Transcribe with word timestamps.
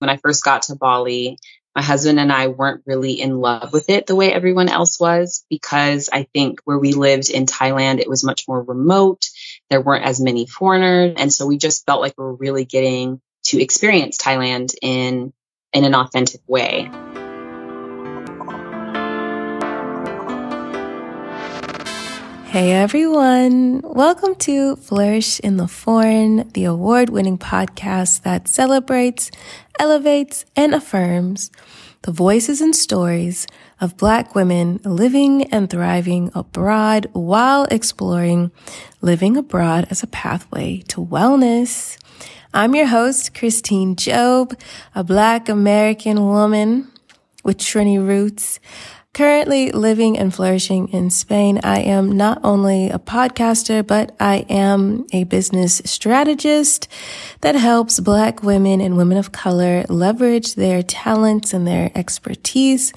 When 0.00 0.10
I 0.10 0.16
first 0.16 0.42
got 0.42 0.62
to 0.62 0.76
Bali, 0.76 1.38
my 1.76 1.82
husband 1.82 2.18
and 2.18 2.32
I 2.32 2.48
weren't 2.48 2.82
really 2.86 3.20
in 3.20 3.38
love 3.38 3.72
with 3.72 3.90
it 3.90 4.06
the 4.06 4.16
way 4.16 4.32
everyone 4.32 4.68
else 4.68 4.98
was 4.98 5.44
because 5.50 6.08
I 6.12 6.26
think 6.32 6.60
where 6.64 6.78
we 6.78 6.94
lived 6.94 7.30
in 7.30 7.44
Thailand, 7.44 8.00
it 8.00 8.08
was 8.08 8.24
much 8.24 8.48
more 8.48 8.62
remote. 8.62 9.28
There 9.68 9.80
weren't 9.80 10.06
as 10.06 10.20
many 10.20 10.46
foreigners. 10.46 11.14
And 11.18 11.32
so 11.32 11.46
we 11.46 11.58
just 11.58 11.84
felt 11.84 12.00
like 12.00 12.14
we 12.16 12.24
were 12.24 12.34
really 12.34 12.64
getting 12.64 13.20
to 13.44 13.62
experience 13.62 14.16
Thailand 14.16 14.74
in, 14.80 15.32
in 15.72 15.84
an 15.84 15.94
authentic 15.94 16.40
way. 16.48 16.90
Hey 22.50 22.72
everyone, 22.72 23.80
welcome 23.84 24.34
to 24.34 24.74
Flourish 24.74 25.38
in 25.38 25.56
the 25.56 25.68
Foreign, 25.68 26.48
the 26.48 26.64
award 26.64 27.08
winning 27.08 27.38
podcast 27.38 28.22
that 28.22 28.48
celebrates, 28.48 29.30
elevates, 29.78 30.44
and 30.56 30.74
affirms 30.74 31.52
the 32.02 32.10
voices 32.10 32.60
and 32.60 32.74
stories 32.74 33.46
of 33.80 33.96
Black 33.96 34.34
women 34.34 34.80
living 34.84 35.44
and 35.52 35.70
thriving 35.70 36.32
abroad 36.34 37.06
while 37.12 37.68
exploring 37.70 38.50
living 39.00 39.36
abroad 39.36 39.86
as 39.88 40.02
a 40.02 40.08
pathway 40.08 40.78
to 40.88 41.06
wellness. 41.06 41.96
I'm 42.52 42.74
your 42.74 42.88
host, 42.88 43.32
Christine 43.32 43.94
Job, 43.94 44.58
a 44.92 45.04
Black 45.04 45.48
American 45.48 46.20
woman 46.20 46.90
with 47.44 47.58
Trini 47.58 48.04
roots 48.04 48.58
Currently 49.12 49.72
living 49.72 50.16
and 50.16 50.32
flourishing 50.32 50.88
in 50.88 51.10
Spain, 51.10 51.60
I 51.64 51.80
am 51.80 52.12
not 52.12 52.40
only 52.44 52.90
a 52.90 52.98
podcaster, 52.98 53.84
but 53.84 54.14
I 54.20 54.46
am 54.48 55.04
a 55.12 55.24
business 55.24 55.82
strategist 55.84 56.86
that 57.40 57.56
helps 57.56 57.98
Black 57.98 58.44
women 58.44 58.80
and 58.80 58.96
women 58.96 59.18
of 59.18 59.32
color 59.32 59.84
leverage 59.88 60.54
their 60.54 60.84
talents 60.84 61.52
and 61.52 61.66
their 61.66 61.90
expertise 61.96 62.92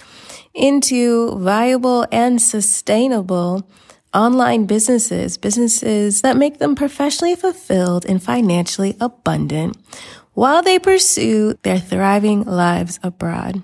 into 0.53 1.35
viable 1.39 2.05
and 2.11 2.39
sustainable 2.39 3.67
online 4.13 4.65
businesses, 4.67 5.37
businesses 5.37 6.21
that 6.21 6.37
make 6.37 6.59
them 6.59 6.75
professionally 6.75 7.35
fulfilled 7.35 8.05
and 8.05 8.21
financially 8.21 8.95
abundant 9.01 9.75
while 10.33 10.61
they 10.61 10.77
pursue 10.77 11.55
their 11.63 11.79
thriving 11.79 12.43
lives 12.43 12.99
abroad. 13.01 13.63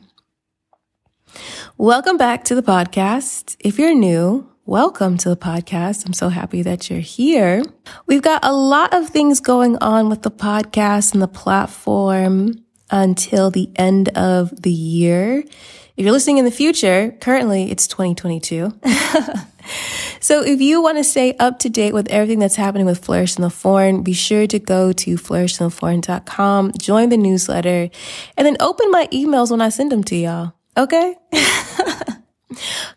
Welcome 1.79 2.17
back 2.17 2.43
to 2.43 2.55
the 2.55 2.61
podcast. 2.61 3.55
If 3.61 3.79
you're 3.79 3.95
new, 3.95 4.51
welcome 4.65 5.17
to 5.19 5.29
the 5.29 5.37
podcast. 5.37 6.05
I'm 6.05 6.11
so 6.11 6.27
happy 6.27 6.61
that 6.61 6.89
you're 6.89 6.99
here. 6.99 7.63
We've 8.05 8.21
got 8.21 8.43
a 8.43 8.51
lot 8.51 8.93
of 8.93 9.07
things 9.07 9.39
going 9.39 9.77
on 9.77 10.09
with 10.09 10.23
the 10.23 10.29
podcast 10.29 11.13
and 11.13 11.21
the 11.21 11.27
platform 11.29 12.65
until 12.91 13.49
the 13.49 13.71
end 13.77 14.09
of 14.09 14.61
the 14.61 14.73
year. 14.73 15.37
If 15.37 16.03
you're 16.03 16.11
listening 16.11 16.37
in 16.37 16.43
the 16.43 16.51
future, 16.51 17.15
currently 17.21 17.71
it's 17.71 17.87
2022. 17.87 18.73
so 20.19 20.43
if 20.43 20.59
you 20.59 20.81
want 20.81 20.97
to 20.97 21.05
stay 21.05 21.33
up 21.37 21.59
to 21.59 21.69
date 21.69 21.93
with 21.93 22.09
everything 22.09 22.39
that's 22.39 22.57
happening 22.57 22.87
with 22.87 23.05
Flourish 23.05 23.37
in 23.37 23.41
the 23.41 23.49
Foreign, 23.49 24.03
be 24.03 24.11
sure 24.11 24.47
to 24.47 24.59
go 24.59 24.91
to 24.91 25.15
flourishintheforeign.com, 25.15 26.73
join 26.77 27.07
the 27.07 27.15
newsletter, 27.15 27.89
and 28.35 28.45
then 28.45 28.57
open 28.59 28.91
my 28.91 29.07
emails 29.13 29.49
when 29.49 29.61
I 29.61 29.69
send 29.69 29.93
them 29.93 30.03
to 30.03 30.17
y'all. 30.17 30.58
Okay? 30.79 31.13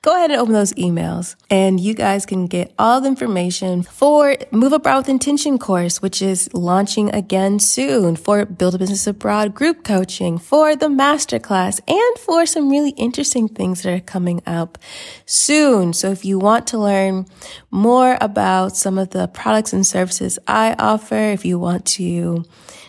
Go 0.03 0.15
ahead 0.15 0.31
and 0.31 0.41
open 0.41 0.55
those 0.55 0.73
emails 0.75 1.35
and 1.51 1.81
you 1.81 1.95
guys 1.95 2.25
can 2.25 2.47
get 2.47 2.73
all 2.79 3.01
the 3.01 3.09
information 3.09 3.83
for 3.83 4.37
Move 4.53 4.73
Abroad 4.73 4.99
with 4.99 5.09
Intention 5.09 5.59
course, 5.59 6.01
which 6.01 6.23
is 6.23 6.49
launching 6.55 7.13
again 7.13 7.59
soon 7.59 8.15
for 8.15 8.47
Build 8.47 8.77
a 8.77 8.79
Business 8.79 9.07
Abroad 9.07 9.53
group 9.53 9.83
coaching, 9.83 10.39
for 10.39 10.77
the 10.77 10.87
masterclass 10.87 11.81
and 11.89 12.19
for 12.19 12.47
some 12.47 12.71
really 12.71 12.91
interesting 12.91 13.49
things 13.49 13.83
that 13.83 13.93
are 13.93 14.01
coming 14.01 14.43
up 14.47 14.79
soon. 15.27 15.93
So 15.93 16.13
if 16.13 16.25
you 16.25 16.39
want 16.39 16.69
to 16.69 16.79
learn 16.79 17.27
more 17.73 18.17
about 18.21 18.77
some 18.77 18.97
of 18.97 19.11
the 19.11 19.27
products 19.27 19.73
and 19.73 19.85
services 19.85 20.39
I 20.47 20.77
offer, 20.79 21.17
if 21.17 21.45
you 21.45 21.59
want 21.59 21.85
to 21.99 22.45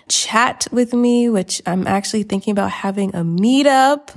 chat 0.07 0.67
with 0.71 0.93
me, 0.93 1.29
which 1.29 1.63
I'm 1.65 1.87
actually 1.87 2.23
thinking 2.23 2.51
about 2.51 2.71
having 2.71 3.09
a 3.15 3.23
meetup 3.23 4.11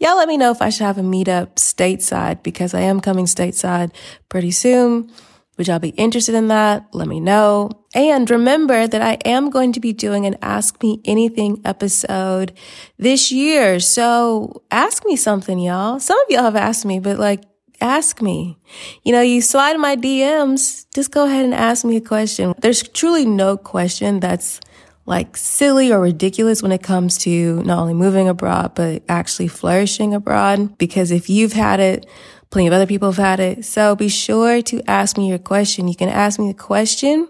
Y'all 0.00 0.16
let 0.16 0.28
me 0.28 0.38
know 0.38 0.50
if 0.50 0.62
I 0.62 0.70
should 0.70 0.86
have 0.86 0.96
a 0.96 1.02
meetup 1.02 1.56
stateside 1.56 2.42
because 2.42 2.72
I 2.72 2.80
am 2.80 3.00
coming 3.00 3.26
stateside 3.26 3.92
pretty 4.30 4.50
soon. 4.50 5.12
Would 5.58 5.68
y'all 5.68 5.78
be 5.78 5.90
interested 5.90 6.34
in 6.34 6.48
that? 6.48 6.86
Let 6.94 7.06
me 7.06 7.20
know. 7.20 7.70
And 7.94 8.30
remember 8.30 8.86
that 8.86 9.02
I 9.02 9.18
am 9.26 9.50
going 9.50 9.74
to 9.74 9.80
be 9.80 9.92
doing 9.92 10.24
an 10.24 10.38
Ask 10.40 10.82
Me 10.82 11.02
Anything 11.04 11.60
episode 11.66 12.54
this 12.96 13.30
year. 13.30 13.78
So 13.78 14.62
ask 14.70 15.04
me 15.04 15.16
something, 15.16 15.58
y'all. 15.58 16.00
Some 16.00 16.18
of 16.18 16.30
y'all 16.30 16.44
have 16.44 16.56
asked 16.56 16.86
me, 16.86 16.98
but 16.98 17.18
like, 17.18 17.42
ask 17.82 18.22
me. 18.22 18.56
You 19.02 19.12
know, 19.12 19.20
you 19.20 19.42
slide 19.42 19.76
my 19.76 19.96
DMs, 19.96 20.86
just 20.94 21.10
go 21.10 21.26
ahead 21.26 21.44
and 21.44 21.52
ask 21.52 21.84
me 21.84 21.96
a 21.96 22.00
question. 22.00 22.54
There's 22.62 22.82
truly 22.82 23.26
no 23.26 23.58
question 23.58 24.20
that's 24.20 24.60
like 25.10 25.36
silly 25.36 25.92
or 25.92 25.98
ridiculous 25.98 26.62
when 26.62 26.70
it 26.70 26.84
comes 26.84 27.18
to 27.18 27.62
not 27.64 27.80
only 27.80 27.94
moving 27.94 28.28
abroad, 28.28 28.76
but 28.76 29.02
actually 29.08 29.48
flourishing 29.48 30.14
abroad. 30.14 30.78
Because 30.78 31.10
if 31.10 31.28
you've 31.28 31.52
had 31.52 31.80
it, 31.80 32.06
plenty 32.50 32.68
of 32.68 32.72
other 32.72 32.86
people 32.86 33.10
have 33.10 33.16
had 33.16 33.40
it. 33.40 33.64
So 33.64 33.96
be 33.96 34.08
sure 34.08 34.62
to 34.62 34.88
ask 34.88 35.18
me 35.18 35.28
your 35.28 35.38
question. 35.38 35.88
You 35.88 35.96
can 35.96 36.08
ask 36.08 36.38
me 36.38 36.46
the 36.46 36.58
question 36.58 37.28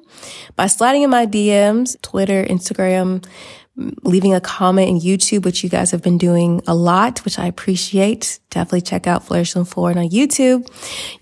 by 0.57 0.67
sliding 0.67 1.03
in 1.03 1.11
my 1.11 1.27
DMs, 1.27 2.01
Twitter, 2.03 2.45
Instagram, 2.45 3.25
leaving 4.03 4.35
a 4.35 4.41
comment 4.41 4.89
in 4.89 5.01
YouTube, 5.01 5.45
which 5.45 5.63
you 5.63 5.71
guys 5.71 5.91
have 5.91 6.03
been 6.03 6.19
doing 6.19 6.61
a 6.67 6.75
lot, 6.75 7.25
which 7.25 7.39
I 7.39 7.47
appreciate. 7.47 8.41
Definitely 8.51 8.83
check 8.83 9.07
out 9.07 9.25
Flourish 9.25 9.55
and 9.55 9.69
Foreign 9.69 9.99
on 9.99 10.09
YouTube. 10.09 10.67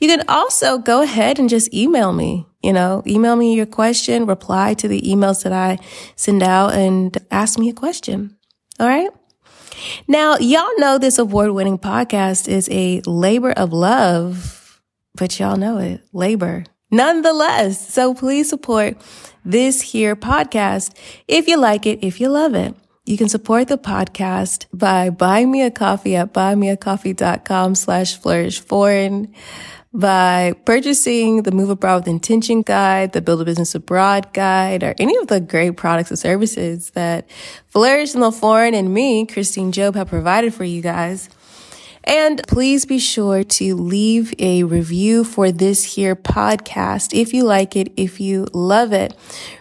You 0.01 0.09
can 0.09 0.25
also 0.29 0.79
go 0.79 1.03
ahead 1.03 1.39
and 1.39 1.49
just 1.49 1.73
email 1.73 2.13
me. 2.13 2.47
You 2.63 2.73
know, 2.73 3.03
email 3.07 3.37
me 3.37 3.55
your 3.55 3.67
question, 3.67 4.27
reply 4.27 4.75
to 4.75 4.89
the 4.89 5.01
emails 5.03 5.45
that 5.45 5.53
I 5.53 5.79
send 6.17 6.43
out 6.43 6.75
and 6.75 7.17
ask 7.31 7.59
me 7.59 7.69
a 7.71 7.75
question. 7.75 8.37
All 8.81 8.87
right. 8.87 9.11
Now, 10.09 10.37
y'all 10.39 10.79
know 10.79 10.99
this 10.99 11.19
award 11.19 11.53
winning 11.53 11.79
podcast 11.79 12.49
is 12.49 12.69
a 12.73 13.01
labor 13.07 13.53
of 13.53 13.73
love, 13.73 14.81
but 15.15 15.39
y'all 15.39 15.57
know 15.57 15.79
it, 15.79 16.03
labor 16.13 16.65
nonetheless. 16.91 17.93
So 17.93 18.15
please 18.15 18.49
support 18.49 18.97
this 19.45 19.81
here 19.81 20.17
podcast 20.17 20.95
if 21.27 21.49
you 21.49 21.57
like 21.57 21.87
it, 21.87 22.01
if 22.03 22.21
you 22.21 22.29
love 22.29 22.55
it. 22.55 22.75
You 23.07 23.17
can 23.17 23.31
support 23.31 23.69
the 23.69 23.79
podcast 23.79 24.67
by 24.71 25.09
buying 25.09 25.51
me 25.51 25.63
a 25.63 25.71
coffee 25.71 26.15
at 26.15 26.35
buymeacoffee.com 26.35 27.75
slash 27.75 28.19
flourish 28.19 28.61
foreign 28.61 29.33
by 29.95 30.53
purchasing 30.67 31.43
the 31.43 31.51
Move 31.51 31.71
Abroad 31.71 32.01
with 32.01 32.09
Intention 32.09 32.61
guide, 32.61 33.13
the 33.13 33.23
Build 33.23 33.41
a 33.41 33.45
Business 33.47 33.75
Abroad 33.75 34.35
guide, 34.35 34.83
or 34.83 34.95
any 34.99 35.17
of 35.17 35.29
the 35.29 35.41
great 35.41 35.79
products 35.79 36.11
and 36.11 36.19
services 36.19 36.91
that 36.91 37.31
Flourish 37.69 38.15
in 38.15 38.21
the 38.21 38.31
Foreign 38.31 38.75
and 38.75 38.93
me, 38.93 39.25
Christine 39.25 39.73
Job, 39.73 39.95
have 39.95 40.09
provided 40.09 40.53
for 40.53 40.65
you 40.65 40.83
guys. 40.83 41.31
And 42.09 42.43
please 42.49 42.87
be 42.87 42.99
sure 42.99 43.45
to 43.45 43.77
leave 43.77 44.33
a 44.39 44.63
review 44.63 45.25
for 45.25 45.53
this 45.53 45.85
here 45.85 46.17
podcast 46.17 47.13
if 47.13 47.35
you 47.35 47.45
like 47.45 47.77
it, 47.77 47.93
if 47.99 48.19
you 48.19 48.47
love 48.55 48.95
it. 48.95 49.15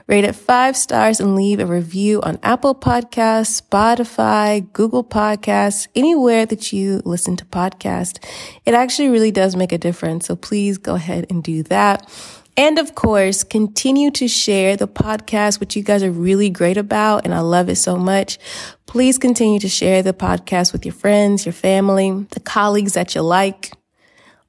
Rate 0.08 0.24
it 0.24 0.34
five 0.34 0.78
stars 0.78 1.20
and 1.20 1.36
leave 1.36 1.60
a 1.60 1.66
review 1.66 2.22
on 2.22 2.40
Apple 2.44 2.74
Podcasts, 2.74 3.62
Spotify, 3.62 4.72
Google 4.72 5.04
Podcasts, 5.04 5.90
anywhere 5.94 6.46
that 6.46 6.72
you 6.72 7.02
listen 7.04 7.36
to 7.36 7.44
podcasts. 7.44 8.24
It 8.66 8.74
actually 8.74 9.10
really 9.10 9.32
does 9.32 9.58
make 9.58 9.74
a 9.74 9.78
difference. 9.78 10.28
So 10.28 10.38
please 10.38 10.78
go 10.78 10.96
ahead 10.96 11.26
and 11.30 11.44
do 11.44 11.64
that. 11.64 12.10
And 12.58 12.80
of 12.80 12.96
course, 12.96 13.44
continue 13.44 14.10
to 14.12 14.28
share 14.28 14.76
the 14.76 14.88
podcast, 14.88 15.60
which 15.60 15.76
you 15.76 15.84
guys 15.84 16.02
are 16.02 16.12
really 16.12 16.50
great 16.50 16.78
about. 16.78 17.24
And 17.24 17.34
I 17.34 17.42
love 17.42 17.70
it 17.70 17.76
so 17.76 17.96
much. 17.96 18.40
Please 18.88 19.20
continue 19.20 19.60
to 19.60 19.70
share 19.70 20.02
the 20.02 20.14
podcast 20.14 20.74
with 20.74 20.84
your 20.84 20.94
friends, 20.94 21.46
your 21.46 21.54
family, 21.54 22.26
the 22.32 22.40
colleagues 22.40 22.94
that 22.94 23.14
you 23.14 23.22
like. 23.22 23.72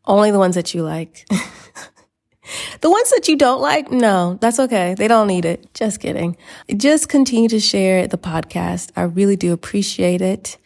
Only 0.07 0.31
the 0.31 0.39
ones 0.39 0.55
that 0.55 0.73
you 0.73 0.83
like. 0.83 1.27
the 2.81 2.91
ones 2.91 3.11
that 3.11 3.29
you 3.29 3.37
don't 3.37 3.61
like, 3.61 3.91
no, 3.91 4.39
that's 4.41 4.59
okay. 4.59 4.95
They 4.95 5.07
don't 5.07 5.27
need 5.27 5.45
it. 5.45 5.75
Just 5.75 6.01
kidding. 6.01 6.39
Just 6.75 7.11
continue 7.11 7.51
to 7.51 7.61
share 7.61 8.07
the 8.07 8.17
podcast. 8.17 8.91
I 8.97 9.03
really 9.03 9.37
do 9.37 9.53
appreciate 9.53 10.23
it. 10.23 10.57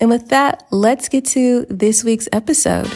And 0.00 0.08
with 0.08 0.30
that, 0.30 0.66
let's 0.70 1.10
get 1.10 1.26
to 1.26 1.66
this 1.68 2.04
week's 2.04 2.28
episode. 2.32 2.90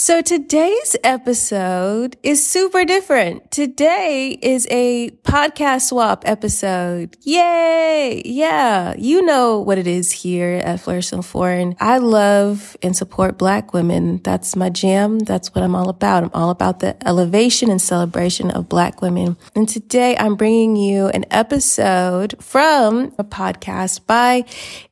So 0.00 0.22
today's 0.22 0.94
episode 1.02 2.18
is 2.22 2.46
super 2.46 2.84
different. 2.84 3.50
Today 3.50 4.38
is 4.40 4.68
a 4.70 5.10
podcast 5.24 5.88
swap 5.88 6.22
episode. 6.24 7.16
Yay! 7.22 8.22
Yeah, 8.24 8.94
you 8.96 9.22
know 9.22 9.58
what 9.58 9.76
it 9.76 9.88
is 9.88 10.12
here 10.12 10.62
at 10.64 10.78
Flourish 10.78 11.10
and 11.10 11.26
Foreign. 11.26 11.74
I 11.80 11.98
love 11.98 12.76
and 12.80 12.96
support 12.96 13.38
black 13.38 13.72
women. 13.72 14.22
That's 14.22 14.54
my 14.54 14.70
jam. 14.70 15.18
That's 15.18 15.52
what 15.52 15.64
I'm 15.64 15.74
all 15.74 15.88
about. 15.88 16.22
I'm 16.22 16.30
all 16.32 16.50
about 16.50 16.78
the 16.78 16.96
elevation 17.04 17.68
and 17.68 17.82
celebration 17.82 18.52
of 18.52 18.68
black 18.68 19.02
women. 19.02 19.36
And 19.56 19.68
today 19.68 20.16
I'm 20.16 20.36
bringing 20.36 20.76
you 20.76 21.08
an 21.08 21.24
episode 21.32 22.36
from 22.40 23.12
a 23.18 23.24
podcast 23.24 24.06
by 24.06 24.44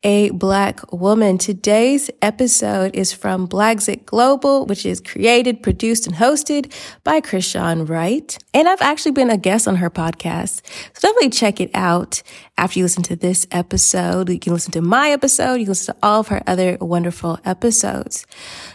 a 0.03 0.31
black 0.31 0.93
woman. 0.93 1.39
Today's 1.39 2.11
episode 2.21 2.97
is 2.97 3.13
from 3.13 3.47
Blaxit 3.47 4.05
Global, 4.05 4.67
which 4.67 4.85
is 4.85 4.96
is 4.97 5.01
created, 5.01 5.63
produced, 5.63 6.07
and 6.07 6.17
hosted 6.17 6.73
by 7.05 7.21
Chrishawn 7.21 7.89
Wright. 7.89 8.39
And 8.55 8.69
I've 8.69 8.83
actually 8.83 9.13
been 9.13 9.31
a 9.31 9.37
guest 9.37 9.69
on 9.69 9.77
her 9.77 9.91
podcast. 9.91 10.63
So 10.95 11.09
definitely 11.09 11.31
check 11.31 11.61
it 11.61 11.71
out 11.75 12.23
after 12.57 12.79
you 12.79 12.85
listen 12.85 13.03
to 13.05 13.17
this 13.17 13.47
episode. 13.51 14.31
You 14.31 14.39
can 14.39 14.53
listen 14.53 14.73
to 14.73 14.81
my 14.81 15.11
episode. 15.11 15.55
You 15.55 15.67
can 15.67 15.73
listen 15.73 15.95
to 15.95 16.01
all 16.03 16.21
of 16.21 16.29
her 16.29 16.43
other 16.47 16.79
wonderful 16.81 17.39
episodes. 17.45 18.27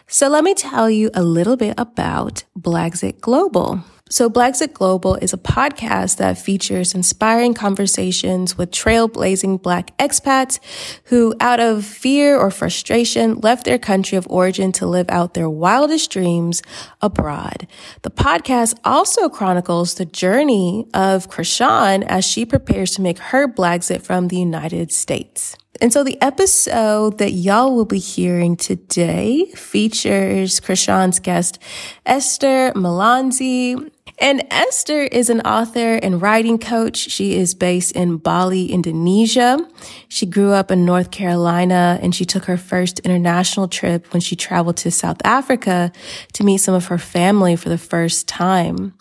So 0.07 0.27
let 0.27 0.43
me 0.43 0.53
tell 0.53 0.89
you 0.89 1.09
a 1.13 1.23
little 1.23 1.57
bit 1.57 1.73
about 1.77 2.43
Blaxit 2.57 3.19
Global. 3.21 3.83
So 4.11 4.29
Blaxit 4.29 4.73
Global 4.73 5.15
is 5.15 5.31
a 5.31 5.37
podcast 5.37 6.17
that 6.17 6.37
features 6.37 6.93
inspiring 6.93 7.53
conversations 7.53 8.57
with 8.57 8.69
trailblazing 8.69 9.61
black 9.61 9.97
expats 9.99 10.59
who 11.05 11.33
out 11.39 11.61
of 11.61 11.85
fear 11.85 12.37
or 12.37 12.51
frustration 12.51 13.35
left 13.35 13.63
their 13.63 13.79
country 13.79 14.17
of 14.17 14.27
origin 14.29 14.73
to 14.73 14.85
live 14.85 15.09
out 15.09 15.33
their 15.33 15.49
wildest 15.49 16.11
dreams 16.11 16.61
abroad. 17.01 17.67
The 18.01 18.11
podcast 18.11 18.77
also 18.83 19.29
chronicles 19.29 19.93
the 19.93 20.03
journey 20.03 20.87
of 20.93 21.29
Chrishawn 21.29 22.03
as 22.03 22.25
she 22.25 22.45
prepares 22.45 22.91
to 22.95 23.01
make 23.01 23.17
her 23.17 23.47
Blaxit 23.47 24.01
from 24.01 24.27
the 24.27 24.35
United 24.35 24.91
States. 24.91 25.55
And 25.81 25.91
so 25.91 26.03
the 26.03 26.21
episode 26.21 27.17
that 27.17 27.31
y'all 27.31 27.75
will 27.75 27.85
be 27.85 27.97
hearing 27.97 28.55
today 28.55 29.45
features 29.55 30.59
Chrishawn's 30.59 31.19
guest, 31.19 31.57
Esther 32.05 32.71
Melanzi. 32.75 33.89
And 34.21 34.45
Esther 34.51 35.01
is 35.01 35.31
an 35.31 35.41
author 35.41 35.95
and 35.95 36.21
writing 36.21 36.59
coach. 36.59 36.95
She 36.95 37.33
is 37.33 37.55
based 37.55 37.93
in 37.93 38.17
Bali, 38.17 38.71
Indonesia. 38.71 39.67
She 40.09 40.27
grew 40.27 40.51
up 40.51 40.69
in 40.69 40.85
North 40.85 41.09
Carolina 41.09 41.97
and 42.03 42.13
she 42.13 42.23
took 42.23 42.45
her 42.45 42.55
first 42.55 42.99
international 42.99 43.67
trip 43.67 44.13
when 44.13 44.21
she 44.21 44.35
traveled 44.35 44.77
to 44.77 44.91
South 44.91 45.17
Africa 45.23 45.91
to 46.33 46.43
meet 46.43 46.59
some 46.59 46.75
of 46.75 46.85
her 46.85 46.99
family 46.99 47.55
for 47.55 47.69
the 47.69 47.79
first 47.79 48.27
time. 48.27 48.93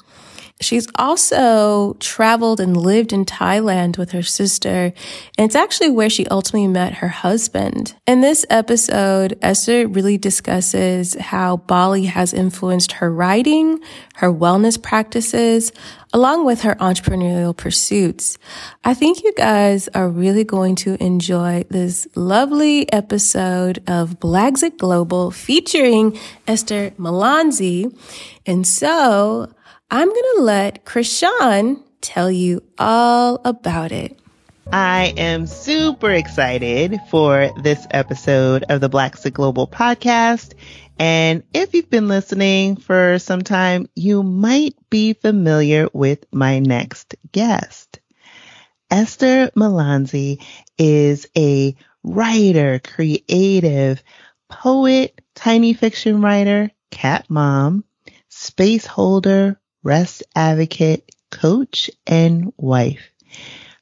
She's 0.61 0.87
also 0.97 1.97
traveled 2.01 2.61
and 2.61 2.77
lived 2.77 3.15
in 3.15 3.25
Thailand 3.25 3.97
with 3.97 4.12
her 4.12 4.23
sister, 4.23 4.93
and 5.39 5.47
it's 5.47 5.55
actually 5.55 5.89
where 5.89 6.11
she 6.11 6.27
ultimately 6.27 6.69
met 6.69 6.95
her 6.95 7.09
husband. 7.09 7.95
In 8.07 8.21
this 8.21 8.45
episode, 8.51 9.39
Esther 9.41 9.89
really 9.89 10.19
discusses 10.19 11.15
how 11.15 11.59
Bali 11.59 12.05
has 12.05 12.35
influenced 12.35 12.93
her 12.93 13.11
writing, 13.11 13.81
her 14.17 14.31
wellness 14.31 14.81
practices, 14.81 15.73
along 16.12 16.45
with 16.45 16.61
her 16.61 16.75
entrepreneurial 16.75 17.57
pursuits. 17.57 18.37
I 18.85 18.93
think 18.93 19.23
you 19.23 19.33
guys 19.33 19.89
are 19.89 20.11
really 20.11 20.45
going 20.45 20.75
to 20.77 21.03
enjoy 21.03 21.65
this 21.71 22.07
lovely 22.15 22.93
episode 22.93 23.83
of 23.87 24.21
Blaxit 24.21 24.77
Global 24.77 25.31
featuring 25.31 26.19
Esther 26.47 26.91
Melanzi. 26.99 27.97
And 28.45 28.67
so, 28.67 29.53
I'm 29.93 30.09
going 30.09 30.37
to 30.37 30.43
let 30.43 30.85
Chrishawn 30.85 31.83
tell 32.01 32.31
you 32.31 32.63
all 32.79 33.41
about 33.45 33.91
it. 33.91 34.17
I 34.73 35.13
am 35.17 35.49
super 35.49 36.13
excited 36.13 36.97
for 37.11 37.51
this 37.61 37.89
episode 37.91 38.63
of 38.69 38.81
the 38.81 38.89
Blaxit 38.89 39.33
Global 39.33 39.67
podcast. 39.67 40.55
And 41.01 41.43
if 41.53 41.75
you've 41.75 41.91
been 41.91 42.07
listening 42.07 42.77
for 42.77 43.19
some 43.19 43.43
time, 43.43 43.89
you 43.97 44.23
might 44.23 44.77
be 44.91 45.15
familiar 45.15 45.89
with 45.93 46.25
my 46.31 46.61
next 46.61 47.17
guest. 47.33 47.99
Esther 48.93 49.51
Melanzi 49.57 50.41
is 50.79 51.27
a 51.37 51.75
writer, 52.05 52.79
creative, 52.79 54.05
poet, 54.49 55.21
tiny 55.35 55.73
fiction 55.73 56.23
writer, 56.23 56.71
cat 56.93 57.27
mom, 57.29 57.83
space 58.29 58.87
holder, 58.87 59.61
rest 59.82 60.23
advocate, 60.35 61.11
coach, 61.31 61.91
and 62.06 62.53
wife. 62.56 63.11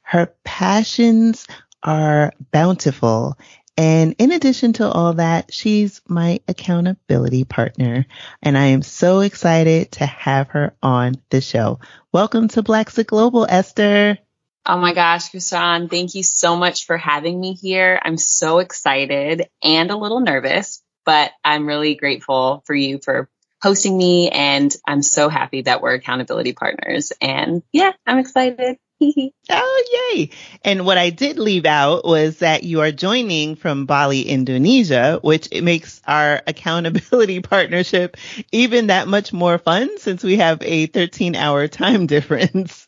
Her 0.03 0.33
passions 0.43 1.45
are 1.83 2.33
bountiful. 2.51 3.37
And 3.77 4.15
in 4.17 4.31
addition 4.31 4.73
to 4.73 4.89
all 4.89 5.13
that, 5.13 5.53
she's 5.53 6.01
my 6.07 6.41
accountability 6.47 7.45
partner. 7.45 8.05
And 8.41 8.57
I 8.57 8.65
am 8.65 8.81
so 8.81 9.21
excited 9.21 9.93
to 9.93 10.05
have 10.05 10.49
her 10.49 10.75
on 10.83 11.15
the 11.29 11.41
show. 11.41 11.79
Welcome 12.11 12.49
to 12.49 12.63
Blaxit 12.63 13.07
Global, 13.07 13.45
Esther. 13.47 14.17
Oh 14.65 14.77
my 14.77 14.93
gosh, 14.93 15.31
Chrishawn, 15.31 15.89
thank 15.89 16.13
you 16.15 16.23
so 16.23 16.57
much 16.57 16.85
for 16.85 16.97
having 16.97 17.39
me 17.39 17.53
here. 17.53 17.99
I'm 18.03 18.17
so 18.17 18.59
excited 18.59 19.47
and 19.63 19.89
a 19.89 19.97
little 19.97 20.19
nervous, 20.19 20.83
but 21.05 21.31
I'm 21.43 21.65
really 21.65 21.95
grateful 21.95 22.61
for 22.65 22.75
you 22.75 22.99
for 23.01 23.29
hosting 23.61 23.97
me. 23.97 24.29
And 24.29 24.75
I'm 24.87 25.01
so 25.01 25.29
happy 25.29 25.61
that 25.63 25.81
we're 25.81 25.93
accountability 25.93 26.53
partners. 26.53 27.11
And 27.21 27.63
yeah, 27.71 27.91
I'm 28.05 28.19
excited. 28.19 28.77
oh, 29.49 30.11
yay. 30.13 30.29
And 30.63 30.85
what 30.85 30.97
I 30.97 31.09
did 31.09 31.39
leave 31.39 31.65
out 31.65 32.03
was 32.03 32.39
that 32.39 32.63
you 32.63 32.81
are 32.81 32.91
joining 32.91 33.55
from 33.55 33.85
Bali, 33.85 34.23
Indonesia, 34.23 35.19
which 35.21 35.47
it 35.51 35.63
makes 35.63 36.01
our 36.05 36.41
accountability 36.47 37.41
partnership 37.41 38.17
even 38.51 38.87
that 38.87 39.07
much 39.07 39.31
more 39.31 39.57
fun 39.57 39.97
since 39.99 40.23
we 40.23 40.37
have 40.37 40.61
a 40.61 40.87
13 40.87 41.35
hour 41.35 41.67
time 41.67 42.07
difference. 42.07 42.85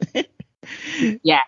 yeah. 1.24 1.42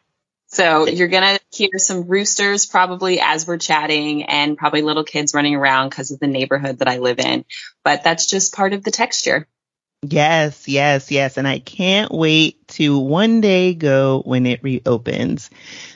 So 0.54 0.88
you're 0.88 1.08
going 1.08 1.38
to 1.38 1.40
hear 1.52 1.80
some 1.80 2.04
roosters 2.08 2.68
probably 2.68 3.20
as 3.20 3.48
we're 3.48 3.58
chatting 3.58 4.24
and 4.24 4.56
probably 4.56 4.84
little 4.84 5.04
kids 5.04 5.34
running 5.34 5.56
around 5.56 5.90
because 5.90 6.12
of 6.12 6.20
the 6.20 6.28
neighborhood 6.28 6.78
that 6.80 6.88
I 6.88 7.00
live 7.00 7.20
in. 7.20 7.44
But 7.84 8.04
that's 8.04 8.28
just 8.28 8.54
part 8.54 8.74
of 8.74 8.84
the 8.84 8.92
texture. 8.92 9.48
Yes, 10.04 10.68
yes, 10.68 11.10
yes. 11.12 11.38
And 11.38 11.48
I 11.48 11.60
can't 11.60 12.12
wait 12.12 12.68
to 12.70 13.00
one 13.00 13.42
day 13.42 13.74
go 13.74 14.22
when 14.26 14.46
it 14.46 14.62
reopens. 14.62 15.50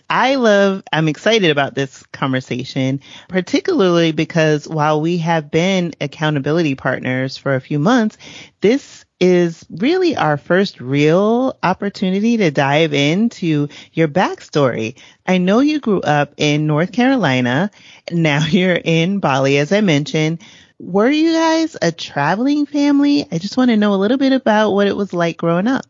I 0.09 0.35
love, 0.35 0.81
I'm 0.91 1.09
excited 1.09 1.51
about 1.51 1.75
this 1.75 2.03
conversation, 2.13 3.01
particularly 3.27 4.13
because 4.13 4.67
while 4.67 5.01
we 5.01 5.17
have 5.17 5.51
been 5.51 5.93
accountability 5.99 6.75
partners 6.75 7.37
for 7.37 7.53
a 7.53 7.61
few 7.61 7.79
months, 7.79 8.17
this 8.61 9.05
is 9.19 9.65
really 9.69 10.15
our 10.15 10.37
first 10.37 10.79
real 10.79 11.57
opportunity 11.63 12.37
to 12.37 12.51
dive 12.51 12.93
into 12.93 13.67
your 13.93 14.07
backstory. 14.07 14.97
I 15.25 15.37
know 15.39 15.59
you 15.59 15.79
grew 15.79 16.01
up 16.01 16.33
in 16.37 16.67
North 16.67 16.91
Carolina. 16.91 17.71
Now 18.11 18.45
you're 18.49 18.79
in 18.83 19.19
Bali, 19.19 19.57
as 19.57 19.71
I 19.71 19.81
mentioned. 19.81 20.41
Were 20.79 21.09
you 21.09 21.33
guys 21.33 21.75
a 21.81 21.91
traveling 21.91 22.67
family? 22.67 23.25
I 23.31 23.39
just 23.39 23.57
want 23.57 23.71
to 23.71 23.77
know 23.77 23.95
a 23.95 23.97
little 23.97 24.17
bit 24.17 24.33
about 24.33 24.71
what 24.71 24.87
it 24.87 24.95
was 24.95 25.11
like 25.11 25.37
growing 25.37 25.67
up. 25.67 25.85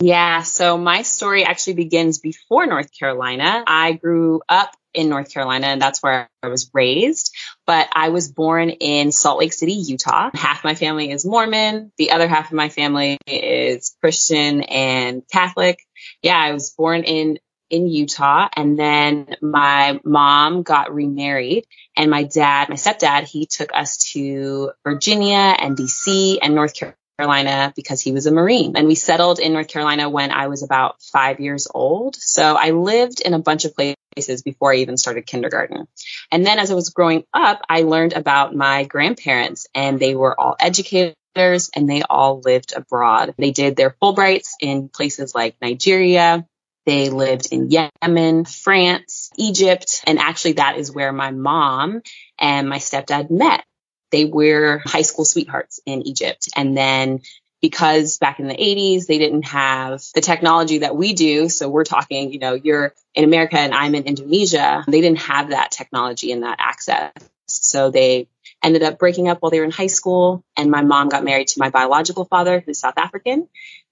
Yeah, 0.00 0.42
so 0.42 0.78
my 0.78 1.02
story 1.02 1.44
actually 1.44 1.74
begins 1.74 2.18
before 2.18 2.66
North 2.66 2.90
Carolina. 2.98 3.62
I 3.66 3.92
grew 3.92 4.42
up 4.48 4.74
in 4.94 5.08
North 5.08 5.32
Carolina, 5.32 5.68
and 5.68 5.80
that's 5.80 6.02
where 6.02 6.28
I 6.42 6.48
was 6.48 6.70
raised. 6.74 7.32
But 7.66 7.88
I 7.92 8.08
was 8.08 8.30
born 8.30 8.70
in 8.70 9.12
Salt 9.12 9.38
Lake 9.38 9.52
City, 9.52 9.74
Utah. 9.74 10.30
Half 10.34 10.64
my 10.64 10.74
family 10.74 11.10
is 11.10 11.24
Mormon. 11.24 11.92
The 11.96 12.10
other 12.10 12.28
half 12.28 12.46
of 12.46 12.56
my 12.56 12.68
family 12.68 13.18
is 13.26 13.96
Christian 14.00 14.62
and 14.62 15.22
Catholic. 15.30 15.78
Yeah, 16.22 16.38
I 16.38 16.52
was 16.52 16.70
born 16.70 17.04
in 17.04 17.38
in 17.70 17.88
Utah 17.88 18.48
and 18.54 18.78
then 18.78 19.34
my 19.40 19.98
mom 20.04 20.62
got 20.62 20.92
remarried 20.92 21.64
and 21.96 22.10
my 22.10 22.22
dad, 22.24 22.68
my 22.68 22.74
stepdad, 22.74 23.24
he 23.24 23.46
took 23.46 23.74
us 23.74 24.12
to 24.12 24.72
Virginia 24.84 25.56
and 25.58 25.76
DC 25.76 26.38
and 26.42 26.54
North 26.54 26.74
Carolina 27.18 27.72
because 27.74 28.00
he 28.00 28.12
was 28.12 28.26
a 28.26 28.30
Marine. 28.30 28.76
And 28.76 28.86
we 28.86 28.94
settled 28.94 29.38
in 29.38 29.52
North 29.52 29.68
Carolina 29.68 30.10
when 30.10 30.30
I 30.30 30.48
was 30.48 30.62
about 30.62 31.00
five 31.00 31.40
years 31.40 31.66
old. 31.72 32.16
So 32.16 32.56
I 32.56 32.70
lived 32.70 33.20
in 33.20 33.32
a 33.32 33.38
bunch 33.38 33.64
of 33.64 33.74
places 33.74 33.96
before 34.44 34.72
I 34.72 34.76
even 34.76 34.96
started 34.96 35.26
kindergarten. 35.26 35.88
And 36.30 36.44
then 36.46 36.58
as 36.58 36.70
I 36.70 36.74
was 36.74 36.90
growing 36.90 37.24
up, 37.32 37.62
I 37.68 37.82
learned 37.82 38.12
about 38.12 38.54
my 38.54 38.84
grandparents 38.84 39.66
and 39.74 39.98
they 39.98 40.14
were 40.14 40.38
all 40.38 40.56
educators 40.60 41.70
and 41.74 41.88
they 41.88 42.02
all 42.02 42.40
lived 42.40 42.74
abroad. 42.76 43.34
They 43.38 43.50
did 43.50 43.76
their 43.76 43.96
Fulbrights 44.02 44.50
in 44.60 44.88
places 44.88 45.34
like 45.34 45.56
Nigeria. 45.60 46.46
They 46.84 47.10
lived 47.10 47.48
in 47.52 47.70
Yemen, 47.70 48.44
France, 48.44 49.30
Egypt. 49.36 50.02
And 50.06 50.18
actually 50.18 50.54
that 50.54 50.76
is 50.78 50.92
where 50.92 51.12
my 51.12 51.30
mom 51.30 52.02
and 52.38 52.68
my 52.68 52.78
stepdad 52.78 53.30
met. 53.30 53.64
they 54.10 54.26
were 54.26 54.80
high 54.84 55.02
school 55.02 55.24
sweethearts 55.24 55.80
in 55.86 56.06
Egypt. 56.06 56.48
And 56.54 56.76
then 56.76 57.20
because 57.62 58.18
back 58.18 58.40
in 58.40 58.48
the 58.48 58.56
80s, 58.56 59.06
they 59.06 59.18
didn't 59.18 59.44
have 59.44 60.02
the 60.14 60.20
technology 60.20 60.78
that 60.78 60.96
we 60.96 61.14
do. 61.14 61.48
So 61.48 61.68
we're 61.68 61.84
talking, 61.84 62.32
you 62.32 62.40
know, 62.40 62.54
you're 62.54 62.92
in 63.14 63.24
America 63.24 63.58
and 63.58 63.72
I'm 63.72 63.94
in 63.94 64.04
Indonesia. 64.04 64.84
They 64.86 65.00
didn't 65.00 65.20
have 65.20 65.50
that 65.50 65.70
technology 65.70 66.32
and 66.32 66.42
that 66.42 66.56
access. 66.58 67.12
So 67.46 67.90
they 67.90 68.28
ended 68.62 68.82
up 68.82 68.98
breaking 68.98 69.28
up 69.28 69.40
while 69.40 69.50
they 69.50 69.60
were 69.60 69.64
in 69.64 69.70
high 69.70 69.86
school. 69.86 70.44
And 70.56 70.70
my 70.70 70.82
mom 70.82 71.08
got 71.08 71.24
married 71.24 71.48
to 71.48 71.60
my 71.60 71.70
biological 71.70 72.24
father, 72.24 72.60
who's 72.60 72.80
South 72.80 72.98
African. 72.98 73.48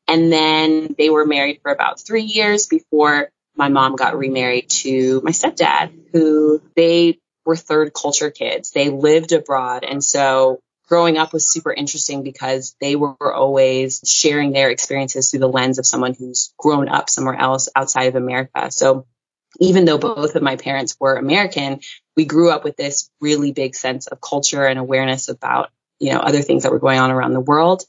And 0.09 0.33
then 0.33 0.97
they 0.99 1.09
were 1.09 1.25
married 1.25 1.61
for 1.63 1.71
about 1.71 2.01
three 2.01 2.25
years 2.25 2.67
before 2.67 3.31
my 3.57 3.69
mom 3.69 3.95
got 3.95 4.19
remarried 4.19 4.69
to 4.71 5.21
my 5.23 5.31
stepdad, 5.31 5.93
who 6.13 6.61
they 6.75 7.19
were 7.45 7.57
third 7.57 7.93
culture 7.95 8.31
kids. 8.31 8.73
They 8.73 8.91
lived 8.91 9.31
abroad. 9.33 9.85
And 9.85 10.03
so 10.03 10.61
growing 10.91 11.19
up 11.19 11.33
was 11.33 11.49
super 11.49 11.73
interesting 11.73 12.25
because 12.25 12.75
they 12.81 12.97
were 12.97 13.33
always 13.33 14.03
sharing 14.05 14.53
their 14.53 14.71
experiences 14.71 15.31
through 15.31 15.39
the 15.39 15.49
lens 15.49 15.79
of 15.79 15.87
someone 15.87 16.15
who's 16.15 16.53
grown 16.59 16.89
up 16.89 17.09
somewhere 17.09 17.37
else 17.37 17.69
outside 17.77 18.09
of 18.09 18.17
America. 18.17 18.73
So 18.73 19.07
even 19.61 19.85
though 19.85 19.99
both 19.99 20.35
of 20.35 20.43
my 20.43 20.57
parents 20.57 20.97
were 20.99 21.15
American, 21.15 21.81
we 22.17 22.25
grew 22.25 22.51
up 22.51 22.65
with 22.65 22.77
this 22.77 23.09
really 23.21 23.53
big 23.53 23.77
sense 23.77 24.09
of 24.09 24.21
culture 24.21 24.67
and 24.67 24.81
awareness 24.81 25.29
about, 25.29 25.71
you 26.01 26.13
know, 26.13 26.19
other 26.19 26.43
things 26.43 26.65
that 26.65 26.73
were 26.73 26.81
going 26.81 26.99
on 26.99 27.13
around 27.13 27.35
the 27.35 27.41
world. 27.41 27.85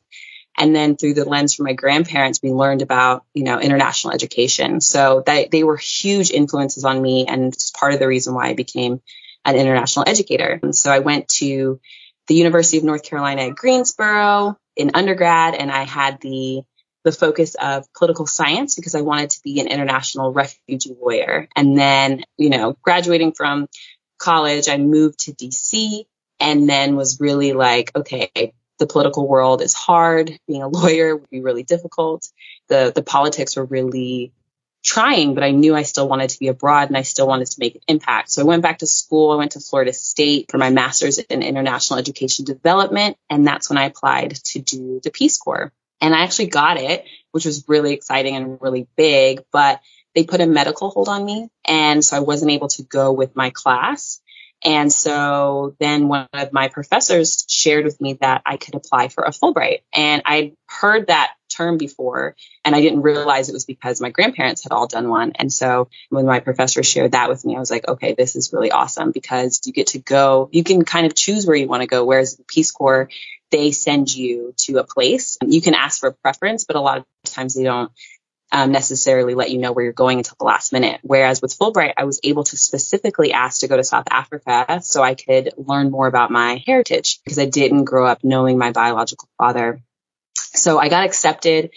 And 0.56 0.76
then 0.76 0.96
through 0.96 1.16
the 1.16 1.26
lens 1.26 1.56
from 1.56 1.66
my 1.66 1.74
grandparents, 1.74 2.40
we 2.44 2.52
learned 2.52 2.84
about, 2.84 3.26
you 3.34 3.44
know, 3.44 3.60
international 3.60 4.14
education. 4.14 4.80
So 4.80 5.24
that 5.26 5.50
they 5.50 5.64
were 5.64 5.78
huge 5.78 6.30
influences 6.30 6.86
on 6.86 7.02
me 7.02 7.26
and 7.28 7.46
it's 7.46 7.72
part 7.72 7.94
of 7.94 8.00
the 8.00 8.08
reason 8.08 8.36
why 8.36 8.50
I 8.50 8.54
became 8.54 9.02
an 9.44 9.56
international 9.56 10.06
educator. 10.08 10.60
And 10.62 10.76
so 10.76 10.92
I 10.92 11.00
went 11.00 11.30
to 11.30 11.80
the 12.28 12.36
University 12.36 12.78
of 12.78 12.84
North 12.84 13.04
Carolina 13.04 13.44
at 13.44 13.56
Greensboro 13.56 14.58
in 14.76 14.92
undergrad, 14.94 15.56
and 15.56 15.72
I 15.72 15.84
had 15.84 16.22
the 16.22 16.64
the 17.04 17.12
focus 17.12 17.56
of 17.60 17.92
political 17.94 18.28
science 18.28 18.76
because 18.76 18.94
I 18.94 19.02
wanted 19.02 19.32
to 19.32 19.42
be 19.44 19.60
an 19.60 19.68
international 19.68 20.32
refugee 20.32 20.96
lawyer. 21.02 21.48
And 21.56 21.76
then, 21.76 22.24
you 22.38 22.50
know, 22.50 22.78
graduating 22.84 23.34
from 23.34 23.68
college, 24.20 24.70
I 24.70 24.78
moved 24.78 25.22
to 25.22 25.34
DC 25.34 26.06
and 26.40 26.70
then 26.70 26.96
was 26.96 27.20
really 27.20 27.54
like, 27.54 27.92
okay, 27.96 28.54
the 28.78 28.88
political 28.88 29.28
world 29.28 29.62
is 29.62 29.74
hard. 29.74 30.38
Being 30.48 30.64
a 30.64 30.68
lawyer 30.80 31.16
would 31.16 31.30
be 31.30 31.42
really 31.42 31.64
difficult. 31.64 32.28
The 32.68 32.92
the 32.94 33.04
politics 33.04 33.56
were 33.56 33.66
really 33.66 34.34
trying, 34.84 35.36
but 35.36 35.44
I 35.44 35.52
knew 35.52 35.76
I 35.76 35.84
still 35.84 36.08
wanted 36.08 36.32
to 36.32 36.40
be 36.40 36.48
abroad 36.48 36.88
and 36.88 36.98
I 36.98 37.04
still 37.04 37.28
wanted 37.28 37.48
to 37.48 37.60
make 37.60 37.76
an 37.76 37.82
impact. 37.88 38.32
So 38.32 38.42
I 38.42 38.46
went 38.46 38.64
back 38.64 38.80
to 38.80 38.88
school. 38.88 39.32
I 39.32 39.36
went 39.36 39.54
to 39.54 39.60
Florida 39.60 39.94
State 39.94 40.50
for 40.50 40.58
my 40.58 40.70
master's 40.70 41.20
in 41.20 41.44
international 41.44 42.00
education 42.00 42.46
development. 42.46 43.18
And 43.30 43.46
that's 43.46 43.70
when 43.70 43.78
I 43.78 43.86
applied 43.86 44.36
to 44.36 44.60
do 44.60 45.00
the 45.04 45.12
Peace 45.12 45.38
Corps. 45.38 45.72
And 46.00 46.16
I 46.16 46.24
actually 46.24 46.48
got 46.48 46.78
it, 46.78 47.06
which 47.32 47.46
was 47.46 47.66
really 47.68 47.94
exciting 47.94 48.36
and 48.36 48.60
really 48.60 48.88
big, 48.96 49.44
but 49.52 49.82
they 50.16 50.24
put 50.24 50.42
a 50.42 50.48
medical 50.48 50.90
hold 50.90 51.10
on 51.10 51.24
me. 51.24 51.50
And 51.64 52.04
so 52.04 52.18
I 52.18 52.22
wasn't 52.22 52.52
able 52.52 52.70
to 52.70 52.84
go 52.84 53.12
with 53.14 53.36
my 53.36 53.52
class. 53.52 54.20
And 54.64 54.92
so 54.92 55.76
then 55.80 56.08
one 56.08 56.28
of 56.34 56.54
my 56.54 56.68
professors 56.68 57.46
shared 57.48 57.86
with 57.86 58.00
me 58.00 58.14
that 58.22 58.42
I 58.46 58.58
could 58.58 58.76
apply 58.76 59.08
for 59.08 59.24
a 59.24 59.32
Fulbright. 59.32 59.82
And 59.94 60.22
I 60.26 60.54
heard 60.68 61.08
that 61.08 61.34
term 61.52 61.78
before 61.78 62.36
and 62.64 62.76
I 62.76 62.82
didn't 62.82 63.02
realize 63.02 63.50
it 63.50 63.54
was 63.54 63.66
because 63.66 64.02
my 64.02 64.10
grandparents 64.10 64.64
had 64.64 64.72
all 64.72 64.88
done 64.88 65.10
one. 65.10 65.34
And 65.36 65.52
so 65.52 65.90
when 66.10 66.26
my 66.26 66.40
professor 66.40 66.84
shared 66.84 67.14
that 67.14 67.30
with 67.30 67.46
me, 67.46 67.56
I 67.56 67.60
was 67.60 67.72
like, 67.72 67.88
okay, 67.88 68.14
this 68.14 68.36
is 68.36 68.54
really 68.54 68.72
awesome 68.72 69.12
because 69.12 69.62
you 69.66 69.74
get 69.74 69.88
to 69.88 70.00
go, 70.00 70.50
you 70.52 70.64
can 70.64 70.86
kind 70.86 71.06
of 71.06 71.16
choose 71.16 71.46
where 71.46 71.56
you 71.56 71.68
want 71.68 71.82
to 71.82 71.88
go. 71.88 72.06
Whereas 72.06 72.38
the 72.38 72.44
Peace 72.44 72.72
Corps, 72.72 73.10
they 73.50 73.72
send 73.72 74.14
you 74.14 74.54
to 74.58 74.78
a 74.78 74.84
place. 74.84 75.38
You 75.46 75.62
can 75.62 75.74
ask 75.74 76.00
for 76.00 76.10
a 76.10 76.14
preference, 76.14 76.64
but 76.64 76.76
a 76.76 76.82
lot 76.82 77.00
of 77.00 77.06
times 77.26 77.54
they 77.54 77.64
don't 77.64 77.92
um, 78.52 78.72
necessarily 78.72 79.34
let 79.34 79.52
you 79.52 79.58
know 79.58 79.72
where 79.72 79.84
you're 79.84 79.94
going 79.94 80.18
until 80.18 80.36
the 80.40 80.46
last 80.46 80.74
minute. 80.74 81.00
Whereas 81.04 81.42
with 81.42 81.58
Fulbright, 81.58 81.94
I 81.98 82.04
was 82.04 82.20
able 82.24 82.44
to 82.46 82.58
specifically 82.58 83.34
ask 83.34 83.62
to 83.62 83.68
go 83.68 83.78
to 83.78 83.84
South 83.84 84.08
Africa 84.12 84.82
so 84.84 85.02
I 85.02 85.16
could 85.16 85.52
learn 85.58 85.90
more 85.90 86.08
about 86.08 86.32
my 86.32 86.62
heritage 86.66 87.20
because 87.24 87.40
I 87.40 87.46
didn't 87.46 87.86
grow 87.86 88.06
up 88.06 88.24
knowing 88.24 88.58
my 88.58 88.72
biological 88.72 89.30
father. 89.38 89.82
So 90.54 90.80
I 90.80 90.90
got 90.90 91.06
accepted. 91.06 91.72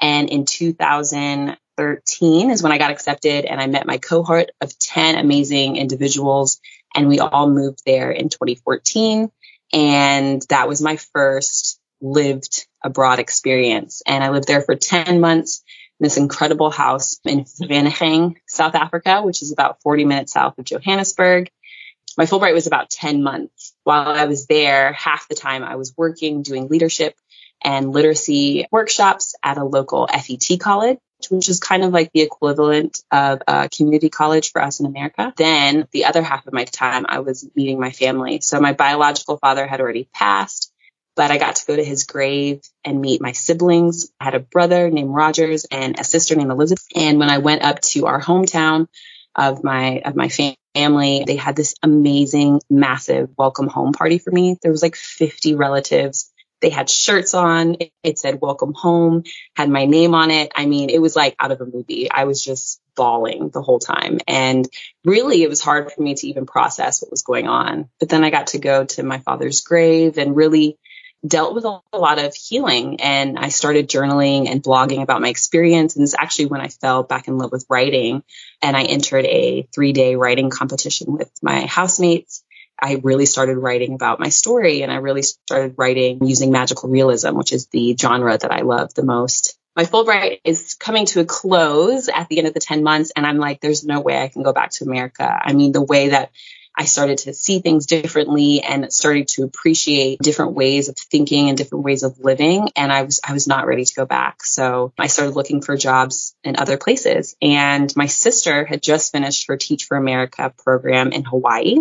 And 0.00 0.30
in 0.30 0.46
2013 0.46 2.50
is 2.50 2.62
when 2.62 2.72
I 2.72 2.78
got 2.78 2.90
accepted 2.90 3.44
and 3.44 3.60
I 3.60 3.66
met 3.66 3.86
my 3.86 3.98
cohort 3.98 4.50
of 4.60 4.76
10 4.78 5.16
amazing 5.16 5.76
individuals. 5.76 6.60
And 6.94 7.08
we 7.08 7.20
all 7.20 7.48
moved 7.48 7.82
there 7.86 8.10
in 8.10 8.28
2014. 8.28 9.30
And 9.72 10.42
that 10.48 10.68
was 10.68 10.82
my 10.82 10.96
first 10.96 11.80
lived 12.00 12.66
abroad 12.82 13.20
experience. 13.20 14.02
And 14.06 14.24
I 14.24 14.30
lived 14.30 14.48
there 14.48 14.62
for 14.62 14.74
10 14.74 15.20
months 15.20 15.62
in 16.00 16.04
this 16.04 16.16
incredible 16.16 16.70
house 16.70 17.20
in 17.24 17.44
Vereeniging, 17.44 18.36
South 18.46 18.74
Africa, 18.74 19.22
which 19.22 19.42
is 19.42 19.52
about 19.52 19.80
40 19.82 20.04
minutes 20.04 20.32
south 20.32 20.58
of 20.58 20.64
Johannesburg. 20.64 21.50
My 22.18 22.26
Fulbright 22.26 22.52
was 22.52 22.66
about 22.66 22.90
10 22.90 23.22
months. 23.22 23.74
While 23.84 24.08
I 24.08 24.26
was 24.26 24.46
there, 24.46 24.92
half 24.92 25.28
the 25.28 25.34
time 25.34 25.62
I 25.62 25.76
was 25.76 25.94
working, 25.96 26.42
doing 26.42 26.68
leadership 26.68 27.14
and 27.62 27.92
literacy 27.92 28.66
workshops 28.70 29.34
at 29.42 29.58
a 29.58 29.64
local 29.64 30.06
FET 30.06 30.58
college, 30.60 30.98
which 31.30 31.48
is 31.48 31.60
kind 31.60 31.84
of 31.84 31.92
like 31.92 32.10
the 32.12 32.20
equivalent 32.20 33.02
of 33.10 33.42
a 33.46 33.68
community 33.68 34.10
college 34.10 34.52
for 34.52 34.62
us 34.62 34.80
in 34.80 34.86
America. 34.86 35.32
Then 35.36 35.86
the 35.92 36.06
other 36.06 36.22
half 36.22 36.46
of 36.46 36.52
my 36.52 36.64
time, 36.64 37.06
I 37.08 37.20
was 37.20 37.48
meeting 37.54 37.78
my 37.78 37.90
family. 37.90 38.40
So 38.40 38.60
my 38.60 38.72
biological 38.72 39.36
father 39.38 39.66
had 39.66 39.80
already 39.80 40.08
passed 40.12 40.72
but 41.14 41.30
I 41.30 41.38
got 41.38 41.56
to 41.56 41.66
go 41.66 41.76
to 41.76 41.84
his 41.84 42.04
grave 42.04 42.62
and 42.84 43.00
meet 43.00 43.20
my 43.20 43.32
siblings. 43.32 44.10
I 44.18 44.24
had 44.24 44.34
a 44.34 44.40
brother 44.40 44.90
named 44.90 45.10
Rogers 45.10 45.66
and 45.70 45.98
a 45.98 46.04
sister 46.04 46.34
named 46.34 46.50
Elizabeth. 46.50 46.86
And 46.94 47.18
when 47.18 47.30
I 47.30 47.38
went 47.38 47.62
up 47.62 47.80
to 47.80 48.06
our 48.06 48.20
hometown 48.20 48.88
of 49.34 49.62
my 49.64 50.00
of 50.04 50.16
my 50.16 50.28
family, 50.74 51.24
they 51.26 51.36
had 51.36 51.56
this 51.56 51.74
amazing, 51.82 52.60
massive 52.70 53.30
welcome 53.36 53.68
home 53.68 53.92
party 53.92 54.18
for 54.18 54.30
me. 54.30 54.56
There 54.62 54.70
was 54.70 54.82
like 54.82 54.96
50 54.96 55.54
relatives. 55.54 56.31
They 56.62 56.70
had 56.70 56.88
shirts 56.88 57.34
on. 57.34 57.76
It 58.02 58.18
said 58.18 58.40
welcome 58.40 58.72
home, 58.72 59.24
had 59.56 59.68
my 59.68 59.84
name 59.84 60.14
on 60.14 60.30
it. 60.30 60.52
I 60.54 60.66
mean, 60.66 60.88
it 60.90 61.02
was 61.02 61.16
like 61.16 61.36
out 61.38 61.50
of 61.50 61.60
a 61.60 61.66
movie. 61.66 62.10
I 62.10 62.24
was 62.24 62.42
just 62.42 62.80
bawling 62.94 63.50
the 63.50 63.62
whole 63.62 63.80
time. 63.80 64.20
And 64.26 64.68
really, 65.04 65.42
it 65.42 65.48
was 65.48 65.60
hard 65.60 65.90
for 65.92 66.00
me 66.00 66.14
to 66.14 66.28
even 66.28 66.46
process 66.46 67.02
what 67.02 67.10
was 67.10 67.22
going 67.22 67.48
on. 67.48 67.88
But 67.98 68.08
then 68.08 68.24
I 68.24 68.30
got 68.30 68.48
to 68.48 68.58
go 68.58 68.84
to 68.84 69.02
my 69.02 69.18
father's 69.18 69.60
grave 69.60 70.18
and 70.18 70.36
really 70.36 70.78
dealt 71.26 71.54
with 71.54 71.64
a, 71.64 71.80
lot 71.94 72.18
of 72.18 72.34
healing 72.34 73.00
and 73.00 73.38
I 73.38 73.50
started 73.50 73.88
journaling 73.88 74.48
and 74.48 74.62
blogging 74.62 75.02
about 75.02 75.20
my 75.20 75.28
experience. 75.28 75.94
And 75.94 76.02
it's 76.02 76.16
actually 76.18 76.46
when 76.46 76.60
I 76.60 76.68
fell 76.68 77.04
back 77.04 77.28
in 77.28 77.38
love 77.38 77.52
with 77.52 77.66
writing 77.68 78.24
and 78.60 78.76
I 78.76 78.82
entered 78.82 79.24
a 79.26 79.68
three 79.72 79.92
day 79.92 80.16
writing 80.16 80.50
competition 80.50 81.12
with 81.12 81.30
my 81.42 81.66
housemates. 81.66 82.42
I 82.82 83.00
really 83.02 83.26
started 83.26 83.56
writing 83.58 83.94
about 83.94 84.18
my 84.18 84.28
story 84.28 84.82
and 84.82 84.90
I 84.90 84.96
really 84.96 85.22
started 85.22 85.76
writing 85.78 86.26
using 86.26 86.50
magical 86.50 86.90
realism, 86.90 87.36
which 87.36 87.52
is 87.52 87.68
the 87.68 87.96
genre 87.96 88.36
that 88.36 88.50
I 88.50 88.62
love 88.62 88.92
the 88.92 89.04
most. 89.04 89.56
My 89.76 89.84
Fulbright 89.84 90.40
is 90.44 90.74
coming 90.74 91.06
to 91.06 91.20
a 91.20 91.24
close 91.24 92.08
at 92.08 92.28
the 92.28 92.38
end 92.38 92.48
of 92.48 92.54
the 92.54 92.60
10 92.60 92.82
months. 92.82 93.12
And 93.14 93.24
I'm 93.24 93.38
like, 93.38 93.60
there's 93.60 93.84
no 93.84 94.00
way 94.00 94.20
I 94.20 94.28
can 94.28 94.42
go 94.42 94.52
back 94.52 94.72
to 94.72 94.84
America. 94.84 95.40
I 95.42 95.52
mean, 95.52 95.70
the 95.70 95.80
way 95.80 96.08
that 96.08 96.32
I 96.76 96.86
started 96.86 97.18
to 97.18 97.34
see 97.34 97.60
things 97.60 97.86
differently 97.86 98.62
and 98.62 98.90
started 98.92 99.28
to 99.28 99.44
appreciate 99.44 100.20
different 100.20 100.52
ways 100.52 100.88
of 100.88 100.96
thinking 100.96 101.48
and 101.48 101.58
different 101.58 101.84
ways 101.84 102.02
of 102.02 102.18
living. 102.18 102.70
And 102.76 102.90
I 102.90 103.02
was, 103.02 103.20
I 103.26 103.34
was 103.34 103.46
not 103.46 103.66
ready 103.66 103.84
to 103.84 103.94
go 103.94 104.06
back. 104.06 104.44
So 104.44 104.92
I 104.98 105.08
started 105.08 105.36
looking 105.36 105.60
for 105.60 105.76
jobs 105.76 106.34
in 106.42 106.56
other 106.56 106.78
places. 106.78 107.36
And 107.42 107.94
my 107.94 108.06
sister 108.06 108.64
had 108.64 108.82
just 108.82 109.12
finished 109.12 109.48
her 109.48 109.56
Teach 109.56 109.84
for 109.84 109.96
America 109.96 110.52
program 110.64 111.12
in 111.12 111.24
Hawaii 111.24 111.76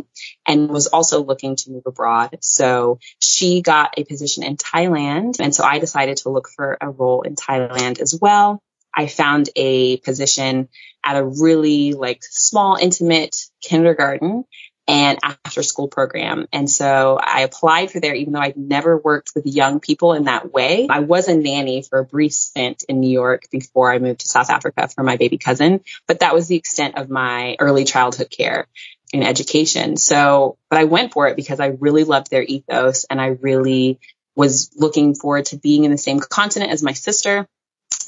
and 0.46 0.70
was 0.70 0.88
also 0.88 1.24
looking 1.24 1.56
to 1.58 1.72
move 1.72 1.84
abroad. 1.86 2.38
So 2.42 3.00
she 3.20 3.62
got 3.62 3.94
a 3.98 4.04
position 4.04 4.44
in 4.44 4.58
Thailand. 4.58 5.40
And 5.40 5.56
so 5.56 5.64
I 5.64 5.80
decided 5.80 6.18
to 6.18 6.30
look 6.30 6.50
for 6.50 6.78
a 6.82 6.90
role 6.90 7.22
in 7.22 7.36
Thailand 7.36 8.02
as 8.02 8.18
well. 8.20 8.62
I 8.94 9.08
found 9.08 9.50
a 9.56 9.98
position 9.98 10.68
at 11.04 11.16
a 11.16 11.26
really 11.26 11.94
like 11.94 12.20
small, 12.24 12.76
intimate 12.76 13.38
kindergarten 13.62 14.44
and 14.92 15.20
after 15.24 15.64
school 15.64 15.88
program. 15.88 16.48
And 16.52 16.70
so 16.70 17.18
I 17.22 17.42
applied 17.42 17.92
for 17.92 18.02
there, 18.02 18.14
even 18.14 18.34
though 18.34 18.42
I'd 18.42 18.58
never 18.58 18.98
worked 18.98 19.32
with 19.34 19.46
young 19.46 19.80
people 19.80 20.14
in 20.14 20.26
that 20.26 20.52
way. 20.52 20.88
I 20.90 21.00
was 21.00 21.30
a 21.30 21.36
nanny 21.36 21.82
for 21.82 22.00
a 22.00 22.04
brief 22.04 22.34
stint 22.34 22.84
in 22.90 23.00
New 23.00 23.10
York 23.10 23.44
before 23.50 23.90
I 23.90 24.00
moved 24.00 24.20
to 24.22 24.28
South 24.28 24.50
Africa 24.50 24.90
for 24.90 25.04
my 25.04 25.16
baby 25.16 25.38
cousin, 25.38 25.80
but 26.08 26.20
that 26.20 26.34
was 26.34 26.50
the 26.50 26.58
extent 26.58 26.98
of 26.98 27.10
my 27.10 27.56
early 27.60 27.86
childhood 27.86 28.30
care 28.30 28.68
and 29.14 29.24
education. 29.24 29.96
So, 29.96 30.58
but 30.70 30.78
I 30.78 30.84
went 30.84 31.14
for 31.14 31.28
it 31.28 31.38
because 31.38 31.62
I 31.62 31.68
really 31.68 32.04
loved 32.04 32.30
their 32.30 32.44
ethos 32.44 33.06
and 33.06 33.22
I 33.22 33.28
really 33.28 33.98
was 34.36 34.72
looking 34.76 35.16
forward 35.16 35.46
to 35.46 35.58
being 35.58 35.86
in 35.86 35.92
the 35.92 35.98
same 35.98 36.20
continent 36.20 36.72
as 36.72 36.84
my 36.84 36.94
sister. 36.94 37.48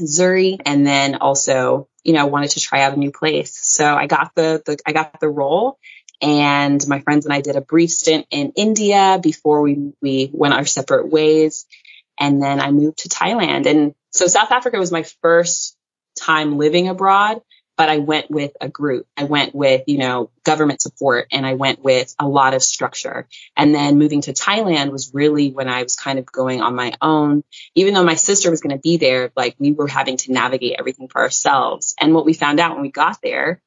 Zuri, 0.01 0.59
and 0.65 0.87
then 0.87 1.15
also, 1.15 1.87
you 2.03 2.13
know, 2.13 2.25
wanted 2.25 2.51
to 2.51 2.59
try 2.59 2.81
out 2.81 2.93
a 2.93 2.99
new 2.99 3.11
place. 3.11 3.59
So 3.61 3.85
I 3.95 4.07
got 4.07 4.33
the, 4.33 4.61
the 4.65 4.79
I 4.87 4.91
got 4.91 5.19
the 5.19 5.29
role 5.29 5.77
And 6.22 6.86
my 6.88 7.01
friends 7.01 7.25
and 7.25 7.34
I 7.34 7.41
did 7.41 7.55
a 7.55 7.62
brief 7.62 7.91
stint 7.91 8.27
in 8.32 8.53
India 8.55 9.20
before 9.22 9.62
we, 9.62 9.93
we 10.01 10.29
went 10.32 10.53
our 10.53 10.65
separate 10.65 11.10
ways. 11.10 11.65
And 12.20 12.41
then 12.41 12.60
I 12.60 12.72
moved 12.72 13.00
to 13.00 13.10
Thailand. 13.10 13.65
And 13.65 13.96
so 14.12 14.27
South 14.27 14.51
Africa 14.51 14.77
was 14.77 14.91
my 14.91 15.03
first 15.22 15.75
time 16.17 16.58
living 16.58 16.88
abroad, 16.88 17.41
but 17.75 17.89
I 17.89 17.98
went 17.98 18.29
with 18.29 18.51
a 18.62 18.70
group. 18.70 19.08
I 19.17 19.24
went 19.24 19.55
with, 19.55 19.84
you 19.88 19.98
know, 19.98 20.29
government 20.43 20.82
support 20.82 21.27
and 21.32 21.46
I 21.46 21.55
went 21.55 21.84
with 21.84 22.13
a 22.20 22.27
lot 22.27 22.53
of 22.53 22.62
structure. 22.62 23.27
And 23.58 23.74
then 23.74 23.98
moving 23.98 24.22
to 24.22 24.34
Thailand 24.34 24.91
was 24.91 25.12
really 25.13 25.51
when 25.51 25.67
I 25.67 25.82
was 25.84 25.96
kind 25.96 26.20
of 26.20 26.25
going 26.25 26.62
on 26.62 26.75
my 26.75 26.93
own. 27.01 27.43
Even 27.75 27.96
though 27.96 28.03
my 28.03 28.15
sister 28.15 28.51
was 28.51 28.62
going 28.62 28.75
to 28.75 28.82
be 28.82 28.98
there, 28.98 29.32
like 29.36 29.55
we 29.58 29.72
were 29.72 29.88
having 29.88 30.17
to 30.17 30.32
navigate 30.32 30.75
everything 30.77 31.08
for 31.08 31.22
ourselves. 31.22 31.96
And 32.00 32.13
what 32.13 32.25
we 32.25 32.34
found 32.34 32.60
out 32.60 32.74
when 32.74 32.84
we 32.84 32.91
got 32.91 33.20
there 33.24 33.62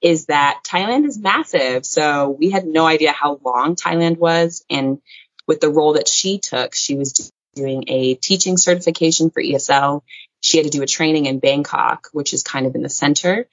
is 0.00 0.26
that 0.26 0.62
Thailand 0.66 1.06
is 1.06 1.18
massive. 1.18 1.84
So 1.84 2.30
we 2.30 2.50
had 2.50 2.66
no 2.66 2.86
idea 2.86 3.12
how 3.12 3.40
long 3.44 3.76
Thailand 3.76 4.18
was. 4.18 4.64
And 4.70 5.00
with 5.46 5.60
the 5.60 5.70
role 5.70 5.94
that 5.94 6.08
she 6.08 6.38
took, 6.38 6.74
she 6.74 6.96
was 6.96 7.30
doing 7.54 7.84
a 7.88 8.14
teaching 8.14 8.56
certification 8.56 9.30
for 9.30 9.42
ESL. 9.42 10.02
She 10.40 10.56
had 10.56 10.64
to 10.64 10.70
do 10.70 10.82
a 10.82 10.86
training 10.86 11.26
in 11.26 11.38
Bangkok, 11.38 12.08
which 12.12 12.32
is 12.32 12.42
kind 12.42 12.66
of 12.66 12.74
in 12.74 12.82
the 12.82 12.88
center. 12.88 13.46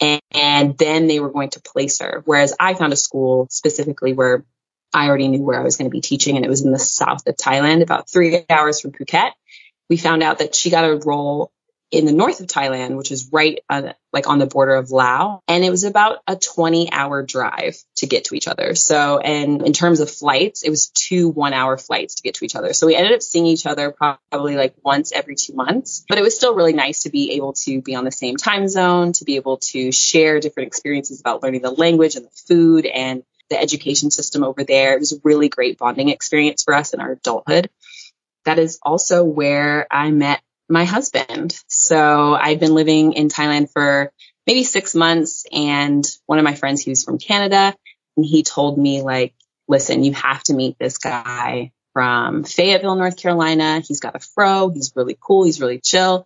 And, 0.00 0.22
and 0.32 0.78
then 0.78 1.06
they 1.06 1.20
were 1.20 1.30
going 1.30 1.50
to 1.50 1.60
place 1.60 2.00
her. 2.00 2.22
Whereas 2.24 2.54
I 2.58 2.74
found 2.74 2.92
a 2.92 2.96
school 2.96 3.48
specifically 3.50 4.14
where 4.14 4.44
I 4.92 5.06
already 5.06 5.28
knew 5.28 5.42
where 5.42 5.60
I 5.60 5.62
was 5.62 5.76
going 5.76 5.88
to 5.88 5.94
be 5.94 6.00
teaching, 6.00 6.36
and 6.36 6.44
it 6.44 6.48
was 6.48 6.62
in 6.62 6.72
the 6.72 6.78
south 6.78 7.26
of 7.26 7.36
Thailand, 7.36 7.82
about 7.82 8.10
three 8.10 8.44
hours 8.50 8.80
from 8.80 8.92
Phuket. 8.92 9.30
We 9.88 9.96
found 9.96 10.22
out 10.22 10.38
that 10.38 10.54
she 10.54 10.70
got 10.70 10.84
a 10.84 10.96
role 10.96 11.52
in 11.90 12.06
the 12.06 12.12
north 12.12 12.40
of 12.40 12.46
Thailand, 12.46 12.96
which 12.96 13.10
is 13.10 13.30
right 13.32 13.58
on, 13.68 13.92
like 14.12 14.28
on 14.28 14.38
the 14.38 14.46
border 14.46 14.74
of 14.74 14.90
Laos. 14.90 15.40
And 15.48 15.64
it 15.64 15.70
was 15.70 15.84
about 15.84 16.18
a 16.26 16.36
20 16.36 16.92
hour 16.92 17.22
drive 17.22 17.76
to 17.96 18.06
get 18.06 18.24
to 18.26 18.34
each 18.34 18.46
other. 18.46 18.74
So, 18.74 19.18
and 19.18 19.66
in 19.66 19.72
terms 19.72 20.00
of 20.00 20.10
flights, 20.10 20.62
it 20.62 20.70
was 20.70 20.88
two 20.88 21.28
one 21.28 21.52
hour 21.52 21.76
flights 21.76 22.16
to 22.16 22.22
get 22.22 22.34
to 22.36 22.44
each 22.44 22.54
other. 22.54 22.72
So 22.72 22.86
we 22.86 22.94
ended 22.94 23.12
up 23.12 23.22
seeing 23.22 23.46
each 23.46 23.66
other 23.66 23.90
probably 23.90 24.56
like 24.56 24.74
once 24.84 25.12
every 25.12 25.34
two 25.34 25.54
months, 25.54 26.04
but 26.08 26.18
it 26.18 26.22
was 26.22 26.36
still 26.36 26.54
really 26.54 26.72
nice 26.72 27.04
to 27.04 27.10
be 27.10 27.32
able 27.32 27.54
to 27.64 27.82
be 27.82 27.94
on 27.94 28.04
the 28.04 28.12
same 28.12 28.36
time 28.36 28.68
zone, 28.68 29.12
to 29.14 29.24
be 29.24 29.36
able 29.36 29.58
to 29.58 29.90
share 29.90 30.38
different 30.38 30.68
experiences 30.68 31.20
about 31.20 31.42
learning 31.42 31.62
the 31.62 31.70
language 31.70 32.14
and 32.14 32.24
the 32.24 32.30
food 32.46 32.86
and 32.86 33.24
the 33.48 33.60
education 33.60 34.12
system 34.12 34.44
over 34.44 34.62
there. 34.62 34.94
It 34.94 35.00
was 35.00 35.12
a 35.12 35.20
really 35.24 35.48
great 35.48 35.76
bonding 35.76 36.08
experience 36.08 36.62
for 36.62 36.72
us 36.72 36.94
in 36.94 37.00
our 37.00 37.12
adulthood. 37.12 37.68
That 38.44 38.58
is 38.58 38.78
also 38.82 39.24
where 39.24 39.86
I 39.90 40.12
met 40.12 40.40
my 40.70 40.84
husband. 40.84 41.60
So 41.66 42.34
I've 42.34 42.60
been 42.60 42.74
living 42.74 43.12
in 43.12 43.28
Thailand 43.28 43.72
for 43.72 44.12
maybe 44.46 44.64
six 44.64 44.94
months 44.94 45.44
and 45.52 46.06
one 46.26 46.38
of 46.38 46.44
my 46.44 46.54
friends, 46.54 46.80
he 46.80 46.90
was 46.90 47.04
from 47.04 47.18
Canada 47.18 47.74
and 48.16 48.24
he 48.24 48.42
told 48.42 48.78
me 48.78 49.02
like, 49.02 49.34
listen, 49.68 50.04
you 50.04 50.12
have 50.12 50.42
to 50.44 50.54
meet 50.54 50.78
this 50.78 50.98
guy 50.98 51.72
from 51.92 52.44
Fayetteville, 52.44 52.94
North 52.96 53.16
Carolina. 53.16 53.80
He's 53.80 54.00
got 54.00 54.16
a 54.16 54.20
fro. 54.20 54.70
He's 54.70 54.92
really 54.94 55.16
cool. 55.20 55.44
He's 55.44 55.60
really 55.60 55.80
chill. 55.80 56.24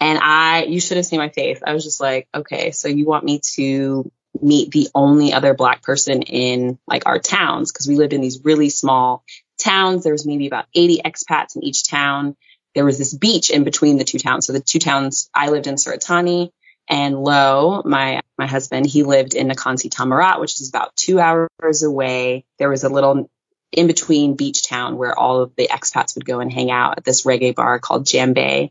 And 0.00 0.18
I, 0.20 0.64
you 0.64 0.80
should 0.80 0.96
have 0.96 1.06
seen 1.06 1.20
my 1.20 1.28
face. 1.28 1.60
I 1.64 1.74
was 1.74 1.84
just 1.84 2.00
like, 2.00 2.28
okay, 2.34 2.72
so 2.72 2.88
you 2.88 3.06
want 3.06 3.24
me 3.24 3.40
to 3.54 4.10
meet 4.40 4.70
the 4.70 4.88
only 4.94 5.32
other 5.32 5.54
black 5.54 5.82
person 5.82 6.22
in 6.22 6.78
like 6.86 7.06
our 7.06 7.18
towns? 7.18 7.72
Cause 7.72 7.86
we 7.86 7.96
lived 7.96 8.14
in 8.14 8.22
these 8.22 8.42
really 8.42 8.70
small 8.70 9.22
towns. 9.58 10.02
There 10.02 10.12
was 10.12 10.26
maybe 10.26 10.46
about 10.46 10.66
80 10.74 11.02
expats 11.04 11.56
in 11.56 11.62
each 11.62 11.88
town 11.88 12.36
there 12.74 12.84
was 12.84 12.98
this 12.98 13.14
beach 13.14 13.50
in 13.50 13.64
between 13.64 13.98
the 13.98 14.04
two 14.04 14.18
towns. 14.18 14.46
So 14.46 14.52
the 14.52 14.60
two 14.60 14.78
towns 14.78 15.28
I 15.34 15.48
lived 15.48 15.66
in 15.66 15.78
Surat 15.78 16.02
Thani 16.02 16.52
and 16.88 17.22
Lo, 17.22 17.82
my 17.84 18.20
my 18.38 18.46
husband, 18.46 18.86
he 18.86 19.02
lived 19.02 19.34
in 19.34 19.48
Nakhon 19.48 19.76
Tamarat, 19.90 20.40
which 20.40 20.60
is 20.60 20.68
about 20.68 20.96
two 20.96 21.20
hours 21.20 21.82
away. 21.82 22.44
There 22.58 22.70
was 22.70 22.84
a 22.84 22.88
little 22.88 23.30
in 23.70 23.86
between 23.86 24.36
beach 24.36 24.66
town 24.66 24.98
where 24.98 25.18
all 25.18 25.42
of 25.42 25.54
the 25.56 25.68
expats 25.68 26.14
would 26.14 26.26
go 26.26 26.40
and 26.40 26.52
hang 26.52 26.70
out 26.70 26.98
at 26.98 27.04
this 27.04 27.22
reggae 27.22 27.54
bar 27.54 27.78
called 27.78 28.06
Jambe. 28.06 28.70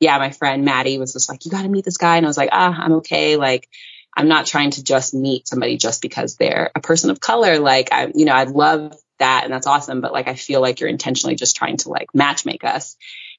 Yeah, 0.00 0.18
my 0.18 0.30
friend 0.30 0.64
Maddie 0.64 0.98
was 0.98 1.12
just 1.12 1.28
like, 1.28 1.44
"You 1.44 1.50
got 1.50 1.62
to 1.62 1.68
meet 1.68 1.84
this 1.84 1.98
guy," 1.98 2.16
and 2.16 2.26
I 2.26 2.28
was 2.28 2.36
like, 2.36 2.50
"Ah, 2.52 2.74
I'm 2.76 2.94
okay." 2.94 3.36
Like, 3.36 3.68
I'm 4.16 4.28
not 4.28 4.46
trying 4.46 4.70
to 4.72 4.82
just 4.84 5.14
meet 5.14 5.46
somebody 5.46 5.76
just 5.76 6.02
because 6.02 6.36
they're 6.36 6.70
a 6.74 6.80
person 6.80 7.10
of 7.10 7.20
color. 7.20 7.58
Like, 7.58 7.92
I, 7.92 8.10
you 8.14 8.24
know, 8.24 8.34
I'd 8.34 8.50
love 8.50 8.94
that 9.18 9.42
and 9.44 9.52
that's 9.52 9.66
awesome, 9.66 10.00
but 10.00 10.12
like 10.12 10.28
I 10.28 10.34
feel 10.34 10.60
like 10.60 10.80
you're 10.80 10.88
intentionally 10.88 11.36
just 11.36 11.56
trying 11.56 11.76
to 11.78 11.88
like 11.88 12.08
matchmake 12.16 12.64
us. 12.64 12.96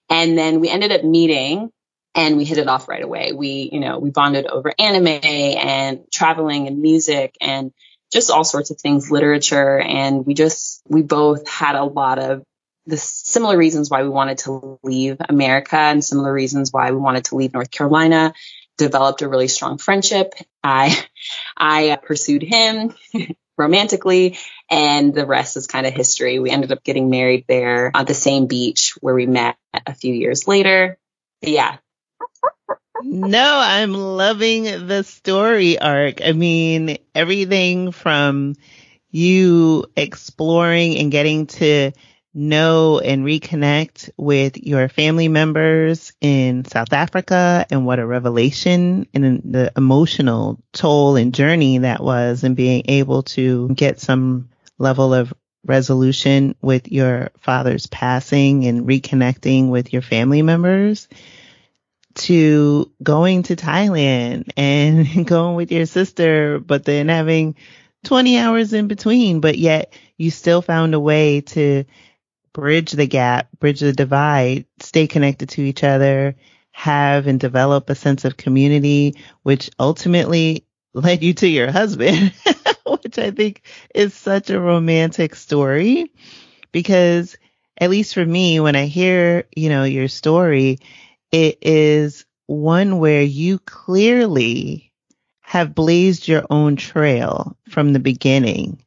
And 0.09 0.37
then 0.37 0.59
we 0.59 0.69
ended 0.69 0.91
up 0.91 1.03
meeting 1.03 1.71
and 2.13 2.37
we 2.37 2.45
hit 2.45 2.57
it 2.57 2.67
off 2.67 2.87
right 2.87 3.03
away. 3.03 3.33
We, 3.33 3.69
you 3.71 3.79
know, 3.79 3.99
we 3.99 4.09
bonded 4.09 4.47
over 4.47 4.73
anime 4.79 5.07
and 5.07 6.05
traveling 6.11 6.67
and 6.67 6.81
music 6.81 7.35
and 7.41 7.71
just 8.13 8.31
all 8.31 8.43
sorts 8.43 8.71
of 8.71 8.79
things, 8.79 9.11
literature. 9.11 9.79
And 9.79 10.25
we 10.25 10.33
just, 10.33 10.81
we 10.87 11.01
both 11.01 11.47
had 11.49 11.75
a 11.75 11.83
lot 11.83 12.19
of 12.19 12.43
the 12.85 12.97
similar 12.97 13.57
reasons 13.57 13.89
why 13.89 14.03
we 14.03 14.09
wanted 14.09 14.37
to 14.39 14.79
leave 14.83 15.17
America 15.27 15.75
and 15.75 16.03
similar 16.03 16.31
reasons 16.31 16.71
why 16.71 16.91
we 16.91 16.97
wanted 16.97 17.25
to 17.25 17.35
leave 17.35 17.53
North 17.53 17.71
Carolina. 17.71 18.33
Developed 18.77 19.21
a 19.21 19.29
really 19.29 19.47
strong 19.47 19.77
friendship. 19.77 20.33
I, 20.63 20.97
I 21.57 21.89
uh, 21.89 21.97
pursued 21.97 22.43
him 22.43 22.93
romantically 23.57 24.37
and 24.69 25.13
the 25.13 25.25
rest 25.25 25.57
is 25.57 25.67
kind 25.67 25.85
of 25.85 25.93
history. 25.93 26.39
We 26.39 26.49
ended 26.49 26.71
up 26.71 26.83
getting 26.83 27.09
married 27.09 27.45
there 27.47 27.91
on 27.93 28.05
the 28.05 28.13
same 28.13 28.47
beach 28.47 28.93
where 29.01 29.13
we 29.13 29.25
met 29.25 29.57
a 29.85 29.93
few 29.93 30.13
years 30.13 30.47
later. 30.47 30.97
But 31.41 31.49
yeah. 31.49 31.77
no, 33.03 33.59
I'm 33.61 33.93
loving 33.93 34.87
the 34.87 35.03
story 35.03 35.77
arc. 35.79 36.21
I 36.23 36.31
mean, 36.31 36.97
everything 37.13 37.91
from 37.91 38.55
you 39.11 39.85
exploring 39.95 40.97
and 40.97 41.11
getting 41.11 41.47
to 41.47 41.91
know 42.33 42.99
and 42.99 43.23
reconnect 43.23 44.09
with 44.17 44.57
your 44.57 44.89
family 44.89 45.29
members 45.29 46.11
in 46.19 46.65
South 46.65 46.91
Africa 46.91 47.65
and 47.69 47.85
what 47.85 47.99
a 47.99 48.05
revelation 48.05 49.07
and 49.13 49.41
the 49.45 49.71
emotional 49.77 50.59
toll 50.73 51.15
and 51.15 51.33
journey 51.33 51.77
that 51.77 52.03
was 52.03 52.43
and 52.43 52.57
being 52.57 52.83
able 52.89 53.23
to 53.23 53.69
get 53.69 54.01
some 54.01 54.49
level 54.77 55.13
of 55.13 55.33
resolution 55.65 56.55
with 56.61 56.91
your 56.91 57.31
father's 57.39 57.87
passing 57.87 58.65
and 58.65 58.87
reconnecting 58.87 59.69
with 59.69 59.93
your 59.93 60.01
family 60.01 60.41
members 60.41 61.07
to 62.15 62.91
going 63.03 63.43
to 63.43 63.55
Thailand 63.55 64.49
and 64.55 65.27
going 65.27 65.55
with 65.55 65.71
your 65.71 65.85
sister, 65.85 66.59
but 66.59 66.85
then 66.85 67.09
having 67.09 67.55
20 68.05 68.37
hours 68.37 68.73
in 68.73 68.87
between, 68.87 69.41
but 69.41 69.57
yet 69.57 69.93
you 70.17 70.31
still 70.31 70.61
found 70.61 70.93
a 70.93 70.99
way 70.99 71.41
to 71.41 71.83
bridge 72.53 72.91
the 72.91 73.07
gap, 73.07 73.49
bridge 73.59 73.81
the 73.81 73.91
divide, 73.91 74.65
stay 74.79 75.07
connected 75.07 75.49
to 75.49 75.61
each 75.61 75.83
other, 75.83 76.35
have 76.71 77.27
and 77.27 77.39
develop 77.39 77.89
a 77.89 77.95
sense 77.95 78.23
of 78.25 78.37
community, 78.37 79.15
which 79.43 79.69
ultimately 79.79 80.65
led 80.95 81.21
you 81.23 81.33
to 81.35 81.47
your 81.47 81.71
husband, 81.71 82.33
which 82.85 83.19
I 83.19 83.31
think 83.31 83.61
is 83.93 84.13
such 84.13 84.49
a 84.49 84.59
romantic 84.59 85.35
story 85.35 86.11
because 86.71 87.37
at 87.77 87.89
least 87.89 88.13
for 88.13 88.25
me, 88.25 88.59
when 88.59 88.75
I 88.75 88.85
hear, 88.85 89.45
you 89.55 89.69
know, 89.69 89.83
your 89.83 90.07
story, 90.07 90.79
it 91.31 91.57
is 91.61 92.25
one 92.47 92.99
where 92.99 93.21
you 93.21 93.59
clearly 93.59 94.93
have 95.41 95.75
blazed 95.75 96.27
your 96.27 96.45
own 96.49 96.77
trail 96.77 97.57
from 97.69 97.91
the 97.91 97.99
beginning. 97.99 98.81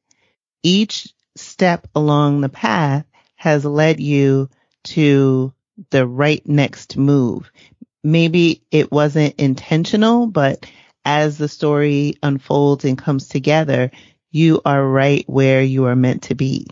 Each 0.62 1.12
step 1.37 1.87
along 1.94 2.40
the 2.40 2.49
path 2.49 3.05
has 3.37 3.64
led 3.64 4.01
you 4.01 4.49
to 4.85 5.53
the 5.90 6.07
right 6.07 6.47
next 6.49 6.97
move. 6.97 7.51
Maybe 8.03 8.62
it 8.71 8.90
wasn't 8.90 9.35
intentional, 9.38 10.27
but 10.27 10.66
as 11.09 11.38
the 11.38 11.49
story 11.49 12.16
unfolds 12.23 12.85
and 12.85 12.99
comes 12.99 13.29
together, 13.29 13.90
you 14.31 14.61
are 14.66 14.87
right 14.87 15.25
where 15.27 15.62
you 15.62 15.87
are 15.87 15.97
meant 15.97 16.25
to 16.25 16.35
be. 16.35 16.66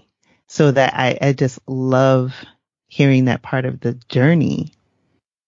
So 0.46 0.70
that 0.70 0.92
I, 0.94 1.18
I 1.22 1.32
just 1.32 1.58
love 1.66 2.34
hearing 2.86 3.24
that 3.24 3.40
part 3.40 3.64
of 3.64 3.80
the 3.80 3.94
journey. 4.10 4.74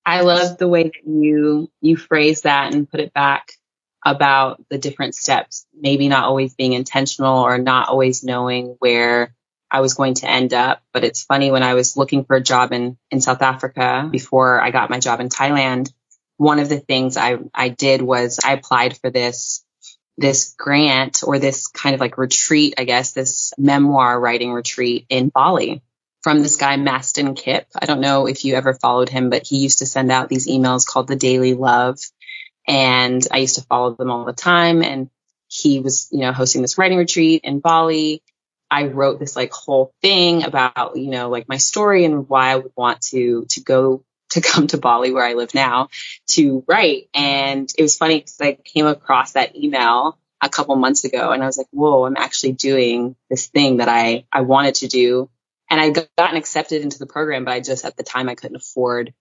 I 0.07 0.22
love 0.22 0.57
the 0.57 0.68
way 0.68 0.85
that 0.85 1.07
you 1.07 1.70
you 1.83 1.98
phrase 1.98 2.42
that 2.42 2.74
and 2.74 2.90
put 2.90 3.01
it 3.01 3.12
back 3.12 3.53
about 4.07 4.64
the 4.70 4.79
different 4.79 5.14
steps, 5.14 5.66
maybe 5.79 6.09
not 6.09 6.24
always 6.24 6.55
being 6.55 6.72
intentional 6.72 7.40
or 7.40 7.59
not 7.59 7.88
always 7.88 8.24
knowing 8.24 8.77
where 8.79 9.35
I 9.70 9.81
was 9.81 9.92
going 9.92 10.14
to 10.14 10.31
end 10.31 10.55
up. 10.55 10.83
But 10.94 11.05
it's 11.05 11.24
funny 11.24 11.51
when 11.51 11.62
I 11.62 11.74
was 11.74 11.98
looking 11.98 12.24
for 12.24 12.37
a 12.37 12.42
job 12.42 12.72
in, 12.72 12.96
in 13.11 13.20
South 13.20 13.42
Africa 13.42 14.09
before 14.11 14.62
I 14.62 14.70
got 14.70 14.88
my 14.88 14.98
job 14.98 15.20
in 15.20 15.29
Thailand, 15.29 15.92
one 16.38 16.61
of 16.61 16.68
the 16.68 16.79
things 16.79 17.16
I, 17.16 17.38
I 17.53 17.68
did 17.68 18.01
was 18.01 18.38
I 18.42 18.53
applied 18.53 18.96
for 18.96 19.11
this, 19.11 19.64
this 20.16 20.55
grant 20.57 21.22
or 21.24 21.38
this 21.38 21.66
kind 21.66 21.94
of 21.94 22.01
like 22.01 22.16
retreat, 22.16 22.74
I 22.79 22.85
guess, 22.85 23.12
this 23.12 23.53
memoir 23.59 24.18
writing 24.18 24.53
retreat 24.53 25.05
in 25.11 25.29
Bali 25.29 25.83
from 26.22 26.42
this 26.42 26.57
guy, 26.57 26.77
Mastin 26.77 27.37
Kipp. 27.37 27.66
I 27.81 27.87
don't 27.87 28.01
know 28.01 28.27
if 28.27 28.44
you 28.44 28.55
ever 28.55 28.72
followed 28.72 29.09
him, 29.09 29.31
but 29.31 29.46
he 29.46 29.59
used 29.59 29.79
to 29.79 29.87
send 29.87 30.12
out 30.12 30.29
these 30.29 30.48
emails 30.48 30.87
called 30.87 31.09
the 31.09 31.16
Daily 31.16 31.55
Love. 31.55 31.98
And 32.66 33.27
I 33.33 33.38
used 33.38 33.57
to 33.57 33.64
follow 33.64 33.94
them 33.94 34.11
all 34.11 34.24
the 34.24 34.33
time. 34.33 34.83
And 34.83 35.11
he 35.48 35.81
was, 35.81 36.09
you 36.12 36.20
know, 36.20 36.33
hosting 36.33 36.62
this 36.62 36.79
writing 36.79 36.98
retreat 36.98 37.40
in 37.44 37.59
Bali. 37.59 38.22
I 38.70 38.85
wrote 38.85 39.18
this 39.18 39.35
like 39.35 39.53
whole 39.53 39.92
thing 40.03 40.44
about, 40.44 40.96
you 40.96 41.11
know, 41.11 41.31
like 41.31 41.48
my 41.48 41.57
story 41.57 42.05
and 42.05 42.29
why 42.29 42.51
I 42.51 42.57
would 42.57 42.72
want 42.77 43.01
to, 43.11 43.46
to 43.51 43.61
go 43.62 44.05
to 44.30 44.40
come 44.40 44.66
to 44.68 44.78
Bali 44.78 45.12
where 45.12 45.24
I 45.24 45.34
live 45.34 45.54
now 45.54 45.88
to 46.28 46.64
write. 46.66 47.08
And 47.14 47.70
it 47.76 47.82
was 47.82 47.96
funny 47.96 48.18
because 48.18 48.40
I 48.40 48.52
came 48.52 48.86
across 48.86 49.32
that 49.32 49.56
email 49.56 50.18
a 50.40 50.48
couple 50.48 50.76
months 50.76 51.04
ago 51.04 51.32
and 51.32 51.42
I 51.42 51.46
was 51.46 51.58
like, 51.58 51.68
whoa, 51.70 52.04
I'm 52.04 52.16
actually 52.16 52.52
doing 52.52 53.16
this 53.28 53.48
thing 53.48 53.78
that 53.78 53.88
I, 53.88 54.24
I 54.32 54.42
wanted 54.42 54.76
to 54.76 54.88
do. 54.88 55.30
And 55.70 55.80
I 55.80 55.90
gotten 55.90 56.36
accepted 56.36 56.82
into 56.82 56.98
the 56.98 57.06
program, 57.06 57.44
but 57.44 57.52
I 57.52 57.60
just 57.60 57.84
at 57.84 57.96
the 57.96 58.02
time 58.02 58.28
I 58.28 58.34
couldn't 58.34 58.56
afford 58.56 59.12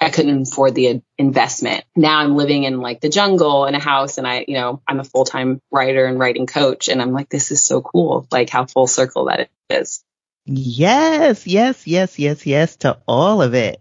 I 0.00 0.10
couldn't 0.10 0.48
afford 0.48 0.74
the 0.74 0.88
uh, 0.88 0.98
investment. 1.18 1.84
Now 1.94 2.18
I'm 2.18 2.34
living 2.34 2.64
in 2.64 2.80
like 2.80 3.00
the 3.00 3.08
jungle 3.08 3.66
in 3.66 3.74
a 3.74 3.78
house 3.78 4.18
and 4.18 4.26
I, 4.26 4.44
you 4.48 4.54
know, 4.54 4.82
I'm 4.88 5.00
a 5.00 5.04
full 5.04 5.24
time 5.24 5.60
writer 5.70 6.06
and 6.06 6.18
writing 6.18 6.46
coach. 6.46 6.88
And 6.88 7.00
I'm 7.00 7.12
like, 7.12 7.28
this 7.28 7.50
is 7.50 7.64
so 7.64 7.82
cool. 7.82 8.26
Like 8.30 8.48
how 8.50 8.66
full 8.66 8.86
circle 8.86 9.26
that 9.26 9.50
is. 9.70 10.02
Yes, 10.44 11.46
yes, 11.46 11.86
yes, 11.86 12.18
yes, 12.18 12.46
yes 12.46 12.76
to 12.76 12.98
all 13.06 13.42
of 13.42 13.54
it. 13.54 13.80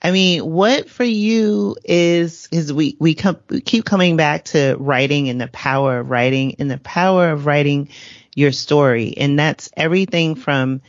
I 0.00 0.10
mean, 0.12 0.48
what 0.48 0.88
for 0.88 1.04
you 1.04 1.76
is, 1.84 2.48
is 2.52 2.72
we, 2.72 2.96
we 3.00 3.14
come, 3.14 3.38
we 3.48 3.60
keep 3.60 3.84
coming 3.84 4.16
back 4.16 4.44
to 4.46 4.76
writing 4.78 5.28
and 5.28 5.40
the 5.40 5.48
power 5.48 6.00
of 6.00 6.10
writing 6.10 6.56
and 6.58 6.70
the 6.70 6.78
power 6.78 7.30
of 7.30 7.46
writing 7.46 7.88
your 8.34 8.52
story. 8.52 9.14
And 9.16 9.38
that's 9.38 9.70
everything 9.76 10.36
from, 10.36 10.80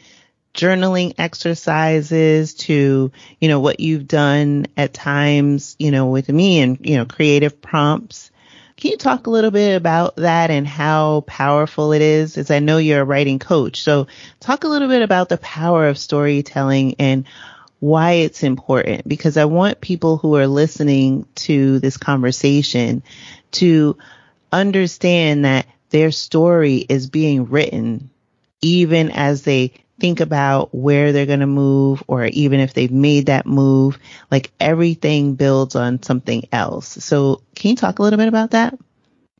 journaling 0.53 1.13
exercises 1.17 2.53
to, 2.55 3.11
you 3.39 3.47
know, 3.47 3.59
what 3.59 3.79
you've 3.79 4.07
done 4.07 4.65
at 4.75 4.93
times, 4.93 5.75
you 5.79 5.91
know, 5.91 6.07
with 6.07 6.29
me 6.29 6.59
and, 6.59 6.77
you 6.81 6.97
know, 6.97 7.05
creative 7.05 7.61
prompts. 7.61 8.31
Can 8.75 8.91
you 8.91 8.97
talk 8.97 9.27
a 9.27 9.29
little 9.29 9.51
bit 9.51 9.75
about 9.75 10.15
that 10.17 10.51
and 10.51 10.65
how 10.65 11.21
powerful 11.27 11.91
it 11.91 12.01
is? 12.01 12.37
As 12.37 12.49
I 12.49 12.59
know 12.59 12.77
you're 12.77 13.01
a 13.01 13.05
writing 13.05 13.39
coach. 13.39 13.81
So 13.81 14.07
talk 14.39 14.63
a 14.63 14.69
little 14.69 14.87
bit 14.87 15.01
about 15.01 15.29
the 15.29 15.37
power 15.37 15.87
of 15.87 15.97
storytelling 15.97 16.95
and 16.97 17.25
why 17.79 18.11
it's 18.13 18.43
important 18.43 19.07
because 19.07 19.37
I 19.37 19.45
want 19.45 19.81
people 19.81 20.17
who 20.17 20.35
are 20.35 20.47
listening 20.47 21.25
to 21.35 21.79
this 21.79 21.97
conversation 21.97 23.03
to 23.51 23.97
understand 24.51 25.45
that 25.45 25.65
their 25.89 26.11
story 26.11 26.77
is 26.77 27.09
being 27.09 27.45
written 27.45 28.09
even 28.61 29.11
as 29.11 29.43
they 29.43 29.73
think 29.99 30.19
about 30.19 30.73
where 30.73 31.11
they're 31.11 31.25
going 31.25 31.39
to 31.41 31.47
move 31.47 32.03
or 32.07 32.25
even 32.25 32.59
if 32.59 32.73
they've 32.73 32.91
made 32.91 33.27
that 33.27 33.45
move, 33.45 33.97
like 34.31 34.51
everything 34.59 35.35
builds 35.35 35.75
on 35.75 36.01
something 36.01 36.47
else. 36.51 36.87
So 37.03 37.41
can 37.55 37.71
you 37.71 37.75
talk 37.75 37.99
a 37.99 38.01
little 38.01 38.17
bit 38.17 38.27
about 38.27 38.51
that? 38.51 38.77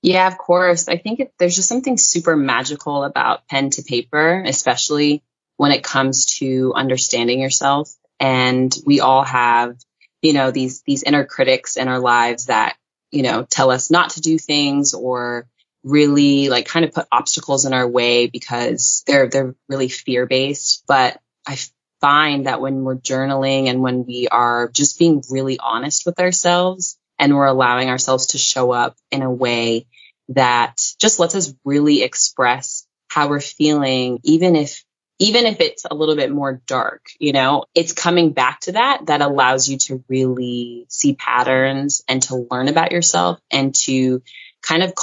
Yeah, 0.02 0.28
of 0.28 0.38
course. 0.38 0.88
I 0.88 0.97
think 0.97 1.19
it, 1.19 1.34
there's 1.39 1.56
just 1.56 1.67
something 1.67 1.97
super 1.97 2.36
magical 2.36 3.04
about 3.04 3.47
pen 3.47 3.69
to 3.71 3.84
paper, 3.84 4.43
especially 4.45 5.23
when 5.58 5.71
it 5.71 5.84
comes 5.84 6.25
to 6.38 6.73
understanding 6.73 7.41
yourself. 7.41 7.93
And 8.19 8.75
we 8.86 8.99
all 8.99 9.23
have, 9.23 9.77
you 10.21 10.34
know, 10.34 10.51
these, 10.51 10.82
these 10.82 11.03
inner 11.03 11.25
critics 11.25 11.77
in 11.77 11.88
our 11.88 11.99
lives 11.99 12.47
that, 12.47 12.75
you 13.12 13.23
know, 13.23 13.45
tell 13.49 13.71
us 13.71 13.89
not 13.89 14.12
to 14.12 14.21
do 14.21 14.38
things 14.38 14.93
or 14.93 15.47
really 15.84 16.49
like 16.49 16.67
kind 16.67 16.86
of 16.86 16.91
put 16.91 17.08
obstacles 17.12 17.65
in 17.65 17.73
our 17.73 17.88
way 17.88 18.27
because 18.27 19.03
they're 19.08 19.27
they're 19.27 19.55
really 19.69 19.88
fear 19.88 20.25
based 20.25 20.84
but 20.88 21.19
i 21.47 21.58
find 22.01 22.47
that 22.47 22.62
when 22.62 22.84
we're 22.84 22.97
journaling 22.97 23.67
and 23.67 23.82
when 23.82 24.05
we 24.05 24.27
are 24.27 24.69
just 24.69 24.99
being 24.99 25.21
really 25.29 25.58
honest 25.60 26.05
with 26.05 26.19
ourselves 26.19 26.97
and 27.17 27.36
we're 27.36 27.45
allowing 27.45 27.89
ourselves 27.89 28.27
to 28.27 28.38
show 28.38 28.71
up 28.71 28.95
in 29.12 29.21
a 29.21 29.32
way 29.32 29.86
that 30.29 30.82
just 30.99 31.19
lets 31.19 31.36
us 31.36 31.53
really 31.65 32.03
express 32.03 32.86
how 33.10 33.29
we're 33.29 33.39
feeling 33.39 34.19
even 34.23 34.55
if 34.55 34.84
even 35.19 35.45
if 35.45 35.60
it's 35.60 35.86
a 35.89 35.93
little 35.93 36.15
bit 36.15 36.32
more 36.32 36.62
dark 36.65 37.08
you 37.19 37.34
know 37.34 37.65
it's 37.75 37.93
coming 37.93 38.32
back 38.32 38.60
to 38.62 38.73
that 38.73 39.05
that 39.05 39.21
allows 39.21 39.67
you 39.69 39.77
to 39.77 40.03
really 40.08 40.86
see 40.89 41.13
patterns 41.13 42.03
and 42.08 42.23
to 42.23 42.47
learn 42.49 42.67
about 42.67 42.91
yourself 42.91 43.39
and 43.51 43.75
to 43.75 44.21
kind 44.62 44.84
of 44.84 44.93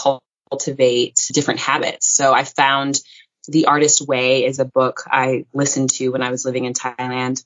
cultivate 0.51 1.29
different 1.33 1.61
habits. 1.61 2.09
So 2.09 2.33
I 2.33 2.45
found 2.45 3.01
The 3.49 3.67
Artist 3.67 4.07
Way 4.07 4.45
is 4.45 4.59
a 4.59 4.65
book 4.65 5.03
I 5.07 5.47
listened 5.53 5.91
to 5.91 6.09
when 6.11 6.23
I 6.23 6.31
was 6.31 6.45
living 6.45 6.65
in 6.65 6.73
Thailand. 6.73 7.45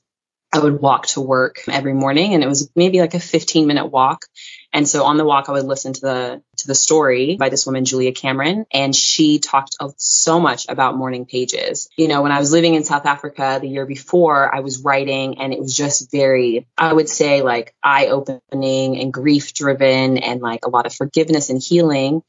I 0.53 0.59
would 0.59 0.81
walk 0.81 1.07
to 1.07 1.21
work 1.21 1.61
every 1.69 1.93
morning 1.93 2.33
and 2.33 2.43
it 2.43 2.47
was 2.47 2.69
maybe 2.75 2.99
like 2.99 3.13
a 3.13 3.19
15 3.19 3.67
minute 3.67 3.85
walk. 3.85 4.25
And 4.73 4.87
so 4.87 5.05
on 5.05 5.17
the 5.17 5.23
walk, 5.23 5.47
I 5.47 5.53
would 5.53 5.65
listen 5.65 5.93
to 5.93 6.01
the, 6.01 6.43
to 6.61 6.67
the 6.67 6.75
story 6.75 7.35
by 7.35 7.49
this 7.49 7.65
woman, 7.65 7.85
Julia 7.85 8.11
Cameron. 8.11 8.65
And 8.71 8.95
she 8.95 9.39
talked 9.39 9.75
so 9.97 10.39
much 10.39 10.65
about 10.69 10.97
morning 10.97 11.25
pages. 11.25 11.89
You 11.97 12.07
know, 12.07 12.21
when 12.21 12.31
I 12.31 12.39
was 12.39 12.51
living 12.51 12.75
in 12.75 12.83
South 12.83 13.05
Africa 13.05 13.59
the 13.61 13.67
year 13.67 13.85
before, 13.85 14.53
I 14.53 14.61
was 14.61 14.79
writing 14.79 15.39
and 15.39 15.53
it 15.53 15.59
was 15.59 15.75
just 15.75 16.11
very, 16.11 16.67
I 16.77 16.93
would 16.93 17.09
say 17.09 17.41
like 17.41 17.75
eye 17.83 18.07
opening 18.07 18.99
and 18.99 19.13
grief 19.13 19.53
driven 19.53 20.17
and 20.17 20.41
like 20.41 20.65
a 20.65 20.69
lot 20.69 20.85
of 20.85 20.93
forgiveness 20.93 21.49
and 21.49 21.61
healing. 21.61 22.23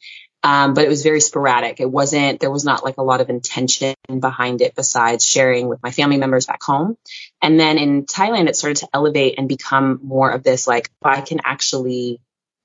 Um, 0.44 0.74
but 0.74 0.84
it 0.84 0.88
was 0.88 1.04
very 1.04 1.20
sporadic. 1.20 1.78
It 1.78 1.88
wasn't, 1.88 2.40
there 2.40 2.50
was 2.50 2.64
not 2.64 2.82
like 2.82 2.96
a 2.98 3.02
lot 3.02 3.20
of 3.20 3.30
intention 3.30 3.94
behind 4.18 4.60
it 4.60 4.74
besides 4.74 5.24
sharing 5.24 5.68
with 5.68 5.80
my 5.84 5.92
family 5.92 6.16
members 6.16 6.46
back 6.46 6.62
home. 6.62 6.96
And 7.40 7.60
then 7.60 7.78
in 7.78 8.06
Thailand, 8.06 8.48
it 8.48 8.56
started 8.56 8.78
to 8.78 8.88
elevate 8.92 9.36
and 9.38 9.48
become 9.48 10.00
more 10.02 10.30
of 10.30 10.42
this 10.42 10.66
like, 10.66 10.90
I 11.00 11.20
can 11.20 11.40
actually 11.44 12.20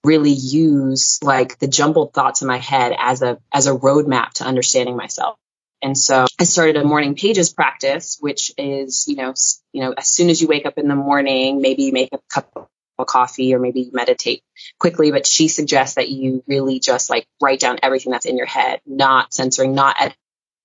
really 0.08 0.32
use 0.32 1.20
like 1.22 1.60
the 1.60 1.68
jumbled 1.68 2.14
thoughts 2.14 2.42
in 2.42 2.48
my 2.48 2.58
head 2.58 2.96
as 2.98 3.22
a, 3.22 3.38
as 3.54 3.68
a 3.68 3.76
roadmap 3.76 4.32
to 4.34 4.46
understanding 4.46 4.96
myself. 4.96 5.38
And 5.82 5.98
so 5.98 6.26
I 6.40 6.46
started 6.46 6.78
a 6.78 6.84
morning 6.84 7.16
pages 7.16 7.54
practice, 7.54 8.18
which 8.20 8.52
is, 8.58 9.06
you 9.08 9.16
know, 9.16 9.34
you 9.74 9.82
know, 9.82 9.94
as 9.96 10.12
soon 10.12 10.30
as 10.30 10.42
you 10.42 10.48
wake 10.48 10.66
up 10.66 10.78
in 10.78 10.88
the 10.88 10.96
morning, 10.96 11.62
maybe 11.62 11.84
you 11.84 11.92
make 11.92 12.10
a 12.14 12.20
cup 12.34 12.50
of 12.56 13.06
coffee 13.06 13.54
or 13.54 13.60
maybe 13.60 13.90
meditate 13.94 14.42
quickly, 14.80 15.12
but 15.12 15.28
she 15.28 15.48
suggests 15.48 15.96
that 15.96 16.10
you 16.10 16.44
really 16.48 16.80
just 16.80 17.10
like 17.10 17.28
write 17.42 17.60
down 17.60 17.78
everything 17.84 18.12
that's 18.12 18.26
in 18.26 18.38
your 18.38 18.48
head, 18.48 18.82
not 18.88 19.34
censoring, 19.34 19.76
not 19.76 20.16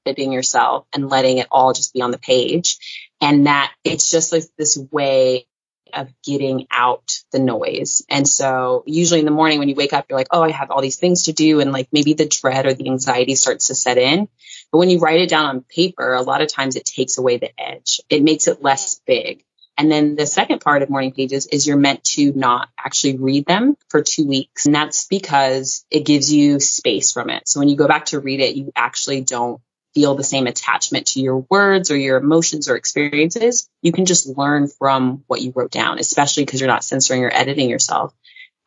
editing 0.07 0.33
yourself 0.33 0.87
and 0.95 1.11
letting 1.11 1.39
it 1.39 1.47
all 1.51 1.75
just 1.75 1.93
be 1.93 2.01
on 2.01 2.11
the 2.11 2.19
page. 2.19 2.79
And 3.21 3.47
that 3.47 3.73
it's 3.85 4.11
just 4.11 4.33
like 4.33 4.45
this 4.57 4.79
way 4.91 5.47
of 5.93 6.09
getting 6.23 6.67
out 6.71 7.19
the 7.31 7.39
noise. 7.39 8.05
And 8.09 8.27
so 8.27 8.83
usually 8.87 9.21
in 9.21 9.27
the 9.27 9.33
morning 9.33 9.59
when 9.59 9.69
you 9.69 9.75
wake 9.75 9.93
up, 9.93 10.07
you're 10.09 10.19
like, 10.19 10.29
oh, 10.31 10.43
I 10.43 10.51
have 10.51 10.71
all 10.71 10.83
these 10.83 10.97
things 10.97 11.25
to 11.25 11.33
do. 11.33 11.61
And 11.61 11.73
like 11.73 11.89
maybe 11.93 12.15
the 12.15 12.27
dread 12.27 12.67
or 12.67 12.75
the 12.75 12.89
anxiety 12.89 13.35
starts 13.35 13.69
to 13.69 13.75
set 13.75 13.99
in. 13.99 14.29
But 14.71 14.79
when 14.79 14.91
you 14.91 14.99
write 14.99 15.21
it 15.21 15.29
down 15.29 15.47
on 15.47 15.63
paper, 15.63 16.13
a 16.13 16.23
lot 16.23 16.43
of 16.43 16.49
times 16.49 16.77
it 16.77 16.85
takes 16.85 17.19
away 17.19 17.39
the 17.39 17.51
edge. 17.61 18.01
It 18.09 18.23
makes 18.23 18.49
it 18.49 18.63
less 18.63 19.01
big. 19.07 19.45
And 19.79 19.91
then 19.91 20.17
the 20.17 20.27
second 20.27 20.61
part 20.61 20.83
of 20.83 20.91
morning 20.91 21.13
pages 21.13 21.47
is 21.47 21.67
you're 21.67 21.77
meant 21.77 22.05
to 22.05 22.33
not 22.33 22.69
actually 22.79 23.17
read 23.17 23.47
them 23.47 23.77
for 23.89 24.03
two 24.03 24.27
weeks. 24.27 24.67
And 24.67 24.75
that's 24.75 25.07
because 25.07 25.85
it 25.91 26.05
gives 26.05 26.33
you 26.33 26.61
space 26.61 27.13
from 27.13 27.31
it. 27.31 27.49
So 27.49 27.61
when 27.61 27.69
you 27.69 27.77
go 27.77 27.89
back 27.89 28.07
to 28.07 28.21
read 28.21 28.41
it, 28.41 28.55
you 28.55 28.71
actually 28.77 29.23
don't 29.23 29.61
feel 29.95 30.15
the 30.15 30.25
same 30.25 30.47
attachment 30.47 31.09
to 31.09 31.21
your 31.21 31.39
words 31.51 31.91
or 31.91 31.97
your 31.97 32.17
emotions 32.17 32.69
or 32.69 32.77
experiences. 32.77 33.69
You 33.83 33.93
can 33.93 34.07
just 34.07 34.27
learn 34.27 34.69
from 34.69 35.25
what 35.27 35.41
you 35.41 35.53
wrote 35.55 35.71
down, 35.71 35.99
especially 35.99 36.45
because 36.45 36.61
you're 36.61 36.69
not 36.69 36.85
censoring 36.85 37.25
or 37.25 37.31
editing 37.33 37.69
yourself. 37.69 38.15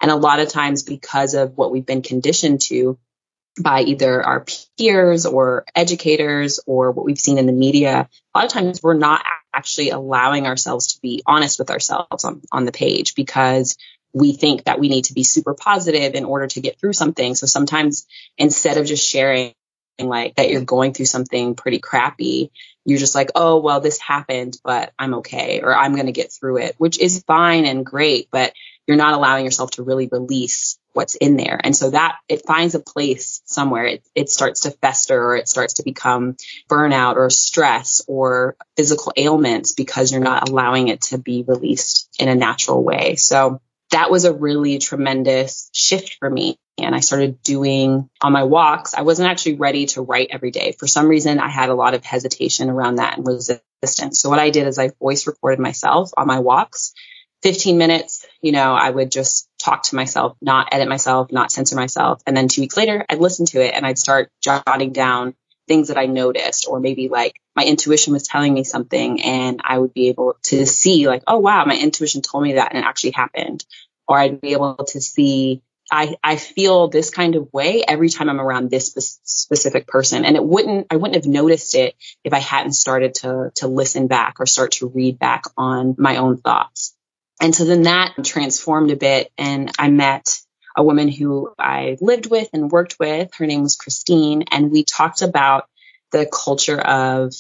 And 0.02 0.12
a 0.12 0.16
lot 0.16 0.40
of 0.40 0.50
times 0.50 0.84
because 0.84 1.34
of 1.34 1.58
what 1.58 1.72
we've 1.72 1.86
been 1.86 2.02
conditioned 2.02 2.62
to, 2.62 2.98
by 3.60 3.82
either 3.82 4.22
our 4.22 4.46
peers 4.78 5.26
or 5.26 5.66
educators 5.76 6.60
or 6.68 6.92
what 6.92 7.06
we've 7.06 7.20
seen 7.20 7.38
in 7.38 7.46
the 7.46 7.54
media, 7.54 8.10
a 8.34 8.38
lot 8.38 8.46
of 8.46 8.52
times 8.52 8.84
we're 8.84 8.96
not 8.96 9.24
actually 9.54 9.92
allowing 9.92 10.46
ourselves 10.46 10.88
to 10.88 11.02
be 11.02 11.24
honest 11.26 11.58
with 11.60 11.72
ourselves 11.72 12.26
on, 12.26 12.42
on 12.52 12.66
the 12.66 12.74
page 12.74 13.16
because 13.16 13.78
we 14.14 14.34
think 14.34 14.66
that 14.66 14.80
we 14.80 14.90
need 14.90 15.06
to 15.06 15.14
be 15.14 15.24
super 15.24 15.54
positive 15.54 16.16
in 16.16 16.26
order 16.26 16.48
to 16.48 16.62
get 16.62 16.80
through 16.80 16.94
something. 16.94 17.36
So 17.36 17.48
sometimes 17.48 18.06
instead 18.38 18.78
of 18.78 18.86
just 18.86 19.08
sharing 19.08 19.54
like 20.00 20.36
that 20.36 20.50
you're 20.50 20.62
going 20.62 20.94
through 20.94 21.06
something 21.06 21.56
pretty 21.56 21.80
crappy, 21.80 22.52
you're 22.86 23.00
just 23.00 23.16
like, 23.16 23.32
oh, 23.36 23.60
well, 23.60 23.82
this 23.82 24.00
happened, 24.00 24.58
but 24.64 24.94
I'm 25.00 25.16
okay, 25.16 25.62
or 25.62 25.76
I'm 25.76 25.94
going 25.94 26.06
to 26.06 26.12
get 26.12 26.32
through 26.32 26.58
it, 26.58 26.76
which 26.78 27.00
is 27.00 27.24
fine 27.26 27.66
and 27.66 27.86
great, 27.86 28.28
but 28.32 28.54
you're 28.88 28.98
not 28.98 29.14
allowing 29.14 29.46
yourself 29.46 29.72
to 29.72 29.84
really 29.84 30.08
release 30.12 30.78
what's 30.94 31.16
in 31.16 31.36
there. 31.36 31.60
And 31.62 31.76
so 31.76 31.90
that 31.90 32.18
it 32.30 32.46
finds 32.46 32.76
a 32.76 32.80
place 32.80 33.42
somewhere. 33.46 33.86
It, 33.86 34.04
it 34.16 34.30
starts 34.30 34.62
to 34.62 34.72
fester 34.72 35.22
or 35.22 35.36
it 35.36 35.50
starts 35.50 35.76
to 35.76 35.84
become 35.84 36.38
burnout 36.70 37.16
or 37.16 37.30
stress 37.30 38.02
or 38.08 38.56
physical 38.78 39.12
ailments 39.18 39.74
because 39.74 40.12
you're 40.12 40.22
not 40.22 40.48
allowing 40.48 40.88
it 40.88 41.02
to 41.04 41.18
be 41.18 41.44
released 41.46 42.10
in 42.20 42.30
a 42.30 42.36
natural 42.36 42.84
way. 42.84 43.16
So 43.16 43.60
that 43.92 44.10
was 44.10 44.26
a 44.26 44.34
really 44.34 44.78
tremendous 44.78 45.70
shift 45.74 46.18
for 46.20 46.30
me. 46.30 46.58
And 46.78 46.94
I 46.94 47.00
started 47.00 47.42
doing 47.42 48.10
on 48.22 48.34
my 48.34 48.44
walks. 48.44 48.94
I 48.94 49.04
wasn't 49.04 49.30
actually 49.30 49.56
ready 49.56 49.86
to 49.88 50.02
write 50.02 50.28
every 50.32 50.52
day. 50.52 50.74
For 50.78 50.88
some 50.88 51.08
reason, 51.08 51.40
I 51.40 51.50
had 51.50 51.70
a 51.70 51.76
lot 51.76 51.94
of 51.94 52.04
hesitation 52.04 52.70
around 52.70 52.96
that 52.96 53.18
and 53.18 53.26
resistance. 53.26 54.20
So 54.20 54.30
what 54.30 54.40
I 54.40 54.50
did 54.50 54.68
is 54.68 54.78
I 54.78 54.92
voice 55.00 55.26
recorded 55.26 55.60
myself 55.60 56.12
on 56.18 56.28
my 56.28 56.40
walks 56.40 56.94
15 57.46 57.78
minutes, 57.78 58.26
you 58.42 58.52
know, 58.52 58.74
I 58.74 58.90
would 58.90 59.12
just 59.12 59.48
talk 59.60 59.84
to 59.84 59.96
myself, 59.96 60.36
not 60.42 60.70
edit 60.72 60.88
myself, 60.88 61.32
not 61.32 61.52
censor 61.52 61.76
myself. 61.76 62.20
And 62.26 62.36
then 62.36 62.48
two 62.48 62.62
weeks 62.62 62.76
later, 62.76 63.06
I'd 63.08 63.20
listen 63.20 63.46
to 63.48 63.64
it 63.64 63.76
and 63.76 63.86
I'd 63.86 64.00
start 64.00 64.32
jotting 64.42 64.94
down 64.94 65.36
things 65.68 65.90
that 65.90 65.98
I 65.98 66.08
noticed, 66.08 66.68
or 66.68 66.80
maybe 66.80 67.08
like 67.08 67.40
my 67.56 67.64
intuition 67.64 68.14
was 68.14 68.24
telling 68.24 68.52
me 68.52 68.64
something 68.64 69.22
and 69.22 69.62
I 69.64 69.78
would 69.78 69.94
be 69.94 70.08
able 70.08 70.38
to 70.46 70.66
see, 70.66 71.08
like, 71.08 71.22
oh, 71.28 71.38
wow, 71.38 71.66
my 71.66 71.78
intuition 71.78 72.24
told 72.24 72.44
me 72.44 72.54
that 72.54 72.74
and 72.74 72.84
it 72.84 72.88
actually 72.88 73.12
happened. 73.12 73.64
Or 74.08 74.18
I'd 74.18 74.42
be 74.42 74.54
able 74.54 74.78
to 74.90 75.00
see, 75.00 75.62
I, 75.92 76.16
I 76.24 76.38
feel 76.38 76.88
this 76.88 77.10
kind 77.10 77.36
of 77.36 77.52
way 77.54 77.84
every 77.88 78.10
time 78.10 78.30
I'm 78.30 78.42
around 78.42 78.70
this 78.70 78.88
spe- 78.88 79.22
specific 79.24 79.88
person. 79.88 80.26
And 80.26 80.36
it 80.36 80.44
wouldn't, 80.44 80.88
I 80.90 80.96
wouldn't 80.96 81.16
have 81.16 81.32
noticed 81.32 81.76
it 81.76 81.96
if 82.24 82.34
I 82.34 82.40
hadn't 82.40 82.74
started 82.74 83.16
to, 83.16 83.52
to 83.56 83.68
listen 83.68 84.08
back 84.08 84.40
or 84.40 84.46
start 84.46 84.74
to 84.74 84.88
read 84.88 85.20
back 85.20 85.44
on 85.58 85.96
my 85.98 86.18
own 86.18 86.38
thoughts. 86.38 86.96
And 87.42 87.54
so 87.54 87.66
then 87.66 87.84
that 87.84 88.14
transformed 88.24 88.92
a 88.92 88.96
bit 88.96 89.32
and 89.38 89.72
I 89.78 89.90
met 89.90 90.40
a 90.76 90.84
woman 90.84 91.08
who 91.08 91.54
I 91.58 91.98
lived 92.02 92.30
with 92.30 92.50
and 92.54 92.72
worked 92.72 92.98
with. 93.00 93.34
Her 93.36 93.46
name 93.46 93.64
was 93.64 93.76
Christine, 93.76 94.44
and 94.52 94.72
we 94.72 94.84
talked 94.84 95.22
about 95.22 95.68
the 96.12 96.26
culture 96.26 96.80
of 96.80 97.34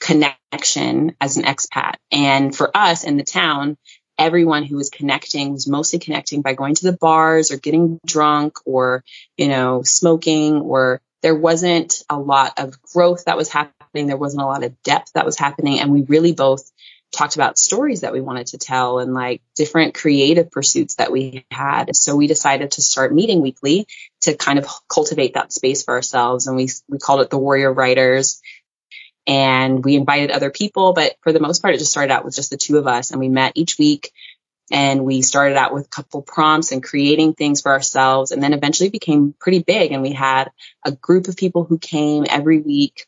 connection 0.00 1.14
as 1.20 1.36
an 1.36 1.44
expat. 1.44 1.94
And 2.10 2.54
for 2.54 2.74
us 2.74 3.04
in 3.04 3.16
the 3.16 3.24
town, 3.24 3.76
everyone 4.18 4.64
who 4.64 4.76
was 4.76 4.90
connecting 4.90 5.52
was 5.52 5.68
mostly 5.68 5.98
connecting 5.98 6.42
by 6.42 6.54
going 6.54 6.74
to 6.74 6.90
the 6.90 6.96
bars 6.96 7.50
or 7.50 7.56
getting 7.56 8.00
drunk 8.04 8.58
or, 8.64 9.04
you 9.36 9.48
know, 9.48 9.82
smoking 9.82 10.56
or 10.56 11.00
there 11.22 11.34
wasn't 11.34 12.02
a 12.10 12.18
lot 12.18 12.58
of 12.58 12.80
growth 12.82 13.24
that 13.24 13.36
was 13.36 13.48
happening. 13.48 14.06
There 14.06 14.16
wasn't 14.16 14.42
a 14.42 14.46
lot 14.46 14.64
of 14.64 14.80
depth 14.82 15.12
that 15.14 15.26
was 15.26 15.38
happening. 15.38 15.80
And 15.80 15.92
we 15.92 16.02
really 16.02 16.32
both 16.32 16.70
talked 17.10 17.36
about 17.36 17.58
stories 17.58 18.02
that 18.02 18.12
we 18.12 18.20
wanted 18.20 18.48
to 18.48 18.58
tell 18.58 18.98
and 18.98 19.14
like 19.14 19.40
different 19.54 19.94
creative 19.94 20.50
pursuits 20.50 20.96
that 20.96 21.10
we 21.10 21.46
had. 21.50 21.96
So 21.96 22.16
we 22.16 22.26
decided 22.26 22.72
to 22.72 22.82
start 22.82 23.14
meeting 23.14 23.40
weekly 23.40 23.86
to 24.22 24.36
kind 24.36 24.58
of 24.58 24.66
cultivate 24.88 25.34
that 25.34 25.52
space 25.52 25.82
for 25.82 25.94
ourselves. 25.94 26.46
And 26.46 26.56
we, 26.56 26.68
we 26.88 26.98
called 26.98 27.20
it 27.20 27.30
the 27.30 27.38
Warrior 27.38 27.72
Writers. 27.72 28.42
And 29.28 29.84
we 29.84 29.94
invited 29.94 30.30
other 30.30 30.50
people, 30.50 30.94
but 30.94 31.14
for 31.20 31.32
the 31.32 31.40
most 31.40 31.62
part, 31.62 31.74
it 31.74 31.78
just 31.78 31.90
started 31.90 32.12
out 32.12 32.24
with 32.24 32.34
just 32.34 32.50
the 32.50 32.56
two 32.56 32.78
of 32.78 32.86
us. 32.86 33.10
And 33.10 33.20
we 33.20 33.28
met 33.28 33.52
each 33.54 33.78
week 33.78 34.12
and 34.72 35.04
we 35.04 35.22
started 35.22 35.56
out 35.56 35.72
with 35.72 35.86
a 35.86 35.90
couple 35.90 36.22
prompts 36.22 36.72
and 36.72 36.82
creating 36.82 37.34
things 37.34 37.60
for 37.60 37.70
ourselves. 37.70 38.32
And 38.32 38.42
then 38.42 38.54
eventually 38.54 38.90
became 38.90 39.34
pretty 39.38 39.62
big. 39.62 39.92
And 39.92 40.02
we 40.02 40.12
had 40.12 40.50
a 40.84 40.92
group 40.92 41.28
of 41.28 41.36
people 41.36 41.64
who 41.64 41.78
came 41.78 42.24
every 42.28 42.58
week 42.60 43.06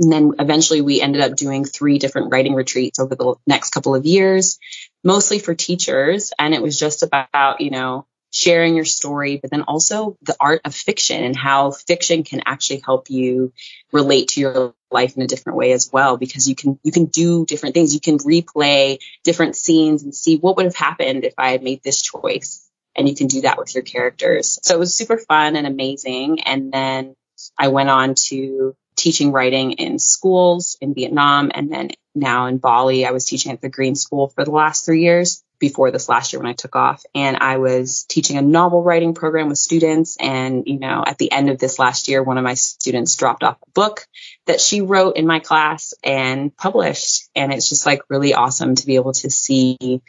and 0.00 0.10
then 0.10 0.32
eventually 0.38 0.80
we 0.80 1.00
ended 1.00 1.20
up 1.20 1.36
doing 1.36 1.64
three 1.64 1.98
different 1.98 2.32
writing 2.32 2.54
retreats 2.54 2.98
over 2.98 3.14
the 3.14 3.34
next 3.46 3.70
couple 3.70 3.94
of 3.94 4.06
years, 4.06 4.58
mostly 5.04 5.38
for 5.38 5.54
teachers. 5.54 6.32
And 6.38 6.54
it 6.54 6.62
was 6.62 6.78
just 6.78 7.02
about, 7.02 7.60
you 7.60 7.70
know, 7.70 8.06
sharing 8.30 8.76
your 8.76 8.84
story, 8.84 9.36
but 9.36 9.50
then 9.50 9.62
also 9.62 10.16
the 10.22 10.36
art 10.40 10.60
of 10.64 10.74
fiction 10.74 11.24
and 11.24 11.36
how 11.36 11.72
fiction 11.72 12.22
can 12.22 12.42
actually 12.46 12.80
help 12.84 13.10
you 13.10 13.52
relate 13.92 14.28
to 14.28 14.40
your 14.40 14.74
life 14.90 15.16
in 15.16 15.22
a 15.22 15.26
different 15.26 15.58
way 15.58 15.72
as 15.72 15.90
well 15.92 16.16
because 16.16 16.48
you 16.48 16.54
can 16.54 16.78
you 16.82 16.92
can 16.92 17.06
do 17.06 17.44
different 17.44 17.74
things. 17.74 17.94
You 17.94 18.00
can 18.00 18.18
replay 18.18 18.98
different 19.24 19.56
scenes 19.56 20.02
and 20.02 20.14
see 20.14 20.36
what 20.36 20.56
would 20.56 20.66
have 20.66 20.76
happened 20.76 21.24
if 21.24 21.34
i 21.38 21.50
had 21.50 21.62
made 21.62 21.82
this 21.82 22.02
choice 22.02 22.68
and 22.96 23.08
you 23.08 23.14
can 23.14 23.28
do 23.28 23.42
that 23.42 23.58
with 23.58 23.74
your 23.74 23.84
characters. 23.84 24.58
So 24.62 24.74
it 24.74 24.78
was 24.78 24.94
super 24.94 25.18
fun 25.18 25.56
and 25.56 25.66
amazing. 25.66 26.40
And 26.42 26.72
then 26.72 27.16
i 27.58 27.68
went 27.68 27.90
on 27.90 28.14
to 28.26 28.76
teaching 28.96 29.32
writing 29.32 29.72
in 29.72 29.98
schools 29.98 30.76
in 30.80 30.94
Vietnam 30.94 31.50
and 31.54 31.72
then 31.72 31.90
now 32.14 32.46
in 32.46 32.58
Bali. 32.58 33.06
I 33.06 33.12
was 33.12 33.24
teaching 33.24 33.52
at 33.52 33.60
the 33.60 33.68
Green 33.68 33.94
School 33.94 34.28
for 34.28 34.44
the 34.44 34.50
last 34.50 34.84
three 34.84 35.02
years 35.02 35.42
before 35.60 35.92
this 35.92 36.08
last 36.08 36.32
year 36.32 36.40
when 36.40 36.50
I 36.50 36.54
took 36.54 36.74
off. 36.74 37.04
And 37.14 37.36
I 37.36 37.58
was 37.58 38.04
teaching 38.08 38.36
a 38.36 38.42
novel 38.42 38.82
writing 38.82 39.14
program 39.14 39.48
with 39.48 39.58
students. 39.58 40.16
And, 40.18 40.64
you 40.66 40.80
know, 40.80 41.04
at 41.06 41.18
the 41.18 41.30
end 41.30 41.50
of 41.50 41.58
this 41.58 41.78
last 41.78 42.08
year, 42.08 42.22
one 42.22 42.38
of 42.38 42.44
my 42.44 42.54
students 42.54 43.14
dropped 43.14 43.44
off 43.44 43.58
a 43.62 43.70
book 43.72 44.06
that 44.46 44.60
she 44.60 44.80
wrote 44.80 45.16
in 45.16 45.26
my 45.26 45.38
class 45.38 45.94
and 46.02 46.56
published. 46.56 47.28
And 47.36 47.52
it's 47.52 47.68
just 47.68 47.86
like 47.86 48.00
really 48.08 48.34
awesome 48.34 48.74
to 48.74 48.86
be 48.86 48.96
able 48.96 49.12
to 49.12 49.30
see 49.30 50.02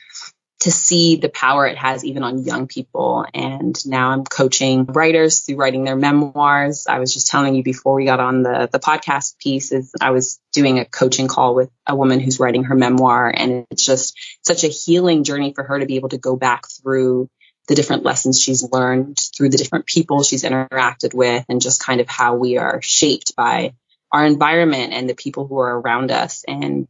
to 0.62 0.72
see 0.72 1.16
the 1.16 1.30
power 1.30 1.66
it 1.66 1.78
has 1.78 2.06
even 2.06 2.22
on 2.22 2.44
young 2.44 2.68
people. 2.68 3.26
And 3.34 3.76
now 3.88 4.12
I'm 4.12 4.24
coaching 4.24 4.86
writers 4.86 5.40
through 5.40 5.56
writing 5.56 5.84
their 5.84 5.96
memoirs. 5.96 6.86
I 6.88 7.00
was 7.00 7.14
just 7.14 7.28
telling 7.28 7.56
you 7.56 7.64
before 7.64 7.96
we 7.96 8.06
got 8.06 8.20
on 8.20 8.44
the, 8.44 8.70
the 8.72 8.80
podcast 8.80 9.40
piece 9.40 9.72
is 9.72 9.92
I 10.00 10.12
was 10.12 10.40
doing 10.54 10.78
a 10.78 10.86
coaching 10.86 11.28
call 11.28 11.56
with 11.56 11.72
a 11.88 11.96
woman 11.96 12.20
who's 12.20 12.40
writing 12.40 12.66
her 12.66 12.76
memoir. 12.76 13.34
And 13.36 13.66
it's 13.72 13.84
just 13.84 14.16
such 14.44 14.64
a 14.64 14.68
healing 14.68 15.24
journey 15.24 15.52
for 15.56 15.64
her 15.64 15.80
to 15.80 15.88
be 15.88 15.96
able 15.96 16.10
to 16.10 16.20
go 16.20 16.36
back 16.36 16.68
through 16.68 17.28
the 17.68 17.76
different 17.76 18.04
lessons 18.04 18.40
she's 18.40 18.64
learned 18.72 19.18
through 19.36 19.50
the 19.50 19.58
different 19.58 19.88
people 19.88 20.22
she's 20.22 20.44
interacted 20.44 21.16
with 21.16 21.44
and 21.50 21.62
just 21.62 21.84
kind 21.84 22.02
of 22.02 22.08
how 22.08 22.36
we 22.36 22.58
are 22.58 22.82
shaped 22.84 23.36
by 23.36 23.74
our 24.12 24.26
environment 24.26 24.94
and 24.94 25.10
the 25.10 25.16
people 25.16 25.48
who 25.48 25.58
are 25.60 25.80
around 25.80 26.12
us. 26.12 26.44
And 26.48 26.88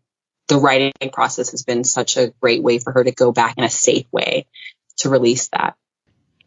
the 0.51 0.59
writing 0.59 0.91
process 1.13 1.51
has 1.51 1.63
been 1.63 1.85
such 1.85 2.17
a 2.17 2.33
great 2.41 2.61
way 2.61 2.77
for 2.77 2.91
her 2.91 3.05
to 3.05 3.13
go 3.13 3.31
back 3.31 3.57
in 3.57 3.63
a 3.63 3.69
safe 3.69 4.05
way 4.11 4.45
to 4.97 5.09
release 5.09 5.47
that. 5.53 5.77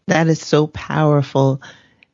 That 0.09 0.27
is 0.27 0.43
so 0.43 0.67
powerful. 0.67 1.63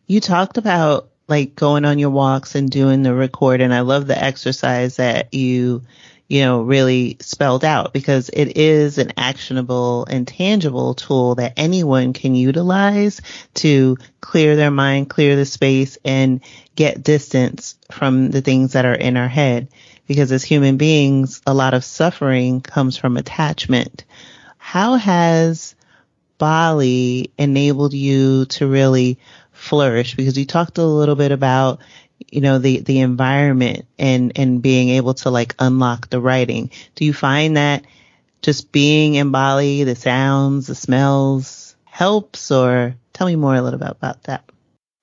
You 0.06 0.20
talked 0.20 0.56
about 0.56 1.10
like 1.26 1.56
going 1.56 1.84
on 1.84 1.98
your 1.98 2.10
walks 2.10 2.54
and 2.54 2.70
doing 2.70 3.02
the 3.02 3.12
record 3.12 3.60
and 3.60 3.74
I 3.74 3.80
love 3.80 4.06
the 4.06 4.22
exercise 4.22 4.96
that 4.96 5.34
you 5.34 5.82
you 6.28 6.42
know 6.42 6.62
really 6.62 7.16
spelled 7.18 7.64
out 7.64 7.92
because 7.92 8.28
it 8.28 8.56
is 8.56 8.98
an 8.98 9.12
actionable 9.16 10.06
and 10.06 10.28
tangible 10.28 10.94
tool 10.94 11.34
that 11.36 11.54
anyone 11.56 12.12
can 12.12 12.36
utilize 12.36 13.20
to 13.54 13.96
clear 14.20 14.54
their 14.54 14.70
mind, 14.70 15.10
clear 15.10 15.34
the 15.34 15.44
space 15.44 15.98
and 16.04 16.40
get 16.76 17.02
distance 17.02 17.76
from 17.90 18.30
the 18.30 18.42
things 18.42 18.74
that 18.74 18.84
are 18.84 18.94
in 18.94 19.16
our 19.16 19.28
head 19.28 19.68
because 20.10 20.32
as 20.32 20.42
human 20.42 20.76
beings, 20.76 21.40
a 21.46 21.54
lot 21.54 21.72
of 21.72 21.84
suffering 21.84 22.60
comes 22.60 22.96
from 22.96 23.16
attachment. 23.16 24.04
How 24.58 24.96
has 24.96 25.76
Bali 26.36 27.30
enabled 27.38 27.94
you 27.94 28.46
to 28.46 28.66
really 28.66 29.20
flourish? 29.52 30.16
Because 30.16 30.36
you 30.36 30.44
talked 30.46 30.78
a 30.78 30.84
little 30.84 31.14
bit 31.14 31.30
about, 31.30 31.78
you 32.28 32.40
know, 32.40 32.58
the, 32.58 32.80
the 32.80 32.98
environment 32.98 33.86
and, 34.00 34.32
and 34.34 34.60
being 34.60 34.88
able 34.88 35.14
to 35.14 35.30
like 35.30 35.54
unlock 35.60 36.10
the 36.10 36.18
writing. 36.18 36.72
Do 36.96 37.04
you 37.04 37.12
find 37.12 37.56
that 37.56 37.84
just 38.42 38.72
being 38.72 39.14
in 39.14 39.30
Bali, 39.30 39.84
the 39.84 39.94
sounds, 39.94 40.66
the 40.66 40.74
smells 40.74 41.76
helps 41.84 42.50
or 42.50 42.96
tell 43.12 43.28
me 43.28 43.36
more 43.36 43.54
a 43.54 43.62
little 43.62 43.78
bit 43.78 43.90
about 43.90 44.24
that? 44.24 44.42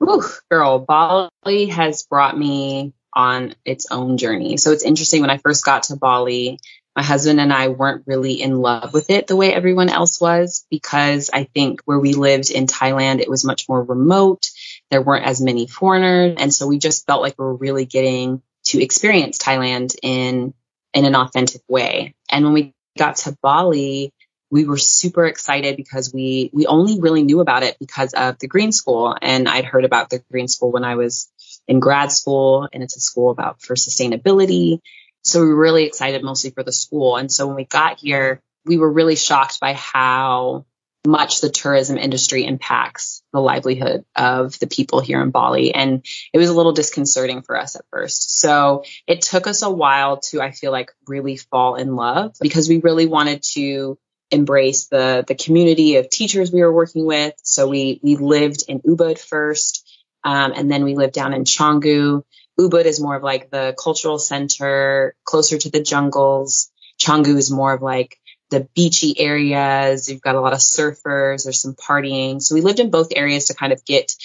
Ooh, 0.04 0.22
girl, 0.52 0.80
Bali 0.80 1.68
has 1.68 2.04
brought 2.04 2.38
me 2.38 2.94
on 3.18 3.56
its 3.66 3.88
own 3.90 4.18
journey. 4.18 4.58
So 4.58 4.72
it's 4.72 4.84
interesting 4.84 5.22
when 5.22 5.32
I 5.32 5.40
first 5.40 5.66
got 5.66 5.84
to 5.84 5.96
Bali, 5.96 6.60
my 6.96 7.02
husband 7.02 7.40
and 7.40 7.52
I 7.52 7.70
weren't 7.70 8.04
really 8.06 8.40
in 8.40 8.62
love 8.62 8.94
with 8.94 9.10
it 9.10 9.26
the 9.26 9.36
way 9.36 9.52
everyone 9.52 9.90
else 9.90 10.22
was 10.22 10.68
because 10.70 11.32
I 11.34 11.46
think 11.46 11.82
where 11.86 12.00
we 12.00 12.14
lived 12.14 12.52
in 12.52 12.68
Thailand, 12.68 13.20
it 13.20 13.30
was 13.30 13.44
much 13.44 13.68
more 13.68 13.84
remote. 13.84 14.52
There 14.92 15.02
weren't 15.02 15.26
as 15.26 15.42
many 15.42 15.66
foreigners. 15.66 16.36
And 16.38 16.54
so 16.54 16.68
we 16.68 16.78
just 16.78 17.08
felt 17.08 17.24
like 17.24 17.34
we 17.40 17.46
were 17.46 17.56
really 17.56 17.86
getting 17.86 18.44
to 18.66 18.84
experience 18.84 19.40
Thailand 19.40 19.96
in, 20.04 20.54
in 20.94 21.06
an 21.06 21.16
authentic 21.16 21.62
way. 21.68 22.14
And 22.32 22.46
when 22.46 22.54
we 22.54 22.74
got 23.00 23.16
to 23.18 23.36
Bali, 23.42 24.14
we 24.52 24.66
were 24.66 24.78
super 24.78 25.26
excited 25.26 25.76
because 25.76 26.14
we 26.14 26.50
we 26.54 26.68
only 26.68 27.00
really 27.00 27.24
knew 27.24 27.42
about 27.42 27.64
it 27.64 27.78
because 27.80 28.14
of 28.14 28.40
the 28.40 28.48
green 28.48 28.72
school 28.72 29.16
and 29.22 29.48
i'd 29.48 29.66
heard 29.66 29.84
about 29.84 30.10
the 30.10 30.24
green 30.32 30.48
school 30.48 30.72
when 30.72 30.86
i 30.86 30.96
was 30.96 31.30
in 31.68 31.80
grad 31.80 32.12
school 32.12 32.68
and 32.72 32.84
it's 32.84 32.96
a 32.98 33.02
school 33.02 33.30
about 33.30 33.62
for 33.62 33.76
sustainability. 33.76 34.80
So 35.24 35.42
we 35.42 35.48
were 35.48 35.56
really 35.56 35.84
excited 35.84 36.24
mostly 36.24 36.52
for 36.52 36.64
the 36.64 36.72
school. 36.72 37.18
And 37.18 37.32
so 37.32 37.48
when 37.48 37.56
we 37.56 37.66
got 37.66 38.00
here, 38.00 38.42
we 38.66 38.78
were 38.78 38.92
really 38.92 39.16
shocked 39.16 39.60
by 39.60 39.74
how 39.74 40.66
much 41.06 41.40
the 41.40 41.50
tourism 41.50 41.98
industry 41.98 42.46
impacts 42.46 43.24
the 43.32 43.40
livelihood 43.40 44.04
of 44.16 44.60
the 44.60 44.68
people 44.68 45.00
here 45.00 45.22
in 45.22 45.32
Bali. 45.32 45.74
And 45.74 46.06
it 46.34 46.38
was 46.38 46.50
a 46.50 46.54
little 46.54 46.74
disconcerting 46.74 47.44
for 47.44 47.58
us 47.58 47.76
at 47.76 47.86
first. 47.92 48.40
So 48.40 48.84
it 49.08 49.22
took 49.22 49.48
us 49.48 49.62
a 49.62 49.70
while 49.70 50.18
to, 50.30 50.42
I 50.42 50.52
feel 50.52 50.72
like, 50.72 50.92
really 51.08 51.38
fall 51.38 51.76
in 51.76 51.96
love 51.96 52.36
because 52.42 52.68
we 52.68 52.80
really 52.80 53.06
wanted 53.06 53.44
to 53.54 53.98
embrace 54.30 54.88
the, 54.88 55.24
the 55.26 55.36
community 55.36 55.96
of 55.96 56.10
teachers 56.10 56.52
we 56.52 56.62
were 56.62 56.74
working 56.74 57.06
with. 57.06 57.34
So 57.42 57.70
we, 57.70 58.02
we 58.04 58.18
lived 58.18 58.66
in 58.68 58.82
Ubud 58.82 59.18
first. 59.18 59.87
Um, 60.28 60.52
and 60.54 60.70
then 60.70 60.84
we 60.84 60.94
live 60.94 61.14
down 61.14 61.34
in 61.34 61.46
Canggu. 61.46 62.22
Ubud 62.60 62.84
is 62.84 63.00
more 63.00 63.16
of 63.16 63.24
like 63.24 63.50
the 63.50 63.74
cultural 63.82 64.20
center, 64.20 65.16
closer 65.24 65.58
to 65.58 65.72
the 65.72 65.82
jungles. 65.82 66.70
Canggu 67.02 67.38
is 67.38 67.50
more 67.50 67.72
of 67.72 67.82
like 67.82 68.20
the 68.50 68.68
beachy 68.76 69.18
areas. 69.18 70.10
You've 70.10 70.20
got 70.20 70.36
a 70.36 70.42
lot 70.42 70.52
of 70.52 70.60
surfers. 70.60 71.46
There's 71.46 71.62
some 71.62 71.76
partying. 71.76 72.42
So 72.42 72.56
we 72.56 72.62
lived 72.62 72.82
in 72.82 72.92
both 72.92 73.14
areas 73.16 73.46
to 73.46 73.54
kind 73.54 73.72
of 73.72 73.86
get 73.86 74.18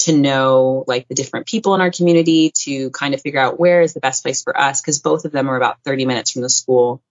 to 0.00 0.16
know 0.16 0.84
like 0.86 1.08
the 1.08 1.16
different 1.16 1.48
people 1.48 1.74
in 1.74 1.80
our 1.80 1.90
community 1.90 2.52
to 2.62 2.90
kind 2.90 3.12
of 3.14 3.20
figure 3.20 3.40
out 3.40 3.58
where 3.58 3.82
is 3.82 3.92
the 3.92 3.98
best 3.98 4.22
place 4.22 4.44
for 4.44 4.56
us 4.56 4.80
because 4.80 5.00
both 5.00 5.24
of 5.24 5.32
them 5.32 5.48
are 5.48 5.56
about 5.56 5.82
30 5.84 6.04
minutes 6.04 6.30
from 6.30 6.42
the 6.42 6.48
school. 6.48 7.02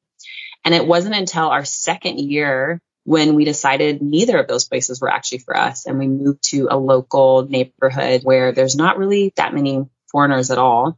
And 0.63 0.73
it 0.73 0.87
wasn't 0.87 1.15
until 1.15 1.49
our 1.49 1.65
second 1.65 2.19
year 2.19 2.79
when 3.09 3.33
we 3.33 3.43
decided 3.43 4.03
neither 4.03 4.37
of 4.37 4.47
those 4.47 4.65
places 4.65 5.01
were 5.01 5.09
actually 5.09 5.39
for 5.39 5.57
us. 5.57 5.87
And 5.87 5.97
we 5.97 6.07
moved 6.07 6.43
to 6.51 6.67
a 6.69 6.77
local 6.77 7.41
neighborhood 7.41 8.21
where 8.23 8.51
there's 8.51 8.75
not 8.75 8.99
really 8.99 9.33
that 9.35 9.51
many 9.51 9.87
foreigners 10.11 10.51
at 10.51 10.59
all. 10.59 10.95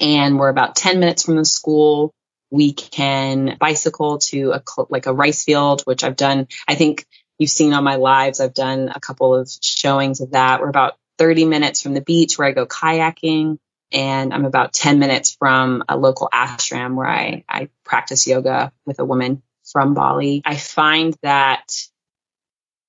And 0.00 0.38
we're 0.38 0.48
about 0.48 0.74
10 0.74 1.00
minutes 1.00 1.22
from 1.22 1.36
the 1.36 1.44
school. 1.44 2.14
We 2.50 2.72
can 2.72 3.58
bicycle 3.60 4.16
to 4.30 4.52
a, 4.52 4.62
like 4.88 5.04
a 5.04 5.12
rice 5.12 5.44
field, 5.44 5.82
which 5.82 6.02
I've 6.02 6.16
done. 6.16 6.48
I 6.66 6.76
think 6.76 7.04
you've 7.38 7.50
seen 7.50 7.74
on 7.74 7.84
my 7.84 7.96
lives. 7.96 8.40
I've 8.40 8.54
done 8.54 8.90
a 8.94 8.98
couple 8.98 9.34
of 9.34 9.50
showings 9.60 10.22
of 10.22 10.30
that. 10.30 10.62
We're 10.62 10.70
about 10.70 10.96
30 11.18 11.44
minutes 11.44 11.82
from 11.82 11.92
the 11.92 12.00
beach 12.00 12.38
where 12.38 12.48
I 12.48 12.52
go 12.52 12.64
kayaking. 12.64 13.58
And 13.92 14.32
I'm 14.32 14.46
about 14.46 14.72
10 14.72 14.98
minutes 14.98 15.36
from 15.38 15.84
a 15.90 15.98
local 15.98 16.30
ashram 16.32 16.94
where 16.94 17.08
I, 17.08 17.44
I 17.46 17.68
practice 17.84 18.26
yoga 18.26 18.72
with 18.86 18.98
a 18.98 19.04
woman 19.04 19.42
from 19.72 19.94
Bali. 19.94 20.42
I 20.44 20.56
find 20.56 21.16
that 21.22 21.72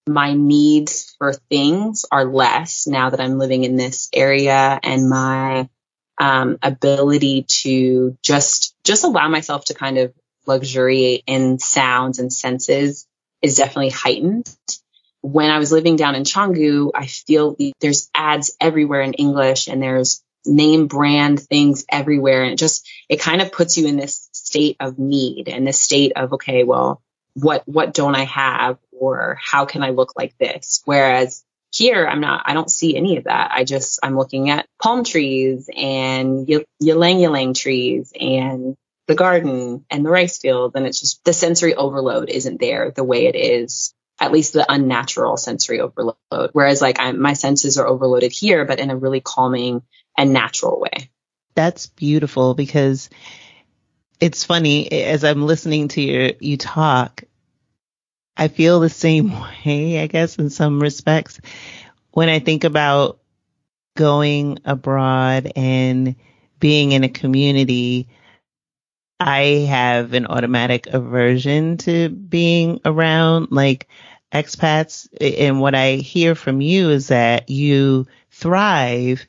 my 0.08 0.34
needs 0.34 1.16
for 1.18 1.34
things 1.34 2.06
are 2.12 2.26
less 2.26 2.88
now 2.88 3.12
that 3.12 3.22
I'm 3.22 3.38
living 3.38 3.64
in 3.64 3.76
this 3.76 4.10
area 4.14 4.80
and 4.82 5.10
my 5.10 5.70
um, 6.18 6.58
ability 6.62 7.44
to 7.44 8.18
just 8.24 8.76
just 8.84 9.04
allow 9.04 9.28
myself 9.28 9.66
to 9.66 9.74
kind 9.74 9.98
of 9.98 10.14
luxuriate 10.48 11.24
in 11.28 11.60
sounds 11.60 12.20
and 12.20 12.32
senses 12.34 13.08
is 13.42 13.56
definitely 13.56 13.90
heightened. 13.90 14.50
When 15.22 15.52
I 15.52 15.60
was 15.60 15.72
living 15.72 15.96
down 15.96 16.16
in 16.16 16.24
Canggu, 16.24 16.92
I 16.96 17.06
feel 17.06 17.56
there's 17.80 18.10
ads 18.14 18.56
everywhere 18.60 19.02
in 19.02 19.14
English 19.14 19.68
and 19.68 19.82
there's 19.82 20.24
name 20.46 20.88
brand 20.88 21.40
things 21.40 21.86
everywhere. 21.90 22.44
And 22.44 22.54
it 22.54 22.60
just, 22.60 22.90
it 23.08 23.20
kind 23.20 23.42
of 23.42 23.52
puts 23.52 23.78
you 23.78 23.88
in 23.88 23.98
this 23.98 24.21
state 24.52 24.76
of 24.82 25.00
need 25.00 25.48
and 25.48 25.66
the 25.66 25.72
state 25.72 26.12
of, 26.18 26.34
okay, 26.34 26.66
well, 26.66 27.02
what, 27.36 27.64
what 27.66 27.94
don't 27.94 28.16
I 28.16 28.26
have? 28.26 28.78
Or 28.92 29.40
how 29.42 29.66
can 29.66 29.82
I 29.82 29.92
look 29.92 30.14
like 30.18 30.38
this? 30.38 30.82
Whereas 30.84 31.44
here, 31.74 32.06
I'm 32.06 32.20
not, 32.20 32.44
I 32.46 32.54
don't 32.54 32.70
see 32.70 32.98
any 32.98 33.16
of 33.16 33.24
that. 33.24 33.52
I 33.54 33.64
just, 33.64 34.00
I'm 34.04 34.18
looking 34.18 34.50
at 34.50 34.68
palm 34.84 35.06
trees 35.06 35.70
and 35.74 36.46
y- 36.48 36.66
ylang 36.82 37.22
ylang 37.22 37.54
trees 37.54 38.12
and 38.20 38.76
the 39.08 39.16
garden 39.16 39.86
and 39.90 40.06
the 40.06 40.10
rice 40.10 40.38
field. 40.38 40.74
And 40.76 40.86
it's 40.86 41.00
just 41.00 41.24
the 41.24 41.32
sensory 41.32 41.74
overload 41.74 42.30
isn't 42.30 42.60
there 42.60 42.92
the 42.92 43.06
way 43.06 43.28
it 43.28 43.38
is, 43.38 43.94
at 44.20 44.34
least 44.34 44.52
the 44.52 44.66
unnatural 44.68 45.38
sensory 45.38 45.80
overload. 45.80 46.50
Whereas 46.52 46.82
like 46.82 47.00
I'm, 47.00 47.22
my 47.22 47.34
senses 47.34 47.78
are 47.78 47.88
overloaded 47.88 48.34
here, 48.34 48.66
but 48.66 48.80
in 48.80 48.90
a 48.90 48.98
really 48.98 49.22
calming 49.22 49.82
and 50.18 50.34
natural 50.34 50.82
way. 50.82 51.10
That's 51.56 51.88
beautiful 51.88 52.54
because 52.54 53.10
it's 54.22 54.46
funny 54.46 54.90
as 54.92 55.24
I'm 55.24 55.46
listening 55.46 55.90
to 55.90 56.02
you, 56.02 56.36
you 56.40 56.56
talk, 56.56 57.24
I 58.38 58.48
feel 58.48 58.80
the 58.80 58.90
same 58.90 59.32
way, 59.66 60.00
I 60.00 60.08
guess, 60.08 60.38
in 60.38 60.50
some 60.50 60.82
respects. 60.82 61.42
When 62.12 62.30
I 62.30 62.40
think 62.40 62.64
about 62.64 63.20
going 63.98 64.60
abroad 64.64 65.52
and 65.56 66.16
being 66.60 66.94
in 66.94 67.04
a 67.04 67.10
community 67.10 68.08
I 69.22 69.68
have 69.70 70.14
an 70.14 70.26
automatic 70.26 70.88
aversion 70.88 71.78
to 71.78 72.10
being 72.10 72.82
around 72.84 73.50
like 73.52 73.88
expats. 74.34 75.08
And 75.22 75.62
what 75.62 75.76
I 75.76 75.98
hear 75.98 76.34
from 76.34 76.60
you 76.60 76.90
is 76.90 77.10
that 77.10 77.48
you 77.48 78.08
thrive 78.32 79.28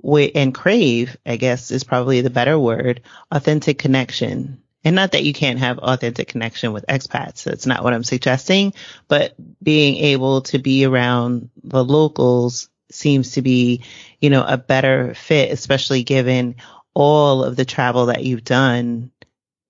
with, 0.00 0.32
and 0.34 0.54
crave, 0.54 1.16
I 1.24 1.36
guess 1.36 1.70
is 1.70 1.84
probably 1.84 2.20
the 2.20 2.30
better 2.30 2.58
word, 2.58 3.02
authentic 3.30 3.78
connection. 3.78 4.62
And 4.84 4.94
not 4.94 5.12
that 5.12 5.24
you 5.24 5.32
can't 5.32 5.58
have 5.60 5.78
authentic 5.78 6.28
connection 6.28 6.72
with 6.72 6.86
expats. 6.86 7.44
That's 7.44 7.66
not 7.66 7.82
what 7.82 7.94
I'm 7.94 8.04
suggesting, 8.04 8.74
but 9.08 9.34
being 9.62 9.96
able 9.96 10.42
to 10.42 10.58
be 10.58 10.84
around 10.84 11.48
the 11.62 11.82
locals 11.82 12.68
seems 12.90 13.32
to 13.32 13.42
be, 13.42 13.82
you 14.20 14.28
know, 14.30 14.44
a 14.46 14.58
better 14.58 15.14
fit, 15.14 15.50
especially 15.50 16.02
given 16.02 16.56
all 16.92 17.42
of 17.42 17.56
the 17.56 17.64
travel 17.64 18.06
that 18.06 18.24
you've 18.24 18.44
done 18.44 19.10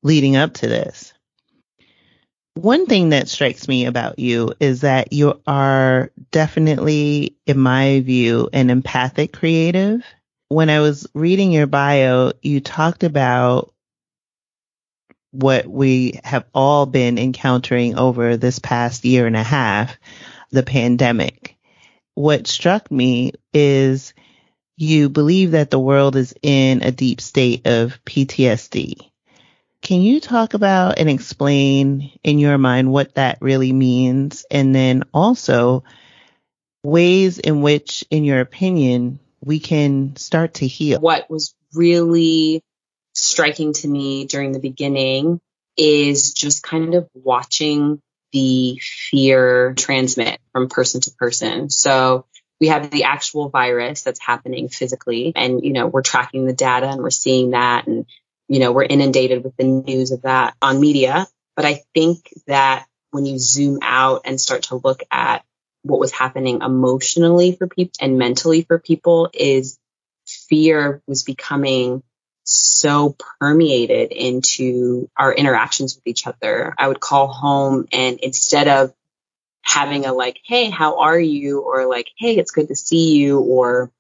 leading 0.03 0.37
up 0.37 0.55
to 0.55 0.67
this. 0.67 1.14
One 2.55 2.87
thing 2.87 3.09
that 3.09 3.29
strikes 3.29 3.67
me 3.67 3.87
about 3.87 4.21
you 4.21 4.55
is 4.61 4.83
that 4.83 5.13
you 5.13 5.41
are 5.45 6.13
definitely, 6.31 7.37
in 7.47 7.59
my 7.59 8.01
view, 8.01 8.49
an 8.53 8.71
empathic 8.71 9.33
creative. 9.33 10.03
When 10.49 10.71
I 10.71 10.79
was 10.79 11.09
reading 11.15 11.51
your 11.51 11.67
bio, 11.67 12.33
you 12.43 12.61
talked 12.61 13.03
about 13.03 13.75
what 15.33 15.67
we 15.67 16.21
have 16.23 16.45
all 16.55 16.87
been 16.87 17.19
encountering 17.19 17.99
over 17.99 18.37
this 18.37 18.61
past 18.61 19.05
year 19.05 19.27
and 19.27 19.37
a 19.37 19.43
half, 19.43 19.99
the 20.53 20.63
pandemic. 20.63 21.57
What 22.15 22.47
struck 22.47 22.89
me 22.89 23.33
is 23.53 24.15
you 24.77 25.09
believe 25.09 25.53
that 25.53 25.71
the 25.71 25.79
world 25.81 26.15
is 26.15 26.35
in 26.41 26.83
a 26.83 26.93
deep 26.93 27.21
state 27.21 27.67
of 27.67 27.99
PTSD. 28.05 29.11
Can 29.85 30.01
you 30.01 30.19
talk 30.19 30.55
about 30.55 30.99
and 30.99 31.11
explain 31.11 32.11
in 32.25 32.39
your 32.39 32.57
mind 32.57 32.91
what 32.91 33.17
that 33.17 33.37
really 33.43 33.71
means? 33.71 34.47
And 34.51 34.75
then 34.75 35.05
also 35.13 35.85
ways 36.83 37.39
in 37.39 37.61
which, 37.61 38.03
in 38.11 38.25
your 38.25 38.41
opinion, 38.41 39.21
we 39.45 39.61
can 39.61 40.17
start 40.17 40.55
to 40.55 40.67
heal. 40.67 41.01
What 41.01 41.29
was 41.29 41.55
really 41.75 42.63
striking 43.15 43.75
to 43.75 43.87
me 43.87 44.25
during 44.25 44.53
the 44.53 44.59
beginning 44.59 45.39
is 45.77 46.33
just 46.33 46.63
kind 46.63 46.95
of 46.95 47.07
watching 47.13 48.01
the 48.33 48.81
fear 48.81 49.75
transmit 49.75 50.41
from 50.53 50.71
person 50.71 51.03
to 51.03 51.11
person. 51.11 51.69
So 51.69 52.25
we 52.59 52.69
have 52.69 52.91
the 52.91 53.05
actual 53.05 53.51
virus 53.51 54.03
that's 54.03 54.21
happening 54.21 54.71
physically 54.71 55.33
and 55.37 55.63
you 55.63 55.75
know 55.75 55.89
we're 55.89 56.03
tracking 56.03 56.47
the 56.47 56.55
data 56.55 56.87
and 56.87 57.03
we're 57.03 57.11
seeing 57.11 57.51
that 57.51 57.87
and 57.87 58.07
you 58.49 58.59
know, 58.59 58.73
we're 58.73 58.85
inundated 58.85 59.43
with 59.45 59.57
the 59.57 59.65
news 59.65 60.13
of 60.13 60.23
that 60.23 60.55
on 60.61 60.81
media. 60.81 61.27
But 61.57 61.65
I 61.65 61.83
think 61.95 62.29
that 62.47 62.87
when 63.11 63.27
you 63.27 63.39
zoom 63.39 63.79
out 63.83 64.23
and 64.25 64.41
start 64.41 64.65
to 64.65 64.77
look 64.77 65.03
at 65.11 65.45
what 65.83 66.01
was 66.01 66.13
happening 66.13 66.63
emotionally 66.63 67.55
for 67.57 67.69
people 67.69 67.93
and 68.01 68.19
mentally 68.19 68.63
for 68.63 68.79
people 68.79 69.31
is 69.33 69.79
fear 70.27 71.03
was 71.07 71.23
becoming 71.23 72.03
so 72.45 73.17
permeated 73.41 74.13
into 74.13 75.09
our 75.17 75.33
interactions 75.33 75.95
with 75.95 76.07
each 76.07 76.27
other. 76.27 76.75
I 76.79 76.89
would 76.89 77.01
call 77.01 77.29
home 77.29 77.87
and 77.93 78.19
instead 78.21 78.69
of 78.69 78.95
having 79.63 80.05
a 80.07 80.13
like, 80.13 80.41
Hey, 80.45 80.71
how 80.71 81.01
are 81.01 81.19
you? 81.19 81.61
Or 81.61 81.87
like, 81.87 82.11
Hey, 82.19 82.37
it's 82.37 82.51
good 82.51 82.69
to 82.69 82.77
see 82.77 83.17
you. 83.17 83.41
Or 83.41 83.91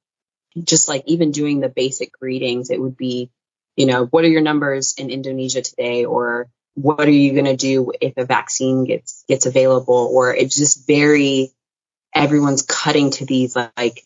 just 0.63 0.89
like 0.89 1.05
even 1.07 1.33
doing 1.33 1.61
the 1.61 1.69
basic 1.69 2.13
greetings, 2.13 2.71
it 2.71 2.81
would 2.81 2.97
be, 2.97 3.31
you 3.77 3.87
know, 3.87 4.07
what 4.07 4.25
are 4.25 4.29
your 4.29 4.41
numbers 4.41 4.95
in 4.99 5.11
Indonesia 5.11 5.63
today? 5.63 6.05
Or 6.05 6.49
what 6.75 7.07
are 7.07 7.11
you 7.11 7.33
going 7.33 7.45
to 7.45 7.57
do 7.57 7.93
if 8.01 8.15
a 8.17 8.25
vaccine 8.25 8.85
gets, 8.85 9.25
gets 9.29 9.47
available? 9.47 10.11
Or 10.13 10.35
it's 10.35 10.57
just 10.57 10.87
very, 10.87 11.51
everyone's 12.15 12.63
cutting 12.63 13.11
to 13.13 13.27
these 13.27 13.57
like, 13.57 14.05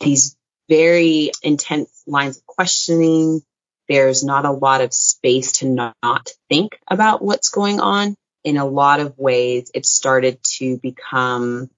these 0.00 0.36
very 0.68 1.30
intense 1.42 2.02
lines 2.06 2.38
of 2.38 2.46
questioning. 2.46 3.42
There's 3.88 4.22
not 4.22 4.44
a 4.44 4.52
lot 4.52 4.80
of 4.80 4.92
space 4.92 5.52
to 5.60 5.68
not 6.02 6.30
think 6.48 6.78
about 6.88 7.22
what's 7.22 7.48
going 7.48 7.80
on. 7.80 8.14
In 8.44 8.56
a 8.56 8.64
lot 8.64 9.00
of 9.00 9.18
ways, 9.18 9.70
it 9.74 9.84
started 9.84 10.38
to 10.58 10.78
become 10.78 11.70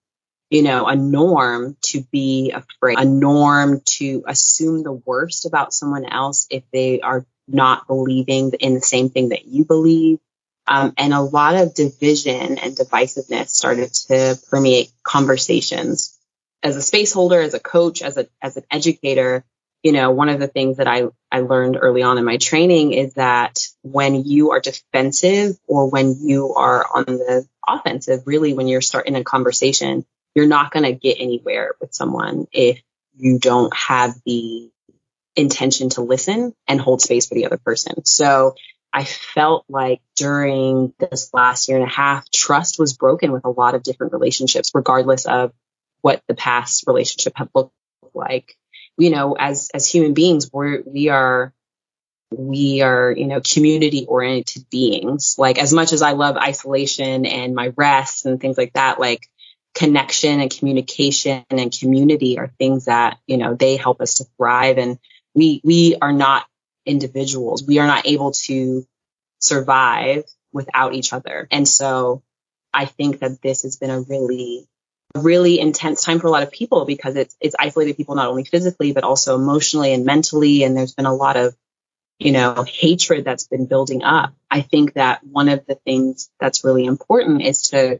you 0.50 0.62
know, 0.62 0.86
a 0.86 0.96
norm 0.96 1.76
to 1.80 2.02
be 2.10 2.50
afraid, 2.50 2.98
a 2.98 3.04
norm 3.04 3.80
to 3.84 4.24
assume 4.26 4.82
the 4.82 4.92
worst 4.92 5.46
about 5.46 5.72
someone 5.72 6.04
else 6.04 6.48
if 6.50 6.64
they 6.72 7.00
are 7.00 7.24
not 7.46 7.86
believing 7.86 8.52
in 8.58 8.74
the 8.74 8.80
same 8.80 9.10
thing 9.10 9.30
that 9.30 9.46
you 9.46 9.64
believe. 9.64 10.18
Um, 10.66 10.92
and 10.98 11.14
a 11.14 11.20
lot 11.20 11.54
of 11.54 11.74
division 11.74 12.58
and 12.58 12.76
divisiveness 12.76 13.48
started 13.48 13.92
to 14.08 14.38
permeate 14.50 14.92
conversations. 15.02 16.16
As 16.62 16.76
a 16.76 16.82
space 16.82 17.12
holder, 17.12 17.40
as 17.40 17.54
a 17.54 17.60
coach, 17.60 18.02
as 18.02 18.18
a 18.18 18.28
as 18.42 18.56
an 18.56 18.64
educator, 18.70 19.44
you 19.82 19.92
know, 19.92 20.10
one 20.10 20.28
of 20.28 20.38
the 20.38 20.46
things 20.46 20.76
that 20.76 20.86
I, 20.86 21.04
I 21.32 21.40
learned 21.40 21.78
early 21.80 22.02
on 22.02 22.18
in 22.18 22.24
my 22.24 22.36
training 22.36 22.92
is 22.92 23.14
that 23.14 23.60
when 23.82 24.24
you 24.24 24.50
are 24.50 24.60
defensive 24.60 25.56
or 25.66 25.88
when 25.88 26.16
you 26.20 26.54
are 26.54 26.84
on 26.94 27.04
the 27.06 27.46
offensive, 27.66 28.22
really 28.26 28.52
when 28.52 28.68
you're 28.68 28.82
starting 28.82 29.16
a 29.16 29.24
conversation, 29.24 30.04
you're 30.34 30.46
not 30.46 30.70
going 30.70 30.84
to 30.84 30.92
get 30.92 31.16
anywhere 31.20 31.74
with 31.80 31.94
someone 31.94 32.46
if 32.52 32.80
you 33.16 33.38
don't 33.38 33.74
have 33.76 34.14
the 34.24 34.70
intention 35.36 35.88
to 35.90 36.02
listen 36.02 36.54
and 36.66 36.80
hold 36.80 37.00
space 37.00 37.26
for 37.28 37.34
the 37.34 37.46
other 37.46 37.58
person. 37.58 38.04
So 38.04 38.54
I 38.92 39.04
felt 39.04 39.64
like 39.68 40.00
during 40.16 40.92
this 40.98 41.32
last 41.32 41.68
year 41.68 41.78
and 41.78 41.86
a 41.86 41.92
half, 41.92 42.30
trust 42.30 42.78
was 42.78 42.96
broken 42.96 43.32
with 43.32 43.44
a 43.44 43.50
lot 43.50 43.74
of 43.74 43.82
different 43.82 44.12
relationships, 44.12 44.72
regardless 44.74 45.26
of 45.26 45.52
what 46.00 46.22
the 46.26 46.34
past 46.34 46.84
relationship 46.86 47.34
had 47.36 47.50
looked 47.54 47.74
like. 48.14 48.56
You 48.96 49.10
know, 49.10 49.34
as 49.38 49.70
as 49.72 49.86
human 49.86 50.12
beings, 50.12 50.50
we're 50.52 50.82
we 50.84 51.08
are 51.08 51.54
we 52.32 52.80
are, 52.82 53.12
you 53.12 53.26
know, 53.26 53.40
community 53.40 54.06
oriented 54.06 54.68
beings. 54.70 55.36
Like 55.38 55.58
as 55.58 55.72
much 55.72 55.92
as 55.92 56.02
I 56.02 56.12
love 56.12 56.36
isolation 56.36 57.26
and 57.26 57.54
my 57.54 57.72
rest 57.76 58.26
and 58.26 58.40
things 58.40 58.58
like 58.58 58.72
that, 58.74 59.00
like 59.00 59.28
connection 59.80 60.40
and 60.40 60.50
communication 60.50 61.42
and 61.48 61.72
community 61.72 62.38
are 62.38 62.52
things 62.58 62.84
that, 62.84 63.16
you 63.26 63.38
know, 63.38 63.54
they 63.54 63.76
help 63.76 64.02
us 64.02 64.16
to 64.16 64.24
thrive. 64.36 64.76
And 64.76 64.98
we, 65.34 65.62
we 65.64 65.96
are 66.02 66.12
not 66.12 66.44
individuals. 66.84 67.64
We 67.66 67.78
are 67.78 67.86
not 67.86 68.06
able 68.06 68.32
to 68.32 68.86
survive 69.38 70.24
without 70.52 70.92
each 70.92 71.14
other. 71.14 71.48
And 71.50 71.66
so 71.66 72.22
I 72.74 72.84
think 72.84 73.20
that 73.20 73.40
this 73.40 73.62
has 73.62 73.78
been 73.78 73.90
a 73.90 74.02
really 74.02 74.66
really 75.16 75.58
intense 75.58 76.04
time 76.04 76.20
for 76.20 76.28
a 76.28 76.30
lot 76.30 76.44
of 76.44 76.52
people 76.52 76.84
because 76.84 77.16
it's 77.16 77.36
it's 77.40 77.56
isolated 77.58 77.96
people 77.96 78.14
not 78.14 78.28
only 78.28 78.44
physically 78.44 78.92
but 78.92 79.02
also 79.02 79.34
emotionally 79.34 79.92
and 79.92 80.04
mentally 80.04 80.62
and 80.62 80.76
there's 80.76 80.94
been 80.94 81.04
a 81.04 81.12
lot 81.12 81.36
of 81.36 81.52
you 82.20 82.30
know 82.30 82.64
hatred 82.68 83.24
that's 83.24 83.48
been 83.48 83.66
building 83.66 84.04
up 84.04 84.32
i 84.52 84.60
think 84.60 84.92
that 84.92 85.18
one 85.24 85.48
of 85.48 85.66
the 85.66 85.74
things 85.74 86.30
that's 86.38 86.62
really 86.62 86.84
important 86.84 87.42
is 87.42 87.70
to 87.70 87.98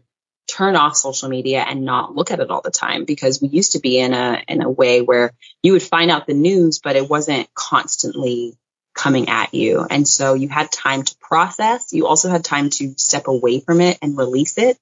turn 0.51 0.77
off 0.77 0.97
social 0.97 1.29
media 1.29 1.65
and 1.67 1.85
not 1.85 2.15
look 2.15 2.31
at 2.31 2.41
it 2.41 2.51
all 2.51 2.63
the 2.63 2.71
time 2.71 3.05
because 3.05 3.41
we 3.41 3.49
used 3.49 3.73
to 3.73 3.81
be 3.81 3.99
in 3.99 4.15
a 4.15 4.43
in 4.49 4.63
a 4.63 4.71
way 4.71 5.01
where 5.01 5.33
you 5.63 5.73
would 5.73 5.83
find 5.83 6.11
out 6.11 6.27
the 6.27 6.35
news 6.35 6.81
but 6.83 6.97
it 6.97 7.09
wasn't 7.09 7.53
constantly 7.55 8.57
coming 8.95 9.29
at 9.29 9.55
you 9.55 9.87
and 9.89 10.07
so 10.07 10.35
you 10.35 10.49
had 10.49 10.73
time 10.73 11.03
to 11.03 11.15
process 11.21 11.93
you 11.93 12.07
also 12.07 12.29
had 12.29 12.45
time 12.45 12.71
to 12.71 12.95
step 12.97 13.29
away 13.29 13.61
from 13.61 13.81
it 13.81 13.99
and 14.03 14.19
release 14.19 14.59
it 14.59 14.77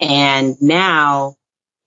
and 0.00 0.60
now 0.60 1.36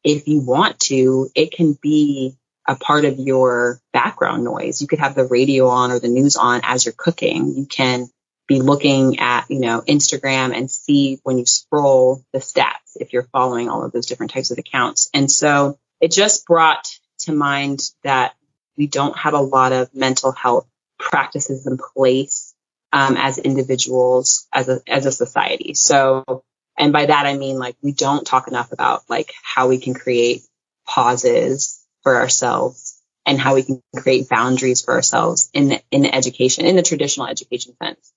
if 0.04 0.28
you 0.28 0.40
want 0.40 0.80
to, 0.80 1.30
it 1.36 1.52
can 1.52 1.78
be 1.82 2.36
a 2.68 2.76
part 2.76 3.06
of 3.06 3.20
your 3.20 3.82
background 3.92 4.44
noise. 4.44 4.82
You 4.82 4.88
could 4.88 5.00
have 5.00 5.16
the 5.16 5.26
radio 5.26 5.68
on 5.68 5.92
or 5.92 6.00
the 6.00 6.08
news 6.08 6.36
on 6.36 6.62
as 6.64 6.86
you're 6.86 6.94
cooking. 6.96 7.54
You 7.56 7.66
can 7.66 8.08
be 8.50 8.60
looking 8.62 9.20
at, 9.20 9.46
you 9.50 9.60
know, 9.60 9.82
Instagram 9.88 10.56
and 10.56 10.70
see 10.70 11.20
when 11.24 11.38
you 11.38 11.46
scroll 11.46 12.26
the 12.34 12.40
stats 12.40 12.96
if 12.96 13.14
you're 13.14 13.30
following 13.32 13.70
all 13.70 13.86
of 13.86 13.92
those 13.92 14.08
different 14.08 14.32
types 14.32 14.50
of 14.50 14.58
accounts. 14.58 15.10
And 15.14 15.32
so 15.32 15.78
it 16.02 16.12
just 16.12 16.48
brought 16.48 16.90
to 17.20 17.32
mind 17.32 17.82
that 18.04 18.34
we 18.76 18.88
don't 18.88 19.16
have 19.18 19.36
a 19.36 19.42
lot 19.42 19.72
of 19.72 19.94
mental 19.94 20.32
health 20.32 20.68
practices 20.98 21.68
in 21.68 21.78
place 21.78 22.56
um, 22.92 23.18
as 23.18 23.38
individuals, 23.38 24.48
as 24.52 24.68
a 24.68 24.82
as 24.88 25.06
a 25.06 25.12
society. 25.12 25.76
So 25.76 26.44
and 26.76 26.92
by 26.92 27.06
that, 27.06 27.26
I 27.28 27.38
mean 27.38 27.60
like 27.60 27.76
we 27.84 27.92
don't 27.92 28.26
talk 28.26 28.48
enough 28.48 28.72
about 28.72 29.04
like 29.08 29.32
how 29.44 29.68
we 29.68 29.78
can 29.78 29.94
create 29.94 30.42
pauses 30.88 31.86
for 32.02 32.16
ourselves 32.16 33.00
and 33.28 33.40
how 33.40 33.54
we 33.54 33.62
can 33.62 33.84
create 33.96 34.28
boundaries 34.28 34.82
for 34.82 34.96
ourselves 34.96 35.52
in 35.54 35.70
the, 35.70 35.82
in 35.92 36.02
the 36.02 36.16
education, 36.16 36.66
in 36.66 36.76
the 36.76 36.82
traditional 36.82 37.28
education 37.28 37.76
sense. 37.84 38.12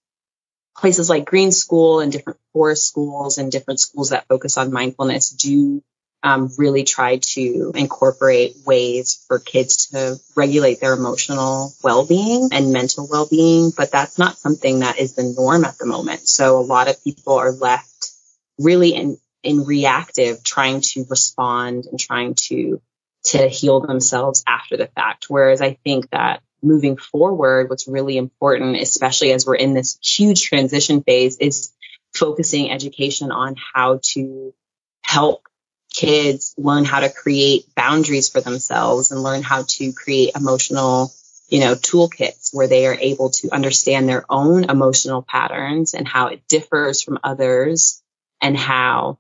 Places 0.83 1.09
like 1.09 1.25
Green 1.25 1.53
School 1.53 2.01
and 2.01 2.11
different 2.11 2.41
forest 2.53 2.89
schools 2.89 3.39
and 3.39 3.53
different 3.53 3.79
schools 3.79 4.11
that 4.11 4.27
focus 4.27 4.59
on 4.59 4.73
mindfulness 4.73 5.31
do 5.31 5.81
um, 6.25 6.51
really 6.59 6.83
try 6.83 7.19
to 7.19 7.71
incorporate 7.77 8.57
ways 8.67 9.25
for 9.29 9.39
kids 9.39 9.91
to 9.91 10.17
regulate 10.35 10.81
their 10.81 10.93
emotional 10.93 11.73
well-being 11.85 12.49
and 12.51 12.73
mental 12.73 13.07
well-being, 13.09 13.71
but 13.77 13.93
that's 13.93 14.19
not 14.19 14.37
something 14.37 14.81
that 14.81 14.99
is 14.99 15.15
the 15.15 15.23
norm 15.23 15.65
at 15.65 15.79
the 15.79 15.87
moment. 15.87 16.27
So 16.27 16.59
a 16.59 16.67
lot 16.67 16.89
of 16.89 17.03
people 17.05 17.35
are 17.35 17.53
left 17.53 18.11
really 18.59 18.97
in, 18.97 19.19
in 19.45 19.65
reactive 19.65 20.43
trying 20.43 20.81
to 20.81 21.05
respond 21.09 21.87
and 21.87 21.99
trying 21.99 22.35
to 22.49 22.83
to 23.25 23.47
heal 23.47 23.79
themselves 23.79 24.43
after 24.49 24.77
the 24.77 24.89
fact. 24.89 25.27
Whereas 25.29 25.63
I 25.63 25.75
think 25.85 26.11
that 26.11 26.43
moving 26.63 26.97
forward, 26.97 27.69
what's 27.69 27.89
really 27.89 28.17
important, 28.17 28.77
especially 28.77 29.33
as 29.33 29.47
we're 29.47 29.57
in 29.57 29.75
this 29.75 29.99
huge 30.03 30.43
transition 30.43 31.03
phase, 31.03 31.37
is 31.39 31.73
focusing 32.15 32.71
education 32.71 33.33
on 33.33 33.57
how 33.75 34.01
to 34.03 34.55
help 35.03 35.47
kids 35.93 36.55
learn 36.57 36.85
how 36.85 37.01
to 37.01 37.11
create 37.11 37.65
boundaries 37.75 38.29
for 38.29 38.41
themselves 38.41 39.11
and 39.11 39.23
learn 39.23 39.43
how 39.43 39.63
to 39.69 39.93
create 39.93 40.35
emotional, 40.35 41.13
you 41.49 41.61
know, 41.61 41.75
toolkits 41.75 42.51
where 42.53 42.69
they 42.69 42.87
are 42.87 42.95
able 42.95 43.31
to 43.31 43.51
understand 43.53 44.09
their 44.09 44.25
own 44.31 44.71
emotional 44.71 45.23
patterns 45.23 45.95
and 45.95 46.09
how 46.09 46.29
it 46.29 46.43
differs 46.49 47.03
from 47.03 47.19
others 47.23 48.03
and 48.41 48.57
how 48.57 49.19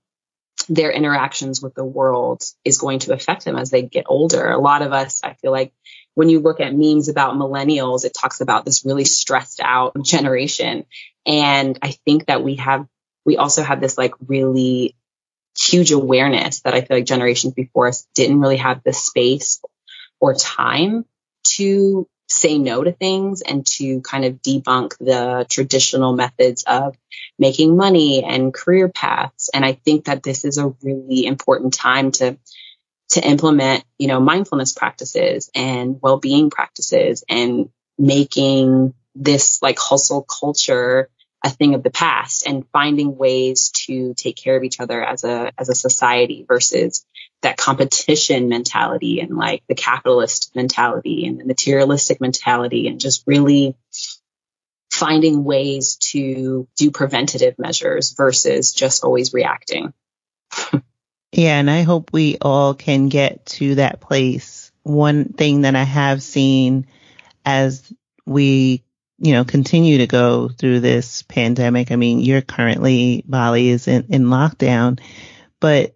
their 0.68 0.90
interactions 0.90 1.60
with 1.60 1.74
the 1.74 1.84
world 1.84 2.42
is 2.64 2.78
going 2.78 3.00
to 3.00 3.12
affect 3.12 3.44
them 3.44 3.56
as 3.56 3.70
they 3.70 3.82
get 3.82 4.04
older. 4.08 4.50
A 4.50 4.58
lot 4.58 4.82
of 4.82 4.92
us, 4.92 5.20
I 5.22 5.34
feel 5.34 5.50
like 5.50 5.72
when 6.14 6.28
you 6.28 6.40
look 6.40 6.60
at 6.60 6.74
memes 6.74 7.08
about 7.08 7.34
millennials, 7.34 8.04
it 8.04 8.14
talks 8.14 8.40
about 8.40 8.64
this 8.64 8.84
really 8.84 9.04
stressed 9.04 9.60
out 9.62 9.96
generation. 10.02 10.84
And 11.26 11.78
I 11.82 11.92
think 12.04 12.26
that 12.26 12.42
we 12.42 12.56
have, 12.56 12.86
we 13.24 13.36
also 13.36 13.62
have 13.62 13.80
this 13.80 13.96
like 13.96 14.14
really 14.26 14.96
huge 15.58 15.92
awareness 15.92 16.60
that 16.60 16.74
I 16.74 16.80
feel 16.80 16.98
like 16.98 17.06
generations 17.06 17.54
before 17.54 17.88
us 17.88 18.06
didn't 18.14 18.40
really 18.40 18.56
have 18.56 18.82
the 18.82 18.92
space 18.92 19.60
or 20.20 20.34
time 20.34 21.04
to 21.44 22.08
say 22.28 22.58
no 22.58 22.82
to 22.82 22.92
things 22.92 23.42
and 23.42 23.66
to 23.66 24.00
kind 24.00 24.24
of 24.24 24.40
debunk 24.42 24.96
the 24.98 25.46
traditional 25.48 26.14
methods 26.14 26.64
of 26.66 26.96
making 27.38 27.76
money 27.76 28.24
and 28.24 28.54
career 28.54 28.88
paths. 28.88 29.50
And 29.52 29.64
I 29.64 29.72
think 29.72 30.06
that 30.06 30.22
this 30.22 30.44
is 30.44 30.58
a 30.58 30.74
really 30.82 31.26
important 31.26 31.74
time 31.74 32.10
to 32.12 32.38
to 33.12 33.26
implement, 33.26 33.84
you 33.98 34.08
know, 34.08 34.20
mindfulness 34.20 34.72
practices 34.72 35.50
and 35.54 36.00
well-being 36.00 36.50
practices 36.50 37.24
and 37.28 37.68
making 37.98 38.94
this 39.14 39.60
like 39.62 39.78
hustle 39.78 40.22
culture 40.22 41.08
a 41.44 41.50
thing 41.50 41.74
of 41.74 41.82
the 41.82 41.90
past 41.90 42.46
and 42.46 42.64
finding 42.72 43.16
ways 43.16 43.70
to 43.70 44.14
take 44.14 44.36
care 44.36 44.56
of 44.56 44.62
each 44.62 44.80
other 44.80 45.02
as 45.02 45.24
a 45.24 45.52
as 45.58 45.68
a 45.68 45.74
society 45.74 46.44
versus 46.46 47.04
that 47.42 47.56
competition 47.56 48.48
mentality 48.48 49.20
and 49.20 49.36
like 49.36 49.62
the 49.68 49.74
capitalist 49.74 50.54
mentality 50.54 51.26
and 51.26 51.40
the 51.40 51.44
materialistic 51.44 52.20
mentality 52.20 52.86
and 52.86 53.00
just 53.00 53.24
really 53.26 53.76
finding 54.90 55.42
ways 55.42 55.96
to 55.96 56.68
do 56.76 56.90
preventative 56.92 57.58
measures 57.58 58.12
versus 58.12 58.72
just 58.72 59.02
always 59.02 59.34
reacting. 59.34 59.92
yeah, 61.32 61.58
and 61.58 61.70
I 61.70 61.82
hope 61.82 62.12
we 62.12 62.36
all 62.40 62.74
can 62.74 63.08
get 63.08 63.46
to 63.46 63.76
that 63.76 64.00
place. 64.00 64.70
One 64.82 65.32
thing 65.32 65.62
that 65.62 65.74
I 65.74 65.84
have 65.84 66.22
seen 66.22 66.86
as 67.44 67.92
we 68.26 68.84
you 69.22 69.32
know, 69.34 69.44
continue 69.44 69.98
to 69.98 70.08
go 70.08 70.48
through 70.48 70.80
this 70.80 71.22
pandemic. 71.22 71.92
I 71.92 71.96
mean, 71.96 72.18
you're 72.18 72.42
currently, 72.42 73.22
Bali 73.24 73.68
is 73.68 73.86
in, 73.86 74.06
in 74.08 74.24
lockdown, 74.24 74.98
but 75.60 75.94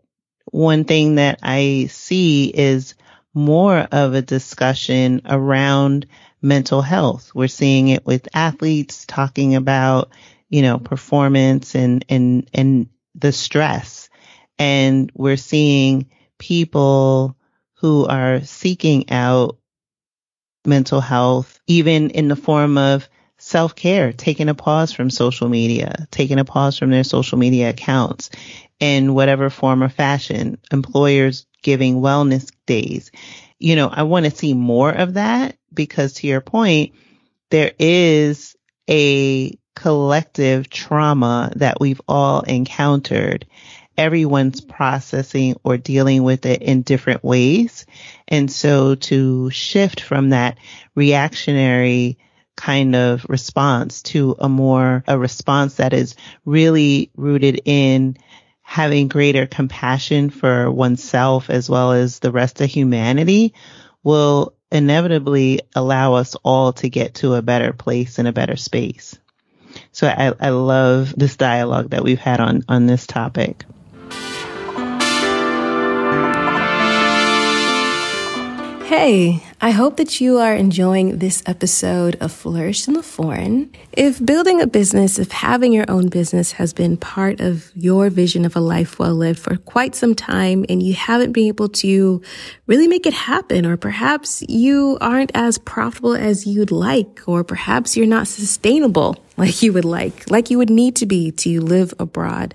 one 0.52 0.84
thing 0.84 1.16
that 1.16 1.40
I 1.42 1.88
see 1.90 2.46
is 2.46 2.94
more 3.34 3.78
of 3.90 4.14
a 4.14 4.22
discussion 4.22 5.22
around 5.24 6.06
mental 6.40 6.82
health. 6.82 7.32
We're 7.34 7.48
seeing 7.48 7.88
it 7.88 8.06
with 8.06 8.28
athletes 8.32 9.04
talking 9.06 9.56
about, 9.56 10.10
you 10.48 10.62
know, 10.62 10.78
performance 10.78 11.74
and, 11.74 12.04
and, 12.08 12.48
and 12.54 12.88
the 13.16 13.32
stress. 13.32 14.05
And 14.58 15.10
we're 15.14 15.36
seeing 15.36 16.10
people 16.38 17.36
who 17.74 18.06
are 18.06 18.42
seeking 18.42 19.10
out 19.10 19.58
mental 20.64 21.00
health, 21.00 21.60
even 21.66 22.10
in 22.10 22.28
the 22.28 22.36
form 22.36 22.78
of 22.78 23.08
self 23.38 23.74
care, 23.74 24.12
taking 24.12 24.48
a 24.48 24.54
pause 24.54 24.92
from 24.92 25.10
social 25.10 25.48
media, 25.48 26.06
taking 26.10 26.38
a 26.38 26.44
pause 26.44 26.78
from 26.78 26.90
their 26.90 27.04
social 27.04 27.38
media 27.38 27.70
accounts 27.70 28.30
in 28.80 29.14
whatever 29.14 29.50
form 29.50 29.82
or 29.82 29.88
fashion, 29.88 30.58
employers 30.72 31.46
giving 31.62 31.96
wellness 31.96 32.50
days. 32.66 33.10
You 33.58 33.76
know, 33.76 33.88
I 33.88 34.02
want 34.02 34.26
to 34.26 34.30
see 34.30 34.54
more 34.54 34.90
of 34.90 35.14
that 35.14 35.56
because 35.72 36.14
to 36.14 36.26
your 36.26 36.40
point, 36.40 36.94
there 37.50 37.72
is 37.78 38.56
a 38.88 39.58
collective 39.74 40.68
trauma 40.70 41.52
that 41.56 41.80
we've 41.80 42.00
all 42.08 42.40
encountered. 42.42 43.46
Everyone's 43.96 44.60
processing 44.60 45.56
or 45.64 45.76
dealing 45.76 46.22
with 46.22 46.46
it 46.46 46.62
in 46.62 46.82
different 46.82 47.24
ways. 47.24 47.86
And 48.28 48.50
so 48.50 48.94
to 48.94 49.50
shift 49.50 50.00
from 50.00 50.30
that 50.30 50.58
reactionary 50.94 52.18
kind 52.56 52.96
of 52.96 53.26
response 53.28 54.02
to 54.02 54.34
a 54.38 54.48
more, 54.48 55.04
a 55.06 55.18
response 55.18 55.76
that 55.76 55.92
is 55.92 56.16
really 56.44 57.10
rooted 57.16 57.60
in 57.64 58.16
having 58.62 59.08
greater 59.08 59.46
compassion 59.46 60.30
for 60.30 60.70
oneself 60.70 61.50
as 61.50 61.70
well 61.70 61.92
as 61.92 62.18
the 62.18 62.32
rest 62.32 62.60
of 62.60 62.68
humanity 62.68 63.54
will 64.02 64.54
inevitably 64.72 65.60
allow 65.74 66.14
us 66.14 66.34
all 66.42 66.72
to 66.72 66.88
get 66.88 67.14
to 67.14 67.34
a 67.34 67.42
better 67.42 67.72
place 67.72 68.18
and 68.18 68.26
a 68.26 68.32
better 68.32 68.56
space. 68.56 69.16
So 69.92 70.08
I, 70.08 70.32
I 70.40 70.50
love 70.50 71.14
this 71.16 71.36
dialogue 71.36 71.90
that 71.90 72.02
we've 72.02 72.18
had 72.18 72.40
on, 72.40 72.64
on 72.68 72.86
this 72.86 73.06
topic. 73.06 73.64
Hey, 78.86 79.42
I 79.60 79.72
hope 79.72 79.96
that 79.96 80.20
you 80.20 80.38
are 80.38 80.54
enjoying 80.54 81.18
this 81.18 81.42
episode 81.44 82.16
of 82.20 82.30
Flourish 82.30 82.86
in 82.86 82.94
the 82.94 83.02
Foreign. 83.02 83.72
If 83.92 84.24
building 84.24 84.60
a 84.60 84.68
business, 84.68 85.18
if 85.18 85.32
having 85.32 85.72
your 85.72 85.86
own 85.88 86.06
business 86.06 86.52
has 86.52 86.72
been 86.72 86.96
part 86.96 87.40
of 87.40 87.72
your 87.74 88.10
vision 88.10 88.44
of 88.44 88.54
a 88.54 88.60
life 88.60 89.00
well 89.00 89.16
lived 89.16 89.40
for 89.40 89.56
quite 89.56 89.96
some 89.96 90.14
time 90.14 90.64
and 90.68 90.80
you 90.80 90.94
haven't 90.94 91.32
been 91.32 91.48
able 91.48 91.68
to 91.70 92.22
really 92.68 92.86
make 92.86 93.06
it 93.06 93.12
happen, 93.12 93.66
or 93.66 93.76
perhaps 93.76 94.44
you 94.48 94.96
aren't 95.00 95.32
as 95.34 95.58
profitable 95.58 96.14
as 96.14 96.46
you'd 96.46 96.70
like, 96.70 97.22
or 97.26 97.42
perhaps 97.42 97.96
you're 97.96 98.06
not 98.06 98.28
sustainable 98.28 99.16
like 99.36 99.62
you 99.62 99.72
would 99.72 99.84
like, 99.84 100.30
like 100.30 100.48
you 100.48 100.58
would 100.58 100.70
need 100.70 100.94
to 100.94 101.06
be 101.06 101.32
to 101.32 101.60
live 101.60 101.92
abroad. 101.98 102.54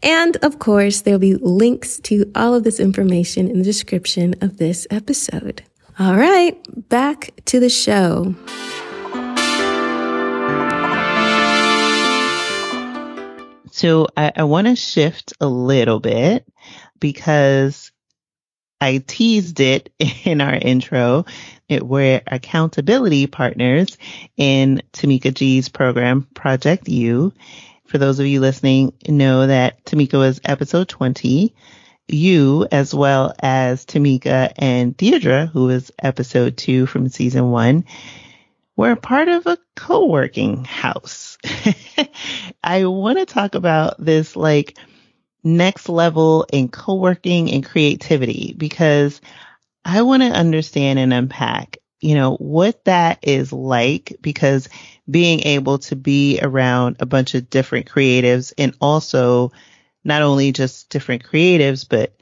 And 0.04 0.38
of 0.44 0.60
course, 0.60 1.02
there'll 1.02 1.20
be 1.20 1.36
links 1.36 2.02
to 2.02 2.30
all 2.36 2.54
of 2.54 2.66
this 2.66 2.82
information 2.82 3.50
in 3.50 3.60
the 3.60 3.64
description 3.64 4.36
of 4.42 4.58
this 4.58 4.86
episode. 4.92 5.64
All 6.00 6.18
right, 6.18 6.58
back 6.90 7.32
to 7.46 7.62
the 7.62 7.70
show. 7.70 8.36
So 13.78 14.08
I, 14.18 14.32
I 14.38 14.44
want 14.46 14.66
to 14.66 14.76
shift 14.76 15.34
a 15.40 15.46
little 15.46 16.00
bit 16.00 16.52
because 17.00 17.92
I 18.82 19.04
teased 19.06 19.60
it 19.60 19.94
in 20.26 20.42
our 20.42 20.56
intro. 20.56 21.26
It, 21.70 21.86
we're 21.86 22.24
accountability 22.26 23.28
partners 23.28 24.00
in 24.36 24.82
Tamika 24.94 25.32
G's 25.32 25.70
program, 25.70 26.28
Project 26.34 26.90
You. 26.90 27.34
For 27.86 28.00
those 28.00 28.18
of 28.18 28.26
you 28.26 28.40
listening, 28.40 28.94
know 29.08 29.46
that 29.46 29.86
Tamika 29.86 30.18
was 30.18 30.42
episode 30.44 30.90
20. 30.90 31.54
You, 32.08 32.68
as 32.72 32.96
well 32.96 33.36
as 33.38 33.86
Tamika 33.86 34.54
and 34.58 34.98
Deirdre, 34.98 35.46
who 35.46 35.66
was 35.66 35.92
episode 36.00 36.58
two 36.58 36.88
from 36.88 37.10
season 37.10 37.52
one, 37.52 37.86
we're 38.76 38.96
part 38.96 39.28
of 39.28 39.46
a 39.46 39.60
co-working 39.76 40.66
house. 40.66 41.27
I 42.64 42.86
want 42.86 43.20
to 43.20 43.26
talk 43.26 43.56
about 43.56 43.96
this 44.00 44.36
like 44.36 44.78
next 45.44 45.90
level 45.90 46.46
in 46.52 46.70
co-working 46.70 47.52
and 47.52 47.66
creativity 47.66 48.54
because 48.58 49.22
I 49.86 50.02
want 50.02 50.24
to 50.24 50.30
understand 50.30 51.00
and 51.00 51.14
unpack, 51.14 51.78
you 52.02 52.16
know, 52.16 52.36
what 52.36 52.84
that 52.86 53.20
is 53.22 53.54
like 53.54 54.18
because 54.22 54.68
being 55.10 55.42
able 55.42 55.78
to 55.80 55.96
be 55.96 56.40
around 56.42 56.98
a 57.00 57.06
bunch 57.06 57.36
of 57.36 57.50
different 57.50 57.88
creatives 57.88 58.54
and 58.58 58.76
also 58.82 59.52
not 60.04 60.22
only 60.22 60.52
just 60.52 60.90
different 60.90 61.24
creatives, 61.24 61.88
but 61.88 62.14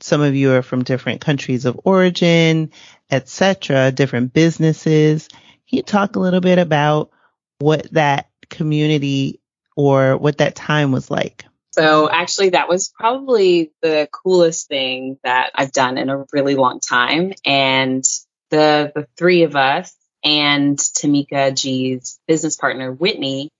some 0.00 0.20
of 0.20 0.34
you 0.36 0.52
are 0.52 0.62
from 0.62 0.84
different 0.84 1.20
countries 1.20 1.64
of 1.64 1.80
origin, 1.84 2.70
etc., 3.10 3.90
different 3.90 4.32
businesses 4.32 5.28
can 5.68 5.76
you 5.76 5.82
talk 5.82 6.16
a 6.16 6.20
little 6.20 6.40
bit 6.40 6.58
about 6.58 7.10
what 7.58 7.92
that 7.92 8.27
community 8.50 9.40
or 9.76 10.16
what 10.16 10.38
that 10.38 10.54
time 10.54 10.92
was 10.92 11.10
like? 11.10 11.44
So 11.72 12.10
actually 12.10 12.50
that 12.50 12.68
was 12.68 12.88
probably 12.88 13.70
the 13.82 14.08
coolest 14.10 14.66
thing 14.66 15.18
that 15.22 15.50
I've 15.54 15.72
done 15.72 15.96
in 15.96 16.10
a 16.10 16.24
really 16.32 16.56
long 16.56 16.80
time. 16.80 17.32
And 17.44 18.04
the 18.50 18.90
the 18.94 19.06
three 19.16 19.44
of 19.44 19.54
us 19.54 19.94
and 20.24 20.76
Tamika 20.76 21.54
G's 21.54 22.18
business 22.26 22.56
partner 22.56 22.92
Whitney, 22.92 23.50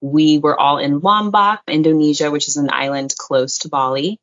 we 0.00 0.38
were 0.38 0.58
all 0.58 0.78
in 0.78 1.00
Lombok, 1.00 1.60
Indonesia, 1.68 2.30
which 2.30 2.48
is 2.48 2.56
an 2.56 2.70
island 2.72 3.14
close 3.16 3.58
to 3.58 3.68
Bali. 3.68 4.18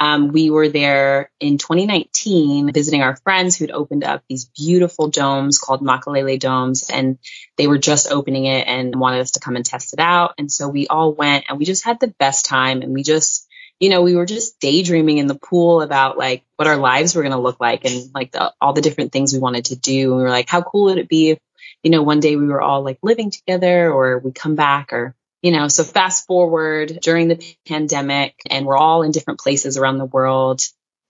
Um, 0.00 0.28
we 0.28 0.50
were 0.50 0.68
there 0.68 1.30
in 1.40 1.58
2019 1.58 2.72
visiting 2.72 3.02
our 3.02 3.16
friends 3.16 3.56
who'd 3.56 3.72
opened 3.72 4.04
up 4.04 4.22
these 4.28 4.44
beautiful 4.44 5.08
domes 5.08 5.58
called 5.58 5.82
Makalele 5.82 6.38
domes 6.38 6.88
and 6.88 7.18
they 7.56 7.66
were 7.66 7.78
just 7.78 8.10
opening 8.10 8.44
it 8.44 8.66
and 8.68 8.94
wanted 8.94 9.20
us 9.20 9.32
to 9.32 9.40
come 9.40 9.56
and 9.56 9.64
test 9.64 9.92
it 9.94 9.98
out. 9.98 10.34
And 10.38 10.50
so 10.52 10.68
we 10.68 10.86
all 10.86 11.12
went 11.12 11.46
and 11.48 11.58
we 11.58 11.64
just 11.64 11.84
had 11.84 11.98
the 11.98 12.14
best 12.18 12.46
time 12.46 12.82
and 12.82 12.92
we 12.92 13.02
just, 13.02 13.48
you 13.80 13.88
know, 13.90 14.02
we 14.02 14.14
were 14.14 14.26
just 14.26 14.60
daydreaming 14.60 15.18
in 15.18 15.26
the 15.26 15.34
pool 15.34 15.82
about 15.82 16.16
like 16.16 16.44
what 16.56 16.68
our 16.68 16.76
lives 16.76 17.14
were 17.14 17.22
going 17.22 17.32
to 17.32 17.38
look 17.38 17.58
like 17.60 17.84
and 17.84 18.10
like 18.14 18.30
the, 18.30 18.52
all 18.60 18.72
the 18.72 18.80
different 18.80 19.10
things 19.10 19.32
we 19.32 19.40
wanted 19.40 19.66
to 19.66 19.76
do. 19.76 20.10
And 20.10 20.16
we 20.18 20.22
were 20.22 20.30
like, 20.30 20.48
how 20.48 20.62
cool 20.62 20.84
would 20.84 20.98
it 20.98 21.08
be 21.08 21.30
if, 21.30 21.38
you 21.82 21.90
know, 21.90 22.02
one 22.02 22.20
day 22.20 22.36
we 22.36 22.46
were 22.46 22.62
all 22.62 22.82
like 22.82 22.98
living 23.02 23.30
together 23.30 23.92
or 23.92 24.18
we 24.18 24.30
come 24.30 24.54
back 24.54 24.92
or 24.92 25.14
you 25.42 25.52
know, 25.52 25.68
so 25.68 25.84
fast 25.84 26.26
forward 26.26 26.98
during 27.02 27.28
the 27.28 27.56
pandemic 27.66 28.34
and 28.50 28.66
we're 28.66 28.76
all 28.76 29.02
in 29.02 29.12
different 29.12 29.40
places 29.40 29.76
around 29.76 29.98
the 29.98 30.04
world. 30.04 30.62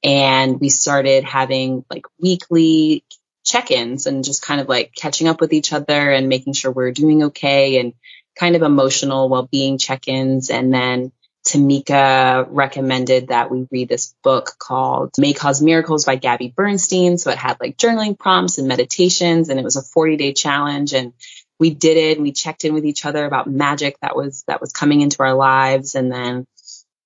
And 0.05 0.61
we 0.61 0.69
started 0.69 1.25
having 1.25 1.85
like 1.91 2.05
weekly 2.21 3.05
check-ins 3.45 4.07
and 4.07 4.23
just 4.23 4.43
kind 4.43 4.61
of 4.61 4.69
like 4.69 4.93
catching 4.95 5.29
up 5.29 5.41
with 5.41 5.53
each 5.53 5.73
other 5.73 6.13
and 6.13 6.29
making 6.29 6.53
sure 6.53 6.71
we're 6.71 6.93
doing 6.93 7.25
okay 7.25 7.81
and 7.81 7.95
kind 8.39 8.55
of 8.55 8.63
emotional 8.63 9.29
well-being 9.29 9.79
check-ins. 9.79 10.51
And 10.51 10.73
then 10.73 11.11
Tamika 11.47 12.47
recommended 12.51 13.29
that 13.29 13.51
we 13.51 13.67
read 13.71 13.89
this 13.89 14.15
book 14.23 14.53
called 14.59 15.13
May 15.19 15.33
Cause 15.33 15.63
Miracles 15.63 16.05
by 16.05 16.17
Gabby 16.17 16.53
Bernstein. 16.55 17.17
So 17.17 17.31
it 17.31 17.39
had 17.39 17.59
like 17.59 17.79
journaling 17.79 18.19
prompts 18.19 18.59
and 18.59 18.69
meditations 18.69 19.49
and 19.49 19.59
it 19.59 19.65
was 19.65 19.77
a 19.77 19.83
40 19.83 20.17
day 20.17 20.33
challenge. 20.35 20.93
And 20.93 21.15
we 21.59 21.71
did 21.71 21.97
it. 21.97 22.21
We 22.21 22.33
checked 22.33 22.65
in 22.65 22.75
with 22.75 22.85
each 22.85 23.05
other 23.05 23.25
about 23.25 23.51
magic 23.51 23.99
that 24.01 24.17
was 24.17 24.45
that 24.47 24.61
was 24.61 24.73
coming 24.73 25.01
into 25.01 25.23
our 25.23 25.35
lives. 25.35 25.95
And 25.95 26.11
then 26.11 26.47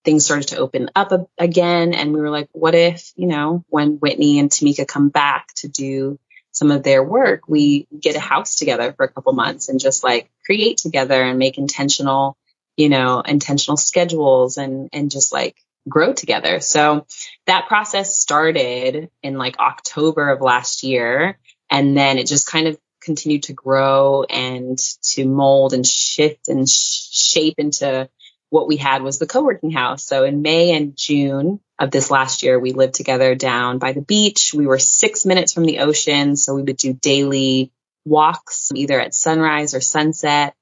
things 0.04 0.24
started 0.24 0.48
to 0.48 0.58
open 0.58 0.90
up 0.94 1.12
a, 1.12 1.26
again. 1.38 1.94
And 1.94 2.12
we 2.12 2.20
were 2.20 2.30
like 2.30 2.48
what 2.52 2.74
if 2.74 3.12
you 3.16 3.26
know 3.26 3.64
when 3.68 3.98
whitney 3.98 4.38
and 4.38 4.50
tamika 4.50 4.86
come 4.86 5.08
back 5.08 5.48
to 5.56 5.68
do 5.68 6.18
some 6.54 6.70
of 6.70 6.82
their 6.82 7.02
work 7.02 7.48
we 7.48 7.86
get 7.98 8.14
a 8.14 8.20
house 8.20 8.56
together 8.56 8.92
for 8.92 9.06
a 9.06 9.08
couple 9.08 9.32
months 9.32 9.70
and 9.70 9.80
just 9.80 10.04
like 10.04 10.30
create 10.44 10.76
together 10.76 11.22
and 11.22 11.38
make 11.38 11.56
intentional 11.56 12.36
you 12.76 12.90
know 12.90 13.20
intentional 13.20 13.78
schedules 13.78 14.58
and 14.58 14.90
and 14.92 15.10
just 15.10 15.32
like 15.32 15.56
grow 15.88 16.12
together. 16.12 16.60
So 16.60 17.06
that 17.46 17.68
process 17.68 18.16
started 18.18 19.10
in 19.22 19.38
like 19.38 19.58
october 19.58 20.30
of 20.30 20.40
last 20.40 20.82
year. 20.82 21.38
And 21.70 21.96
then 21.96 22.18
it 22.18 22.26
just 22.26 22.46
kind 22.46 22.68
of 22.68 22.78
continued 23.02 23.44
to 23.44 23.52
grow 23.52 24.24
and 24.24 24.78
to 25.02 25.26
mold 25.26 25.72
and 25.72 25.86
shift 25.86 26.48
and 26.48 26.68
sh- 26.68 27.08
shape 27.10 27.54
into 27.58 28.08
what 28.50 28.68
we 28.68 28.76
had 28.76 29.02
was 29.02 29.18
the 29.18 29.26
co-working 29.26 29.70
house. 29.70 30.04
So 30.04 30.24
in 30.24 30.42
May 30.42 30.76
and 30.76 30.96
June 30.96 31.60
of 31.78 31.90
this 31.90 32.10
last 32.10 32.42
year, 32.42 32.58
we 32.58 32.72
lived 32.72 32.94
together 32.94 33.34
down 33.34 33.78
by 33.78 33.92
the 33.92 34.02
beach. 34.02 34.52
We 34.54 34.66
were 34.66 34.78
six 34.78 35.24
minutes 35.24 35.52
from 35.52 35.64
the 35.64 35.80
ocean. 35.80 36.36
So 36.36 36.54
we 36.54 36.62
would 36.62 36.76
do 36.76 36.92
daily 36.92 37.72
walks 38.04 38.70
either 38.74 39.00
at 39.00 39.14
sunrise 39.14 39.74
or 39.74 39.80
sunset. 39.80 40.54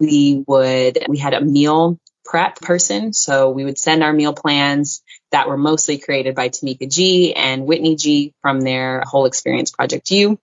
We 0.00 0.42
would, 0.46 1.04
we 1.08 1.18
had 1.18 1.34
a 1.34 1.40
meal 1.40 1.98
prep 2.24 2.56
person. 2.60 3.12
So 3.12 3.50
we 3.50 3.64
would 3.64 3.78
send 3.78 4.02
our 4.02 4.12
meal 4.12 4.32
plans 4.32 5.02
that 5.30 5.46
were 5.46 5.58
mostly 5.58 5.98
created 5.98 6.34
by 6.34 6.48
Tamika 6.48 6.90
G 6.90 7.34
and 7.34 7.66
Whitney 7.66 7.96
G 7.96 8.32
from 8.40 8.62
their 8.62 9.02
whole 9.04 9.26
experience 9.26 9.70
Project 9.70 10.10
You 10.10 10.38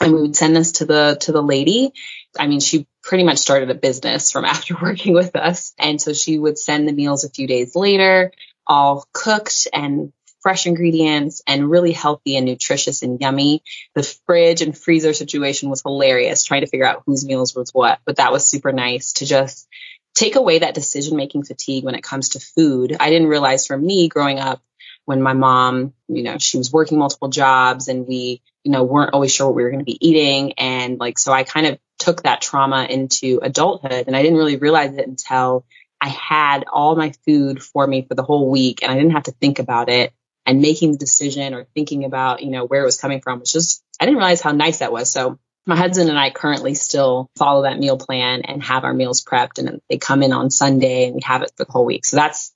and 0.00 0.12
we 0.12 0.20
would 0.22 0.36
send 0.36 0.54
this 0.54 0.72
to 0.72 0.84
the 0.84 1.16
to 1.22 1.32
the 1.32 1.42
lady. 1.42 1.92
I 2.38 2.46
mean 2.46 2.60
she 2.60 2.86
pretty 3.02 3.24
much 3.24 3.38
started 3.38 3.70
a 3.70 3.74
business 3.74 4.30
from 4.30 4.44
after 4.46 4.76
working 4.80 5.14
with 5.14 5.36
us. 5.36 5.72
And 5.78 6.00
so 6.00 6.12
she 6.12 6.38
would 6.38 6.58
send 6.58 6.88
the 6.88 6.92
meals 6.92 7.24
a 7.24 7.30
few 7.30 7.46
days 7.46 7.74
later 7.74 8.32
all 8.68 9.06
cooked 9.12 9.66
and 9.72 10.12
fresh 10.40 10.66
ingredients 10.66 11.42
and 11.46 11.68
really 11.68 11.92
healthy 11.92 12.36
and 12.36 12.46
nutritious 12.46 13.02
and 13.02 13.20
yummy. 13.20 13.62
The 13.94 14.02
fridge 14.26 14.62
and 14.62 14.76
freezer 14.76 15.12
situation 15.12 15.70
was 15.70 15.82
hilarious 15.82 16.44
trying 16.44 16.60
to 16.60 16.68
figure 16.68 16.86
out 16.86 17.02
whose 17.06 17.26
meals 17.26 17.54
was 17.54 17.70
what. 17.74 17.98
But 18.04 18.16
that 18.16 18.30
was 18.32 18.48
super 18.48 18.72
nice 18.72 19.14
to 19.14 19.26
just 19.26 19.66
take 20.14 20.36
away 20.36 20.60
that 20.60 20.74
decision 20.74 21.16
making 21.16 21.44
fatigue 21.44 21.84
when 21.84 21.94
it 21.94 22.04
comes 22.04 22.30
to 22.30 22.40
food. 22.40 22.96
I 22.98 23.10
didn't 23.10 23.28
realize 23.28 23.66
for 23.66 23.76
me 23.76 24.08
growing 24.08 24.38
up 24.38 24.60
when 25.04 25.22
my 25.22 25.32
mom, 25.32 25.94
you 26.08 26.22
know, 26.22 26.38
she 26.38 26.58
was 26.58 26.72
working 26.72 26.98
multiple 26.98 27.28
jobs 27.28 27.88
and 27.88 28.06
we, 28.06 28.42
you 28.68 28.72
know, 28.72 28.84
weren't 28.84 29.14
always 29.14 29.32
sure 29.32 29.46
what 29.46 29.56
we 29.56 29.62
were 29.62 29.70
going 29.70 29.80
to 29.80 29.86
be 29.86 30.06
eating. 30.06 30.52
And 30.58 31.00
like, 31.00 31.18
so 31.18 31.32
I 31.32 31.42
kind 31.42 31.66
of 31.66 31.78
took 31.98 32.24
that 32.24 32.42
trauma 32.42 32.84
into 32.84 33.40
adulthood 33.42 34.04
and 34.06 34.14
I 34.14 34.20
didn't 34.20 34.36
really 34.36 34.58
realize 34.58 34.94
it 34.94 35.08
until 35.08 35.64
I 36.02 36.08
had 36.08 36.66
all 36.70 36.94
my 36.94 37.14
food 37.24 37.62
for 37.62 37.86
me 37.86 38.04
for 38.06 38.14
the 38.14 38.22
whole 38.22 38.50
week 38.50 38.82
and 38.82 38.92
I 38.92 38.94
didn't 38.96 39.12
have 39.12 39.22
to 39.22 39.32
think 39.32 39.58
about 39.58 39.88
it 39.88 40.12
and 40.44 40.60
making 40.60 40.92
the 40.92 40.98
decision 40.98 41.54
or 41.54 41.64
thinking 41.74 42.04
about, 42.04 42.42
you 42.42 42.50
know, 42.50 42.66
where 42.66 42.82
it 42.82 42.84
was 42.84 43.00
coming 43.00 43.22
from 43.22 43.40
was 43.40 43.50
just, 43.50 43.82
I 43.98 44.04
didn't 44.04 44.18
realize 44.18 44.42
how 44.42 44.52
nice 44.52 44.80
that 44.80 44.92
was. 44.92 45.10
So 45.10 45.38
my 45.66 45.74
husband 45.74 46.10
and 46.10 46.18
I 46.18 46.28
currently 46.28 46.74
still 46.74 47.30
follow 47.38 47.62
that 47.62 47.78
meal 47.78 47.96
plan 47.96 48.42
and 48.42 48.62
have 48.62 48.84
our 48.84 48.92
meals 48.92 49.24
prepped 49.24 49.58
and 49.58 49.80
they 49.88 49.96
come 49.96 50.22
in 50.22 50.34
on 50.34 50.50
Sunday 50.50 51.06
and 51.06 51.14
we 51.14 51.22
have 51.24 51.40
it 51.40 51.52
for 51.56 51.64
the 51.64 51.72
whole 51.72 51.86
week. 51.86 52.04
So 52.04 52.18
that's 52.18 52.52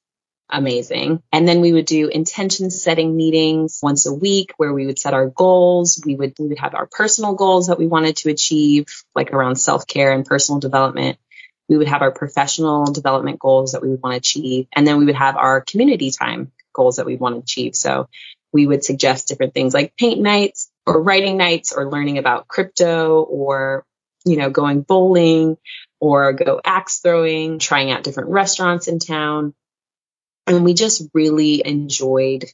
amazing. 0.53 1.23
And 1.33 1.49
then 1.49 1.61
we 1.61 1.73
would 1.73 1.87
do 1.87 2.09
intention 2.09 2.71
setting 2.71 3.17
meetings 3.17 3.81
once 3.83 4.07
a 4.07 4.15
week 4.15 4.53
where 4.57 4.73
we 4.73 4.87
would 4.87 4.99
set 4.99 5.15
our 5.15 5.29
goals. 5.29 6.03
We 6.05 6.15
would, 6.15 6.35
we 6.39 6.49
would 6.49 6.59
have 6.59 6.75
our 6.75 6.87
personal 6.87 7.35
goals 7.35 7.67
that 7.67 7.79
we 7.79 7.87
wanted 7.87 8.19
to 8.19 8.31
achieve, 8.31 8.87
like 9.15 9.33
around 9.33 9.57
self 9.57 9.87
care 9.87 10.13
and 10.13 10.25
personal 10.25 10.61
development. 10.61 11.19
We 11.69 11.79
would 11.79 11.89
have 11.89 12.03
our 12.03 12.13
professional 12.13 12.85
development 12.85 13.39
goals 13.39 13.73
that 13.73 13.83
we 13.83 13.89
would 13.89 14.03
want 14.03 14.15
to 14.15 14.19
achieve. 14.19 14.67
And 14.75 14.87
then 14.87 14.99
we 14.99 15.07
would 15.07 15.15
have 15.15 15.37
our 15.37 15.63
community 15.63 16.11
time 16.11 16.53
goals 16.73 16.97
that 16.97 17.07
we 17.07 17.17
want 17.17 17.35
to 17.35 17.41
achieve. 17.41 17.75
So 17.75 18.09
we 18.53 18.67
would 18.67 18.85
suggest 18.85 19.29
different 19.29 19.55
things 19.55 19.73
like 19.73 19.97
paint 19.97 20.21
nights 20.21 20.71
or 20.87 21.03
writing 21.03 21.37
nights 21.37 21.73
or 21.73 21.91
learning 21.91 22.19
about 22.19 22.49
crypto 22.49 23.23
or, 23.23 23.85
you 24.25 24.37
know, 24.37 24.51
going 24.51 24.83
bowling 24.83 25.57
or 26.01 26.33
go 26.33 26.61
axe 26.65 26.99
throwing, 26.99 27.59
trying 27.59 27.91
out 27.91 28.03
different 28.03 28.31
restaurants 28.31 28.89
in 28.89 28.99
town. 28.99 29.55
And 30.47 30.65
we 30.65 30.75
just 30.75 31.03
really 31.15 31.63
enjoyed 31.65 32.47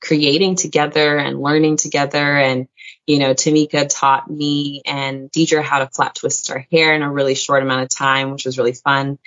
creating 0.00 0.56
together 0.56 1.16
and 1.16 1.40
learning 1.40 1.76
together. 1.76 2.36
And, 2.36 2.68
you 3.06 3.18
know, 3.18 3.34
Tamika 3.34 3.88
taught 3.88 4.30
me 4.30 4.82
and 4.84 5.30
Deidre 5.30 5.62
how 5.62 5.78
to 5.78 5.88
flat 5.88 6.14
twist 6.14 6.50
our 6.50 6.66
hair 6.70 6.94
in 6.94 7.02
a 7.02 7.10
really 7.10 7.34
short 7.34 7.62
amount 7.62 7.82
of 7.82 7.88
time, 7.88 8.30
which 8.30 8.44
was 8.44 8.58
really 8.58 8.74
fun. 8.74 9.18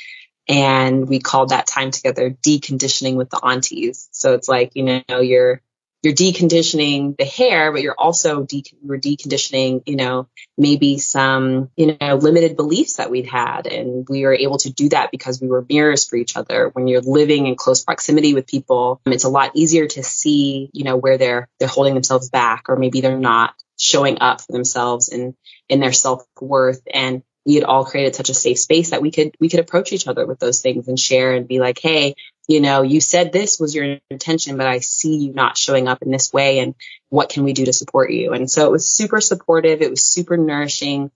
And 0.47 1.07
we 1.07 1.19
called 1.19 1.49
that 1.49 1.67
time 1.67 1.91
together 1.91 2.29
deconditioning 2.29 3.15
with 3.15 3.29
the 3.29 3.39
aunties. 3.43 4.09
So 4.11 4.33
it's 4.33 4.47
like, 4.47 4.71
you 4.75 5.01
know, 5.09 5.19
you're 5.19 5.61
you're 6.05 6.13
deconditioning 6.13 7.17
the 7.17 7.25
hair, 7.25 7.71
but 7.71 7.81
you're 7.81 7.95
also 7.97 8.43
de- 8.43 8.63
you're 8.83 8.99
deconditioning, 8.99 9.81
you 9.87 9.95
know, 9.95 10.27
maybe 10.55 10.99
some, 10.99 11.71
you 11.75 11.97
know, 11.99 12.15
limited 12.15 12.55
beliefs 12.55 12.97
that 12.97 13.09
we'd 13.09 13.25
had. 13.25 13.65
And 13.65 14.07
we 14.07 14.23
were 14.23 14.33
able 14.33 14.59
to 14.59 14.71
do 14.71 14.89
that 14.89 15.09
because 15.09 15.41
we 15.41 15.47
were 15.47 15.65
mirrors 15.67 16.07
for 16.07 16.15
each 16.15 16.37
other. 16.37 16.69
When 16.69 16.87
you're 16.87 17.01
living 17.01 17.47
in 17.47 17.55
close 17.55 17.83
proximity 17.83 18.35
with 18.35 18.45
people, 18.45 19.01
it's 19.07 19.23
a 19.23 19.29
lot 19.29 19.51
easier 19.55 19.87
to 19.87 20.03
see, 20.03 20.69
you 20.73 20.83
know, 20.83 20.95
where 20.95 21.17
they're, 21.17 21.49
they're 21.59 21.67
holding 21.67 21.95
themselves 21.95 22.29
back 22.29 22.69
or 22.69 22.75
maybe 22.75 23.01
they're 23.01 23.17
not 23.17 23.55
showing 23.77 24.19
up 24.21 24.41
for 24.41 24.51
themselves 24.51 25.09
and 25.09 25.33
in 25.69 25.79
their 25.79 25.91
self 25.91 26.23
worth. 26.39 26.81
And 26.93 27.23
we 27.45 27.55
had 27.55 27.63
all 27.63 27.85
created 27.85 28.15
such 28.15 28.29
a 28.29 28.33
safe 28.33 28.59
space 28.59 28.89
that 28.89 29.01
we 29.01 29.11
could 29.11 29.35
we 29.39 29.49
could 29.49 29.59
approach 29.59 29.93
each 29.93 30.07
other 30.07 30.25
with 30.25 30.39
those 30.39 30.61
things 30.61 30.87
and 30.87 30.99
share 30.99 31.33
and 31.33 31.47
be 31.47 31.59
like 31.59 31.79
hey 31.79 32.15
you 32.47 32.61
know, 32.61 32.83
you 32.83 33.01
said 33.01 33.31
this 33.31 33.59
was 33.59 33.73
your 33.73 33.97
intention, 34.09 34.57
but 34.57 34.67
I 34.67 34.79
see 34.79 35.15
you 35.15 35.33
not 35.33 35.57
showing 35.57 35.87
up 35.87 36.01
in 36.01 36.11
this 36.11 36.31
way. 36.31 36.59
And 36.59 36.75
what 37.09 37.29
can 37.29 37.43
we 37.43 37.53
do 37.53 37.65
to 37.65 37.73
support 37.73 38.11
you? 38.11 38.33
And 38.33 38.49
so 38.49 38.65
it 38.65 38.71
was 38.71 38.89
super 38.89 39.19
supportive. 39.19 39.81
It 39.81 39.89
was 39.89 40.05
super 40.05 40.37
nourishing. 40.37 41.11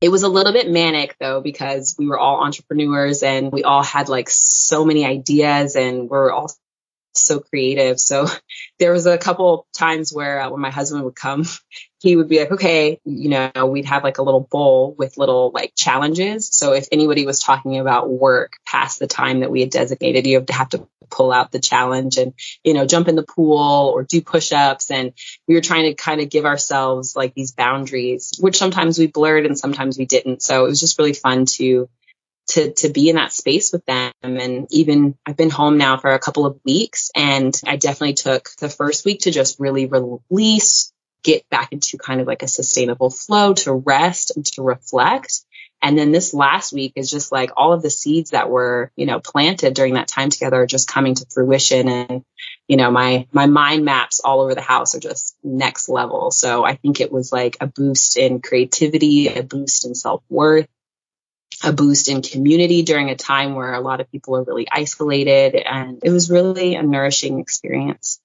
It 0.00 0.08
was 0.08 0.24
a 0.24 0.28
little 0.28 0.52
bit 0.52 0.68
manic 0.68 1.16
though, 1.20 1.40
because 1.40 1.94
we 1.96 2.08
were 2.08 2.18
all 2.18 2.42
entrepreneurs 2.42 3.22
and 3.22 3.52
we 3.52 3.62
all 3.62 3.84
had 3.84 4.08
like 4.08 4.28
so 4.28 4.84
many 4.84 5.04
ideas 5.06 5.76
and 5.76 6.10
we're 6.10 6.32
all 6.32 6.50
so 7.14 7.38
creative. 7.38 8.00
So 8.00 8.26
there 8.78 8.92
was 8.92 9.06
a 9.06 9.18
couple 9.18 9.66
times 9.76 10.12
where 10.12 10.40
uh, 10.40 10.50
when 10.50 10.60
my 10.60 10.70
husband 10.70 11.04
would 11.04 11.14
come, 11.14 11.44
he 12.02 12.16
would 12.16 12.28
be 12.28 12.40
like, 12.40 12.50
okay, 12.50 13.00
you 13.04 13.28
know, 13.28 13.66
we'd 13.66 13.84
have 13.84 14.02
like 14.02 14.18
a 14.18 14.22
little 14.22 14.40
bowl 14.50 14.92
with 14.98 15.18
little 15.18 15.52
like 15.54 15.72
challenges. 15.76 16.48
So 16.48 16.72
if 16.72 16.88
anybody 16.90 17.24
was 17.24 17.38
talking 17.38 17.78
about 17.78 18.10
work 18.10 18.54
past 18.66 18.98
the 18.98 19.06
time 19.06 19.40
that 19.40 19.52
we 19.52 19.60
had 19.60 19.70
designated, 19.70 20.26
you 20.26 20.38
have 20.38 20.46
to 20.46 20.52
have 20.52 20.68
to 20.70 20.88
pull 21.10 21.30
out 21.30 21.52
the 21.52 21.60
challenge 21.60 22.18
and, 22.18 22.34
you 22.64 22.74
know, 22.74 22.86
jump 22.86 23.06
in 23.06 23.14
the 23.14 23.22
pool 23.22 23.92
or 23.94 24.02
do 24.02 24.20
push 24.20 24.50
ups. 24.50 24.90
And 24.90 25.12
we 25.46 25.54
were 25.54 25.60
trying 25.60 25.84
to 25.84 25.94
kind 25.94 26.20
of 26.20 26.28
give 26.28 26.44
ourselves 26.44 27.14
like 27.14 27.34
these 27.34 27.52
boundaries, 27.52 28.32
which 28.40 28.58
sometimes 28.58 28.98
we 28.98 29.06
blurred 29.06 29.46
and 29.46 29.56
sometimes 29.56 29.96
we 29.96 30.04
didn't. 30.04 30.42
So 30.42 30.64
it 30.64 30.68
was 30.68 30.80
just 30.80 30.98
really 30.98 31.14
fun 31.14 31.46
to 31.56 31.88
to 32.48 32.72
to 32.72 32.88
be 32.88 33.10
in 33.10 33.14
that 33.14 33.32
space 33.32 33.72
with 33.72 33.86
them 33.86 34.12
and 34.24 34.66
even 34.72 35.14
I've 35.24 35.36
been 35.36 35.48
home 35.48 35.78
now 35.78 35.98
for 35.98 36.12
a 36.12 36.18
couple 36.18 36.44
of 36.44 36.58
weeks 36.64 37.12
and 37.14 37.58
I 37.64 37.76
definitely 37.76 38.14
took 38.14 38.48
the 38.58 38.68
first 38.68 39.04
week 39.04 39.20
to 39.20 39.30
just 39.30 39.60
really 39.60 39.86
release 39.86 40.92
get 41.22 41.48
back 41.50 41.72
into 41.72 41.98
kind 41.98 42.20
of 42.20 42.26
like 42.26 42.42
a 42.42 42.48
sustainable 42.48 43.10
flow 43.10 43.54
to 43.54 43.72
rest 43.72 44.36
and 44.36 44.44
to 44.46 44.62
reflect 44.62 45.42
and 45.84 45.98
then 45.98 46.12
this 46.12 46.32
last 46.32 46.72
week 46.72 46.92
is 46.94 47.10
just 47.10 47.32
like 47.32 47.50
all 47.56 47.72
of 47.72 47.82
the 47.82 47.90
seeds 47.90 48.30
that 48.30 48.48
were 48.48 48.92
you 48.96 49.06
know 49.06 49.20
planted 49.20 49.74
during 49.74 49.94
that 49.94 50.08
time 50.08 50.30
together 50.30 50.62
are 50.62 50.66
just 50.66 50.88
coming 50.88 51.14
to 51.14 51.26
fruition 51.32 51.88
and 51.88 52.24
you 52.68 52.76
know 52.76 52.90
my 52.90 53.26
my 53.32 53.46
mind 53.46 53.84
maps 53.84 54.20
all 54.20 54.40
over 54.40 54.54
the 54.54 54.60
house 54.60 54.94
are 54.94 55.00
just 55.00 55.36
next 55.42 55.88
level 55.88 56.30
so 56.30 56.64
I 56.64 56.76
think 56.76 57.00
it 57.00 57.12
was 57.12 57.32
like 57.32 57.56
a 57.60 57.66
boost 57.66 58.16
in 58.16 58.40
creativity 58.40 59.28
a 59.28 59.42
boost 59.42 59.84
in 59.84 59.94
self-worth 59.94 60.68
a 61.62 61.72
boost 61.72 62.08
in 62.08 62.22
community 62.22 62.82
during 62.82 63.10
a 63.10 63.16
time 63.16 63.54
where 63.54 63.74
a 63.74 63.80
lot 63.80 64.00
of 64.00 64.10
people 64.10 64.36
are 64.36 64.42
really 64.42 64.66
isolated. 64.70 65.54
And 65.54 66.00
it 66.02 66.10
was 66.10 66.30
really 66.30 66.74
a 66.74 66.82
nourishing 66.82 67.38
experience. 67.38 68.20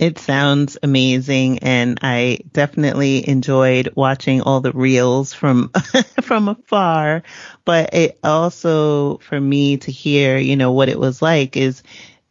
It 0.00 0.18
sounds 0.18 0.78
amazing 0.82 1.58
and 1.58 1.98
I 2.00 2.38
definitely 2.54 3.28
enjoyed 3.28 3.92
watching 3.94 4.40
all 4.40 4.62
the 4.62 4.72
reels 4.72 5.34
from 5.34 5.70
from 6.22 6.48
afar 6.48 7.22
but 7.66 7.92
it 7.92 8.18
also 8.24 9.18
for 9.18 9.38
me 9.38 9.76
to 9.76 9.92
hear 9.92 10.38
you 10.38 10.56
know 10.56 10.72
what 10.72 10.88
it 10.88 10.98
was 10.98 11.20
like 11.20 11.54
is 11.54 11.82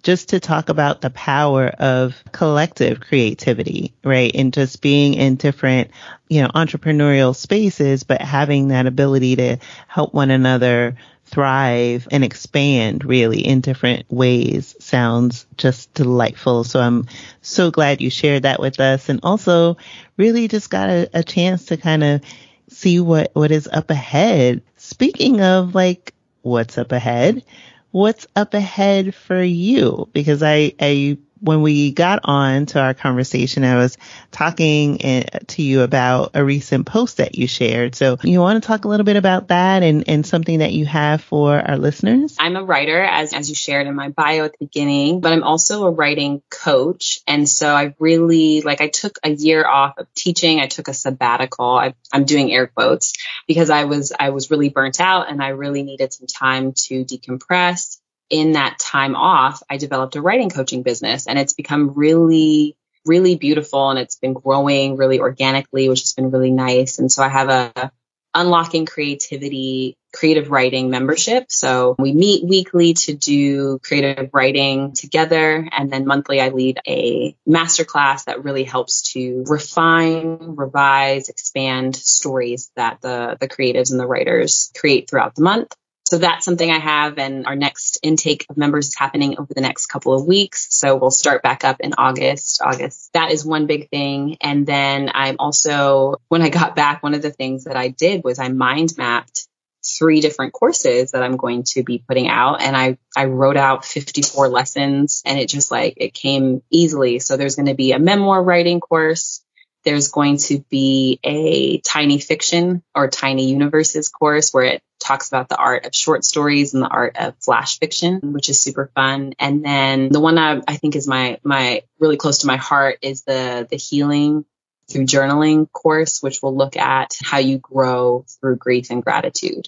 just 0.02 0.30
to 0.30 0.40
talk 0.40 0.70
about 0.70 1.02
the 1.02 1.10
power 1.12 1.68
of 1.68 2.16
collective 2.32 3.02
creativity, 3.02 3.94
right? 4.04 4.32
And 4.34 4.54
just 4.54 4.82
being 4.82 5.14
in 5.14 5.36
different, 5.36 5.92
you 6.30 6.42
know, 6.42 6.48
entrepreneurial 6.48 7.36
spaces, 7.36 8.04
but 8.04 8.22
having 8.22 8.70
that 8.70 8.88
ability 8.88 9.36
to 9.36 9.58
help 9.88 10.14
one 10.14 10.32
another 10.32 10.96
thrive 11.30 12.08
and 12.12 12.24
expand 12.24 13.06
really 13.06 13.46
in 13.46 13.62
different 13.62 14.06
ways 14.10 14.76
sounds 14.80 15.46
just 15.58 15.94
delightful. 15.94 16.64
So 16.64 16.80
I'm 16.80 17.08
so 17.42 17.72
glad 17.72 18.02
you 18.02 18.10
shared 18.10 18.44
that 18.44 18.60
with 18.60 18.80
us 18.80 19.10
and 19.10 19.20
also 19.24 19.78
really 20.18 20.48
just 20.48 20.70
got 20.70 20.90
a, 20.90 21.10
a 21.14 21.24
chance 21.24 21.68
to 21.68 21.78
kind 21.78 22.04
of 22.04 22.22
see 22.70 23.00
what, 23.00 23.32
what 23.34 23.52
is 23.52 23.70
up 23.72 23.90
ahead. 23.90 24.62
Speaking 24.78 25.42
of 25.42 25.76
like, 25.76 26.14
what's 26.42 26.78
up 26.78 26.92
ahead? 26.92 27.44
what's 27.92 28.28
up 28.36 28.54
ahead 28.54 29.16
for 29.16 29.42
you? 29.42 30.10
Because 30.14 30.44
I, 30.44 30.74
I 30.80 31.18
when 31.42 31.62
we 31.62 31.92
got 31.92 32.22
on 32.24 32.66
to 32.68 32.80
our 32.80 32.94
conversation, 32.94 33.64
I 33.64 33.76
was 33.76 33.98
talking 34.32 35.04
eh, 35.04 35.24
to 35.48 35.62
you 35.62 35.82
about 35.82 36.32
a 36.34 36.44
recent 36.44 36.86
post 36.86 37.18
that 37.18 37.36
you 37.36 37.48
shared. 37.48 37.96
So 37.96 38.18
you 38.24 38.40
want 38.40 38.62
to 38.62 38.68
talk 38.68 38.86
a 38.86 38.88
little 38.88 39.06
bit 39.06 39.16
about 39.16 39.50
that 39.50 39.84
and, 39.84 40.08
and 40.08 40.26
something 40.26 40.60
that 40.60 40.74
you 40.74 40.86
have 40.86 41.22
for 41.22 41.60
our 41.60 41.78
listeners? 41.78 42.36
I'm 42.40 42.56
a 42.56 42.64
writer, 42.64 43.02
as, 43.02 43.34
as 43.34 43.50
you 43.50 43.56
shared 43.56 43.88
in 43.88 43.96
my 43.96 44.10
bio 44.10 44.46
at 44.46 44.52
the 44.52 44.66
beginning, 44.66 45.22
but 45.22 45.34
I'm 45.34 45.44
also 45.44 45.86
a 45.86 45.92
writing 45.92 46.42
coach. 46.50 47.20
And 47.28 47.48
so 47.48 47.74
I 47.74 47.96
really, 48.00 48.62
like, 48.62 48.82
I 48.82 48.88
took 48.88 49.20
a 49.24 49.30
year 49.30 49.66
off 49.66 49.98
of 49.98 50.14
teaching. 50.14 50.60
I 50.60 50.68
took 50.68 50.88
a 50.88 50.94
sabbatical. 50.94 51.72
I, 51.72 51.94
I'm 52.12 52.26
doing 52.26 52.52
air 52.52 52.68
quotes 52.68 53.14
because 53.48 53.70
I 53.70 53.86
was, 53.86 54.12
I 54.18 54.30
was 54.32 54.52
really 54.52 54.70
burnt 54.70 55.00
out 55.00 55.30
and 55.30 55.42
I 55.42 55.50
really 55.50 55.84
needed 55.84 56.14
some 56.14 56.28
time 56.28 56.74
to 56.74 57.06
decompress 57.06 57.99
in 58.30 58.54
that 58.54 58.80
time 58.80 59.16
off, 59.16 59.62
I 59.70 59.78
developed 59.78 60.16
a 60.16 60.22
writing 60.22 60.50
coaching 60.50 60.84
business 60.84 61.28
and 61.28 61.40
it's 61.40 61.54
become 61.54 61.94
really, 61.96 62.76
really 63.06 63.36
beautiful 63.36 63.90
and 63.90 64.00
it's 64.00 64.16
been 64.16 64.34
growing 64.34 64.98
really 64.98 65.20
organically, 65.20 65.90
which 65.90 66.02
has 66.02 66.14
been 66.14 66.32
really 66.32 66.52
nice. 66.52 67.00
And 67.00 67.12
so 67.12 67.24
I 67.24 67.30
have 67.30 67.50
a 67.50 67.92
unlocking 68.36 68.86
creativity 68.86 69.98
creative 70.14 70.50
writing 70.50 70.90
membership. 70.90 71.46
So 71.50 71.96
we 72.00 72.14
meet 72.14 72.44
weekly 72.44 72.94
to 72.94 73.14
do 73.14 73.80
creative 73.80 74.30
writing 74.34 74.94
together. 74.94 75.68
And 75.72 75.92
then 75.92 76.06
monthly 76.06 76.42
I 76.42 76.50
lead 76.50 76.80
a 76.88 77.36
masterclass 77.48 78.26
that 78.26 78.44
really 78.44 78.64
helps 78.64 79.14
to 79.14 79.44
refine, 79.48 80.56
revise, 80.56 81.30
expand 81.30 81.96
stories 81.96 82.72
that 82.76 83.02
the, 83.02 83.38
the 83.40 83.48
creatives 83.48 83.92
and 83.92 84.00
the 84.00 84.08
writers 84.08 84.72
create 84.76 85.10
throughout 85.10 85.36
the 85.36 85.44
month. 85.44 85.76
So 86.10 86.18
that's 86.18 86.44
something 86.44 86.72
I 86.72 86.80
have. 86.80 87.20
And 87.20 87.46
our 87.46 87.56
next 87.56 88.00
intake 88.02 88.48
of 88.50 88.58
members 88.58 88.88
is 88.88 88.96
happening 88.98 89.38
over 89.38 89.54
the 89.54 89.62
next 89.62 89.86
couple 89.86 90.16
of 90.16 90.26
weeks. 90.26 90.66
So 90.72 90.96
we'll 90.96 91.12
start 91.12 91.44
back 91.44 91.64
up 91.64 91.82
in 91.82 91.94
August. 92.00 92.64
August. 92.64 93.14
That 93.14 93.32
is 93.32 93.46
one 93.46 93.68
big 93.68 93.92
thing. 93.92 94.38
And 94.42 94.66
then 94.66 95.12
I'm 95.14 95.36
also, 95.38 96.16
when 96.28 96.42
I 96.42 96.50
got 96.50 96.76
back, 96.76 97.04
one 97.04 97.14
of 97.14 97.22
the 97.22 97.30
things 97.30 97.66
that 97.66 97.78
I 97.78 97.90
did 97.90 98.24
was 98.24 98.40
I 98.40 98.48
mind 98.48 98.96
mapped 98.98 99.48
three 99.86 100.20
different 100.20 100.52
courses 100.52 101.12
that 101.12 101.22
I'm 101.22 101.38
going 101.38 101.62
to 101.76 101.84
be 101.84 102.04
putting 102.08 102.28
out. 102.28 102.64
And 102.64 102.76
I, 102.76 102.98
I 103.16 103.26
wrote 103.26 103.56
out 103.56 103.86
54 103.86 104.48
lessons 104.48 105.22
and 105.28 105.38
it 105.38 105.48
just 105.48 105.70
like, 105.70 105.94
it 105.98 106.16
came 106.16 106.64
easily. 106.72 107.20
So 107.20 107.38
there's 107.38 107.56
going 107.56 107.68
to 107.68 107.76
be 107.76 107.92
a 107.92 108.00
memoir 108.00 108.42
writing 108.42 108.80
course. 108.80 109.44
There's 109.86 110.08
going 110.08 110.38
to 110.38 110.66
be 110.72 111.20
a 111.24 111.82
tiny 111.82 112.18
fiction 112.18 112.82
or 112.96 113.10
tiny 113.10 113.52
universes 113.52 114.10
course 114.10 114.52
where 114.52 114.64
it 114.66 114.82
talks 115.10 115.28
about 115.28 115.50
the 115.50 115.58
art 115.58 115.88
of 115.88 115.96
short 115.96 116.24
stories 116.24 116.76
and 116.76 116.84
the 116.84 116.88
art 116.88 117.18
of 117.18 117.34
flash 117.40 117.80
fiction, 117.80 118.20
which 118.32 118.48
is 118.48 118.62
super 118.62 118.92
fun. 118.94 119.34
And 119.40 119.66
then 119.66 120.10
the 120.10 120.20
one 120.20 120.38
I, 120.38 120.62
I 120.68 120.78
think 120.78 120.96
is 120.96 121.08
my, 121.08 121.40
my 121.44 121.82
really 122.00 122.16
close 122.16 122.40
to 122.40 122.48
my 122.48 122.58
heart 122.58 123.00
is 123.02 123.24
the, 123.24 123.68
the 123.70 123.76
healing 123.76 124.46
through 124.90 125.06
journaling 125.06 125.72
course, 125.72 126.22
which 126.22 126.44
will 126.44 126.56
look 126.56 126.78
at 126.78 127.18
how 127.24 127.40
you 127.40 127.58
grow 127.58 128.24
through 128.40 128.58
grief 128.58 128.92
and 128.92 129.04
gratitude. 129.04 129.68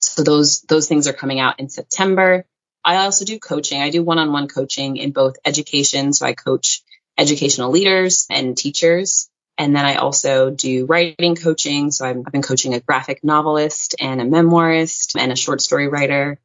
So 0.00 0.22
those, 0.22 0.60
those 0.62 0.88
things 0.88 1.08
are 1.08 1.14
coming 1.14 1.40
out 1.40 1.58
in 1.58 1.70
September. 1.70 2.44
I 2.84 2.96
also 2.96 3.24
do 3.24 3.38
coaching. 3.38 3.80
I 3.80 3.88
do 3.88 4.02
one 4.02 4.18
on 4.18 4.30
one 4.30 4.48
coaching 4.48 4.98
in 4.98 5.12
both 5.12 5.36
education. 5.44 6.12
So 6.12 6.26
I 6.26 6.34
coach 6.34 6.82
educational 7.16 7.70
leaders 7.70 8.26
and 8.28 8.56
teachers. 8.58 9.30
And 9.58 9.76
then 9.76 9.84
I 9.84 9.96
also 9.96 10.50
do 10.50 10.86
writing 10.86 11.36
coaching. 11.36 11.90
So 11.90 12.06
I've 12.06 12.24
been 12.24 12.42
coaching 12.42 12.74
a 12.74 12.80
graphic 12.80 13.22
novelist 13.22 13.94
and 14.00 14.20
a 14.20 14.24
memoirist 14.24 15.14
and 15.18 15.30
a 15.30 15.36
short 15.36 15.60
story 15.60 15.88
writer. 15.88 16.38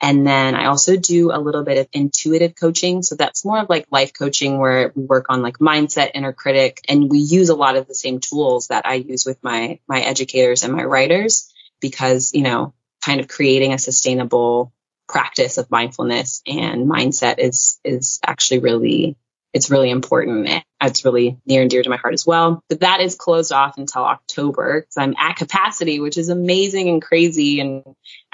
And 0.00 0.26
then 0.26 0.54
I 0.54 0.66
also 0.66 0.96
do 0.96 1.32
a 1.32 1.40
little 1.40 1.64
bit 1.64 1.78
of 1.78 1.88
intuitive 1.92 2.54
coaching. 2.54 3.02
So 3.02 3.14
that's 3.14 3.44
more 3.44 3.60
of 3.60 3.70
like 3.70 3.86
life 3.90 4.12
coaching 4.12 4.58
where 4.58 4.92
we 4.94 5.04
work 5.04 5.26
on 5.30 5.42
like 5.42 5.58
mindset, 5.58 6.10
inner 6.14 6.32
critic, 6.32 6.82
and 6.88 7.10
we 7.10 7.18
use 7.18 7.48
a 7.48 7.56
lot 7.56 7.76
of 7.76 7.88
the 7.88 7.94
same 7.94 8.20
tools 8.20 8.68
that 8.68 8.86
I 8.86 8.94
use 8.94 9.24
with 9.24 9.42
my, 9.42 9.80
my 9.88 10.00
educators 10.00 10.64
and 10.64 10.72
my 10.74 10.84
writers 10.84 11.52
because, 11.80 12.32
you 12.34 12.42
know, 12.42 12.74
kind 13.00 13.20
of 13.20 13.28
creating 13.28 13.72
a 13.72 13.78
sustainable 13.78 14.72
practice 15.08 15.56
of 15.56 15.70
mindfulness 15.70 16.42
and 16.46 16.88
mindset 16.88 17.36
is, 17.38 17.80
is 17.82 18.20
actually 18.24 18.58
really 18.58 19.16
it's 19.56 19.70
really 19.70 19.88
important. 19.88 20.50
It's 20.82 21.06
really 21.06 21.38
near 21.46 21.62
and 21.62 21.70
dear 21.70 21.82
to 21.82 21.88
my 21.88 21.96
heart 21.96 22.12
as 22.12 22.26
well. 22.26 22.62
But 22.68 22.80
that 22.80 23.00
is 23.00 23.14
closed 23.14 23.52
off 23.52 23.78
until 23.78 24.04
October 24.04 24.82
because 24.82 24.98
I'm 24.98 25.14
at 25.18 25.36
capacity, 25.36 25.98
which 25.98 26.18
is 26.18 26.28
amazing 26.28 26.90
and 26.90 27.00
crazy. 27.00 27.60
And 27.60 27.82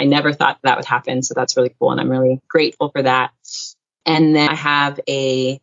I 0.01 0.05
never 0.05 0.33
thought 0.33 0.59
that 0.65 0.77
would 0.77 0.85
happen. 0.85 1.23
So 1.23 1.35
that's 1.35 1.57
really 1.57 1.73
cool. 1.79 1.93
And 1.93 2.01
I'm 2.01 2.11
really 2.11 2.41
grateful 2.49 2.91
for 2.91 3.03
that. 3.03 3.31
And 4.05 4.35
then 4.35 4.49
I 4.49 4.57
have 4.57 4.99
a 5.09 5.61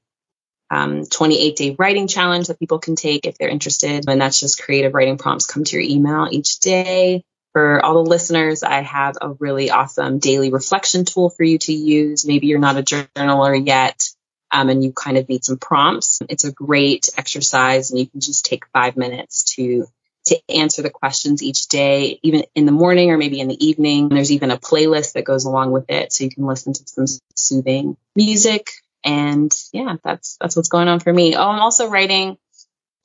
um, 0.72 1.06
28 1.06 1.56
day 1.58 1.76
writing 1.78 2.08
challenge 2.08 2.48
that 2.48 2.60
people 2.60 2.80
can 2.80 2.96
take 2.96 3.28
if 3.28 3.38
they're 3.38 3.50
interested. 3.50 4.06
And 4.08 4.22
that's 4.22 4.40
just 4.40 4.62
creative 4.62 4.94
writing 4.94 5.18
prompts 5.18 5.46
come 5.46 5.66
to 5.66 5.76
your 5.76 5.84
email 5.84 6.30
each 6.32 6.60
day. 6.60 7.26
For 7.52 7.84
all 7.84 7.96
the 7.96 8.10
listeners, 8.10 8.64
I 8.64 8.82
have 8.84 9.18
a 9.20 9.34
really 9.34 9.72
awesome 9.72 10.20
daily 10.20 10.52
reflection 10.52 11.04
tool 11.04 11.30
for 11.30 11.44
you 11.44 11.58
to 11.58 11.74
use. 11.74 12.26
Maybe 12.26 12.48
you're 12.48 12.60
not 12.60 12.78
a 12.78 12.84
journaler 12.84 13.68
yet 13.68 14.08
um, 14.52 14.70
and 14.70 14.84
you 14.84 14.92
kind 14.92 15.18
of 15.18 15.30
need 15.30 15.44
some 15.46 15.58
prompts. 15.58 16.22
It's 16.30 16.46
a 16.46 16.52
great 16.52 17.10
exercise 17.18 17.92
and 17.92 18.00
you 18.00 18.08
can 18.08 18.20
just 18.20 18.46
take 18.46 18.66
five 18.68 18.98
minutes 18.98 19.56
to 19.56 19.86
to 20.26 20.38
answer 20.50 20.82
the 20.82 20.90
questions 20.90 21.42
each 21.42 21.68
day, 21.68 22.20
even 22.24 22.44
in 22.54 22.66
the 22.66 22.72
morning 22.72 23.10
or 23.10 23.18
maybe 23.18 23.40
in 23.40 23.48
the 23.48 23.66
evening. 23.66 24.10
There's 24.10 24.32
even 24.32 24.52
a 24.52 24.58
playlist 24.58 25.14
that 25.14 25.24
goes 25.24 25.46
along 25.46 25.72
with 25.72 25.90
it, 25.90 26.12
so 26.14 26.24
you 26.24 26.30
can 26.30 26.46
listen 26.46 26.74
to 26.74 26.84
some 26.86 27.06
soothing 27.36 27.98
music. 28.16 28.72
And 29.04 29.52
yeah, 29.72 29.96
that's 30.04 30.38
that's 30.42 30.56
what's 30.56 30.70
going 30.70 30.88
on 30.88 31.00
for 31.00 31.12
me. 31.12 31.36
Oh, 31.36 31.50
I'm 31.50 31.62
also 31.62 31.90
writing 31.90 32.38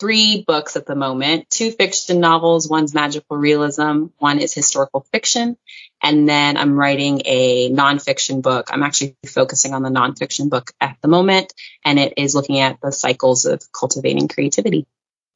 three 0.01 0.45
books 0.47 0.77
at 0.77 0.87
the 0.87 0.95
moment. 0.95 1.49
Two 1.51 1.71
fiction 1.71 2.21
novels. 2.21 2.69
One's 2.69 2.95
magical 2.95 3.37
realism. 3.37 4.07
One 4.19 4.39
is 4.39 4.53
historical 4.53 5.07
fiction. 5.13 5.57
And 6.03 6.29
then 6.29 6.57
i'm 6.57 6.79
writing 6.79 7.23
a 7.25 7.71
nonfiction 7.71 8.43
book. 8.43 8.69
I'm 8.71 8.83
actually 8.83 9.17
focusing 9.27 9.73
on 9.73 9.83
the 9.83 9.89
nonfiction 9.89 10.51
book 10.51 10.73
at 10.81 10.99
the 11.01 11.09
moment 11.09 11.55
and 11.85 11.99
it 11.99 12.15
is 12.17 12.35
looking 12.35 12.61
at 12.61 12.79
the 12.83 12.93
cycles 12.93 13.47
of 13.47 13.63
cultivating 13.73 14.29
creativity. 14.29 14.87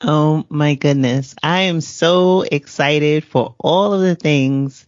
Oh 0.01 0.45
my 0.49 0.75
goodness. 0.75 1.35
I 1.43 1.63
am 1.63 1.81
so 1.81 2.43
excited 2.43 3.25
for 3.25 3.55
all 3.59 3.95
of 3.95 4.01
the 4.01 4.15
things 4.15 4.87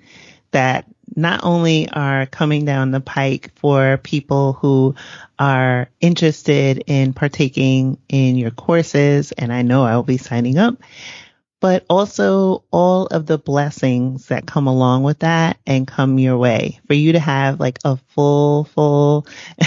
that 0.52 0.86
not 1.14 1.40
only 1.42 1.88
are 1.88 2.26
coming 2.26 2.64
down 2.64 2.90
the 2.90 3.00
pike 3.00 3.50
for 3.56 3.98
people 4.02 4.54
who 4.54 4.94
are 5.38 5.88
interested 6.00 6.84
in 6.86 7.12
partaking 7.12 7.98
in 8.08 8.36
your 8.36 8.50
courses, 8.50 9.32
and 9.32 9.52
I 9.52 9.62
know 9.62 9.84
I'll 9.84 10.02
be 10.02 10.18
signing 10.18 10.58
up, 10.58 10.76
but 11.60 11.84
also 11.90 12.64
all 12.70 13.06
of 13.06 13.26
the 13.26 13.36
blessings 13.36 14.26
that 14.26 14.46
come 14.46 14.66
along 14.66 15.02
with 15.02 15.18
that 15.18 15.58
and 15.66 15.86
come 15.86 16.18
your 16.18 16.38
way 16.38 16.80
for 16.86 16.94
you 16.94 17.12
to 17.12 17.20
have 17.20 17.60
like 17.60 17.78
a 17.84 17.96
full, 17.96 18.64
full 18.64 19.26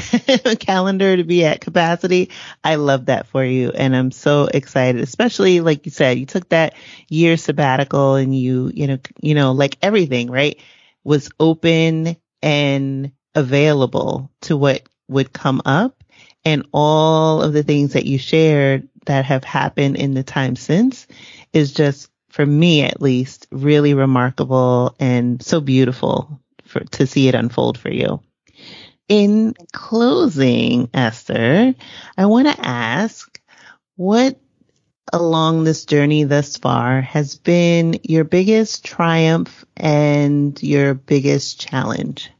calendar 0.59 1.15
to 1.15 1.23
be 1.23 1.45
at 1.45 1.61
capacity. 1.61 2.31
I 2.63 2.75
love 2.75 3.05
that 3.05 3.27
for 3.27 3.43
you. 3.45 3.69
And 3.69 3.95
I'm 3.95 4.11
so 4.11 4.49
excited, 4.51 5.01
especially 5.01 5.61
like 5.61 5.85
you 5.85 5.91
said, 5.91 6.17
you 6.17 6.25
took 6.25 6.49
that 6.49 6.73
year 7.09 7.37
sabbatical 7.37 8.15
and 8.15 8.35
you, 8.35 8.71
you 8.73 8.87
know, 8.87 8.97
you 9.21 9.35
know, 9.35 9.51
like 9.51 9.77
everything, 9.83 10.31
right? 10.31 10.59
Was 11.03 11.29
open 11.39 12.15
and 12.41 13.11
available 13.35 14.31
to 14.41 14.57
what 14.57 14.83
would 15.07 15.33
come 15.33 15.61
up 15.65 16.03
and 16.45 16.65
all 16.73 17.41
of 17.41 17.53
the 17.53 17.63
things 17.63 17.93
that 17.93 18.05
you 18.05 18.17
shared 18.17 18.87
that 19.05 19.25
have 19.25 19.43
happened 19.43 19.97
in 19.97 20.13
the 20.13 20.23
time 20.23 20.55
since 20.55 21.07
is 21.51 21.73
just 21.73 22.09
for 22.29 22.45
me 22.45 22.83
at 22.83 23.01
least 23.01 23.47
really 23.51 23.93
remarkable 23.93 24.95
and 24.99 25.41
so 25.41 25.61
beautiful 25.61 26.39
for 26.65 26.79
to 26.81 27.05
see 27.05 27.27
it 27.27 27.35
unfold 27.35 27.77
for 27.77 27.91
you. 27.91 28.21
In 29.07 29.53
closing, 29.73 30.89
Esther, 30.93 31.75
I 32.17 32.25
want 32.25 32.47
to 32.47 32.65
ask 32.65 33.39
what 33.95 34.39
along 35.11 35.63
this 35.63 35.85
journey 35.85 36.23
thus 36.23 36.57
far 36.57 37.01
has 37.01 37.35
been 37.35 37.99
your 38.03 38.23
biggest 38.23 38.85
triumph 38.85 39.65
and 39.75 40.61
your 40.61 40.93
biggest 40.93 41.59
challenge? 41.59 42.31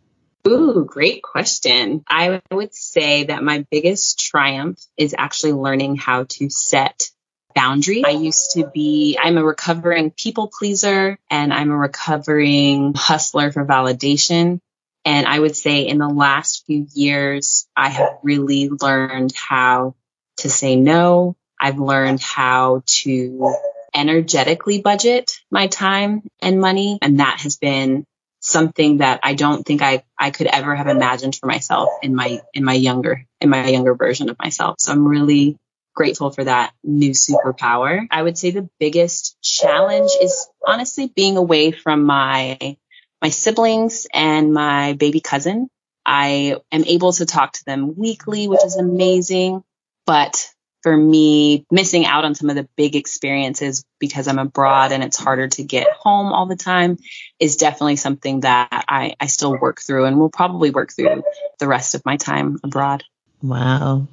Ooh, 0.48 0.86
great 0.86 1.24
question. 1.24 2.04
I 2.08 2.42
would 2.52 2.74
say 2.74 3.26
that 3.26 3.44
my 3.44 3.66
biggest 3.72 4.20
triumph 4.20 4.80
is 4.98 5.16
actually 5.18 5.54
learning 5.54 5.96
how 5.96 6.26
to 6.30 6.50
set 6.50 7.10
boundaries. 7.56 8.04
I 8.06 8.12
used 8.12 8.52
to 8.52 8.68
be, 8.74 9.18
I'm 9.22 9.38
a 9.38 9.44
recovering 9.44 10.12
people 10.12 10.52
pleaser 10.58 11.18
and 11.30 11.54
I'm 11.54 11.72
a 11.72 11.78
recovering 11.78 12.94
hustler 12.96 13.52
for 13.52 13.66
validation. 13.66 14.60
And 15.06 15.28
I 15.28 15.40
would 15.40 15.56
say 15.56 15.82
in 15.82 15.98
the 15.98 16.10
last 16.10 16.66
few 16.66 16.88
years, 16.94 17.68
I 17.76 17.90
have 17.90 18.20
really 18.24 18.70
learned 18.70 19.34
how 19.36 19.96
to 20.38 20.50
say 20.50 20.76
no, 20.76 21.36
I've 21.64 21.80
learned 21.80 22.22
how 22.22 22.84
to 22.86 23.56
energetically 23.96 24.82
budget 24.82 25.40
my 25.50 25.68
time 25.68 26.24
and 26.42 26.60
money. 26.60 27.00
And 27.02 27.22
that 27.22 27.40
has 27.40 27.56
been 27.56 28.06
something 28.42 28.98
that 28.98 29.22
I 29.24 29.34
don't 29.34 29.66
think 29.66 29.82
I, 29.82 30.04
I 30.20 30.32
could 30.32 30.48
ever 30.48 30.76
have 30.76 30.88
imagined 30.88 31.38
for 31.38 31.46
myself 31.48 31.88
in 32.02 32.14
my, 32.16 32.42
in 32.54 32.66
my 32.66 32.74
younger, 32.74 33.26
in 33.40 33.50
my 33.50 33.66
younger 33.70 33.96
version 33.96 34.30
of 34.30 34.36
myself. 34.38 34.76
So 34.80 34.92
I'm 34.92 35.08
really 35.08 35.58
grateful 35.96 36.32
for 36.32 36.44
that 36.44 36.74
new 36.84 37.12
superpower. 37.12 38.08
I 38.12 38.22
would 38.22 38.38
say 38.38 38.52
the 38.52 38.70
biggest 38.78 39.38
challenge 39.42 40.12
is 40.22 40.50
honestly 40.68 41.14
being 41.16 41.38
away 41.38 41.72
from 41.72 42.04
my, 42.04 42.76
my 43.22 43.30
siblings 43.30 44.06
and 44.14 44.54
my 44.54 44.94
baby 44.94 45.22
cousin. 45.22 45.70
I 46.06 46.58
am 46.74 46.84
able 46.84 47.14
to 47.14 47.26
talk 47.26 47.54
to 47.54 47.66
them 47.66 47.96
weekly, 47.96 48.50
which 48.50 48.66
is 48.66 48.76
amazing, 48.76 49.64
but 50.06 50.50
for 50.84 50.96
me, 50.96 51.66
missing 51.72 52.06
out 52.06 52.26
on 52.26 52.36
some 52.36 52.50
of 52.50 52.58
the 52.58 52.68
big 52.76 52.96
experiences 52.96 53.86
because 54.00 54.28
I'm 54.28 54.38
abroad 54.38 54.92
and 54.92 55.02
it's 55.02 55.18
harder 55.18 55.48
to 55.48 55.64
get 55.64 55.88
home 55.94 56.34
all 56.34 56.46
the 56.46 56.58
time 56.58 56.98
is 57.40 57.56
definitely 57.56 57.96
something 57.96 58.42
that 58.42 58.68
I, 58.88 59.16
I 59.20 59.28
still 59.28 59.58
work 59.58 59.82
through 59.82 60.06
and 60.06 60.20
will 60.20 60.30
probably 60.30 60.72
work 60.72 60.92
through 60.92 61.24
the 61.60 61.68
rest 61.68 61.96
of 61.96 62.06
my 62.06 62.18
time 62.18 62.60
abroad. 62.64 63.04
Wow. 63.42 64.08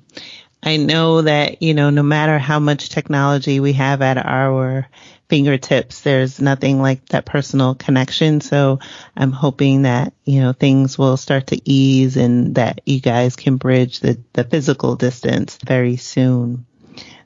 I 0.63 0.77
know 0.77 1.23
that, 1.23 1.63
you 1.63 1.73
know, 1.75 1.91
no 1.91 2.03
matter 2.03 2.39
how 2.39 2.59
much 2.59 2.89
technology 2.91 3.61
we 3.61 3.73
have 3.75 4.03
at 4.03 4.19
our 4.19 4.89
fingertips, 5.29 6.01
there's 6.03 6.41
nothing 6.41 6.83
like 6.83 7.07
that 7.07 7.25
personal 7.25 7.75
connection. 7.75 8.43
So 8.43 8.79
I'm 9.17 9.33
hoping 9.33 9.83
that, 9.83 10.13
you 10.25 10.41
know, 10.41 10.53
things 10.53 10.99
will 10.99 11.17
start 11.17 11.47
to 11.49 11.61
ease 11.65 12.17
and 12.17 12.55
that 12.57 12.83
you 12.85 13.01
guys 13.01 13.37
can 13.37 13.57
bridge 13.57 14.01
the, 14.01 14.21
the 14.35 14.45
physical 14.45 14.97
distance 14.97 15.57
very 15.65 15.97
soon. 15.97 16.67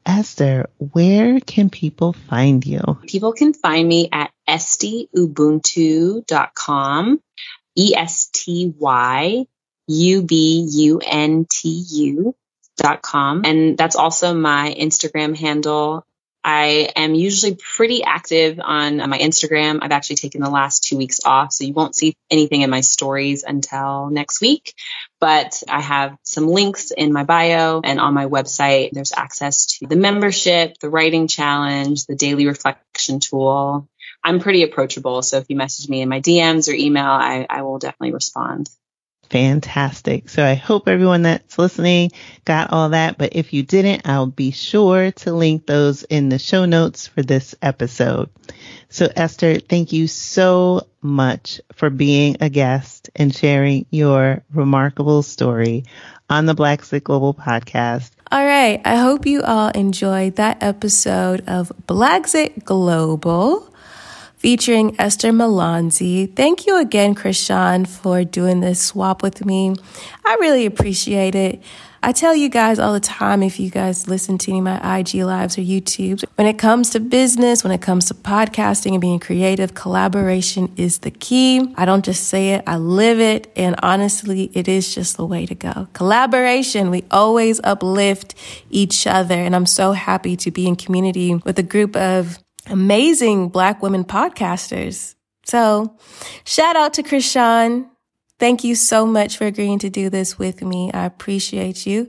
Esther, 0.07 0.69
where 0.79 1.41
can 1.41 1.71
people 1.71 2.13
find 2.13 2.65
you? 2.65 3.01
People 3.07 3.33
can 3.33 3.53
find 3.55 3.89
me 3.89 4.09
at 4.13 4.31
estyubuntu.com, 4.49 7.21
E 7.77 7.97
S 7.97 8.31
T 8.33 8.73
Y 8.79 9.47
U 9.89 10.23
B 10.23 10.69
U 10.71 11.01
N 11.03 11.47
T 11.51 11.85
U 11.91 12.37
And 13.45 13.79
that's 13.79 13.97
also 13.97 14.35
my 14.35 14.75
Instagram 14.79 15.37
handle. 15.37 16.05
I 16.45 16.91
am 16.95 17.15
usually 17.15 17.57
pretty 17.57 18.05
active 18.05 18.61
on 18.63 19.01
uh, 19.01 19.07
my 19.07 19.19
Instagram. 19.19 19.79
I've 19.81 19.93
actually 19.93 20.17
taken 20.17 20.43
the 20.43 20.51
last 20.51 20.85
two 20.85 20.99
weeks 20.99 21.21
off, 21.25 21.53
so 21.53 21.65
you 21.65 21.73
won't 21.73 21.97
see 21.97 22.15
anything 22.31 22.61
in 22.61 22.69
my 22.69 22.83
stories 22.83 23.45
until 23.45 24.11
next 24.11 24.43
week. 24.43 24.75
But 25.21 25.63
I 25.67 25.81
have 25.81 26.19
some 26.23 26.47
links 26.47 26.91
in 26.91 27.15
my 27.15 27.25
bio 27.25 27.81
and 27.83 27.99
on 27.99 28.13
my 28.13 28.27
website. 28.27 28.91
There's 28.93 29.13
access 29.17 29.79
to 29.79 29.87
the 29.87 29.97
membership, 29.97 30.79
the 30.81 30.91
writing 30.91 31.29
challenge, 31.29 32.05
the 32.05 32.15
daily 32.15 32.47
reflection 32.47 33.21
tool. 33.21 33.89
I'm 34.23 34.41
pretty 34.41 34.65
approachable. 34.65 35.23
So 35.23 35.39
if 35.39 35.47
you 35.49 35.57
message 35.57 35.89
me 35.89 36.03
in 36.03 36.11
my 36.11 36.21
DMs 36.21 36.69
or 36.71 36.75
email, 36.75 37.07
I, 37.07 37.47
I 37.49 37.63
will 37.63 37.79
definitely 37.79 38.13
respond. 38.13 38.69
Fantastic. 39.31 40.29
So 40.29 40.45
I 40.45 40.55
hope 40.55 40.89
everyone 40.89 41.23
that's 41.23 41.59
listening 41.59 42.13
got 42.45 42.73
all 42.73 42.91
that. 42.91 43.19
But 43.19 43.35
if 43.35 43.53
you 43.53 43.63
didn't, 43.63 44.07
I'll 44.07 44.27
be 44.27 44.51
sure 44.51 45.11
to 45.11 45.33
link 45.33 45.67
those 45.67 46.03
in 46.05 46.29
the 46.29 46.39
show 46.39 46.65
notes 46.65 47.07
for 47.07 47.23
this 47.23 47.55
episode. 47.61 48.31
So 48.89 49.09
Esther, 49.15 49.59
thank 49.59 49.93
you 49.93 50.07
so 50.07 50.87
much 51.03 51.61
for 51.73 51.91
being 51.91 52.37
a 52.41 52.49
guest 52.49 53.11
and 53.17 53.35
sharing 53.35 53.87
your 53.91 54.43
remarkable 54.53 55.23
story 55.23 55.85
on 56.31 56.47
the 56.47 56.55
Blaxit 56.55 57.03
Global 57.03 57.35
podcast. 57.35 58.11
All 58.31 58.45
right. 58.45 58.81
I 58.85 58.97
hope 58.97 59.27
you 59.27 59.43
all 59.43 59.69
enjoyed 59.69 60.37
that 60.37 60.63
episode 60.63 61.43
of 61.47 61.73
Blaxit 61.87 62.65
Global 62.65 63.74
featuring 64.45 64.95
Esther 64.99 65.33
Malonzi. 65.33 66.31
Thank 66.37 66.67
you 66.67 66.79
again, 66.79 67.15
Chrisean, 67.15 67.89
for 67.89 68.25
doing 68.25 68.61
this 68.61 68.79
swap 68.79 69.23
with 69.23 69.47
me. 69.47 69.75
I 70.23 70.35
really 70.35 70.67
appreciate 70.67 71.35
it. 71.35 71.63
I 72.03 72.13
tell 72.13 72.37
you 72.37 72.51
guys 72.51 72.79
all 72.79 72.93
the 72.93 73.01
time, 73.01 73.43
if 73.43 73.59
you 73.59 73.71
guys 73.71 74.07
listen 74.07 74.37
to 74.37 74.51
any 74.51 74.59
of 74.59 74.65
my 74.65 74.99
IG 74.99 75.15
lives 75.15 75.57
or 75.57 75.63
YouTube, 75.63 76.23
when 76.35 76.47
it 76.47 76.59
comes 76.59 76.91
to 76.91 77.01
business, 77.01 77.65
when 77.65 77.73
it 77.73 77.81
comes 77.81 78.05
to 78.09 78.15
podcasting 78.15 78.93
and 78.93 79.01
being 79.01 79.19
creative, 79.19 79.73
collaboration 79.73 80.71
is 80.77 80.99
the 80.99 81.11
key. 81.11 81.73
I 81.79 81.87
don't 81.87 82.05
just 82.05 82.25
say 82.25 82.51
it, 82.51 82.65
I 82.67 82.77
live 82.77 83.21
it. 83.21 83.51
And 83.57 83.77
honestly, 83.83 84.51
it 84.53 84.69
is 84.69 84.95
just 84.95 85.17
the 85.17 85.25
way 85.25 85.47
to 85.47 85.55
go. 85.55 85.89
Collaboration, 85.95 86.91
we 86.91 87.05
always 87.11 87.63
uplift 87.65 88.35
each 88.69 89.07
other. 89.07 89.37
And 89.37 89.57
I'm 89.57 89.65
so 89.65 89.93
happy 89.93 90.37
to 90.37 90.51
be 90.51 90.67
in 90.67 90.77
community 90.77 91.35
with 91.35 91.59
a 91.59 91.63
group 91.63 91.97
of 91.97 92.39
amazing 92.69 93.49
Black 93.49 93.83
women 93.83 94.05
podcasters. 94.05 95.15
So 95.45 95.97
shout 96.45 96.77
out 96.77 96.95
to 96.95 97.03
Chrisean. 97.03 97.89
Thank 98.41 98.65
you 98.65 98.75
so 98.75 99.07
much 99.07 99.37
for 99.37 99.47
agreeing 99.47 99.79
to 99.79 99.91
do 99.91 100.11
this 100.11 100.37
with 100.37 100.61
me. 100.61 100.91
I 100.93 101.05
appreciate 101.05 101.87
you. 101.87 102.09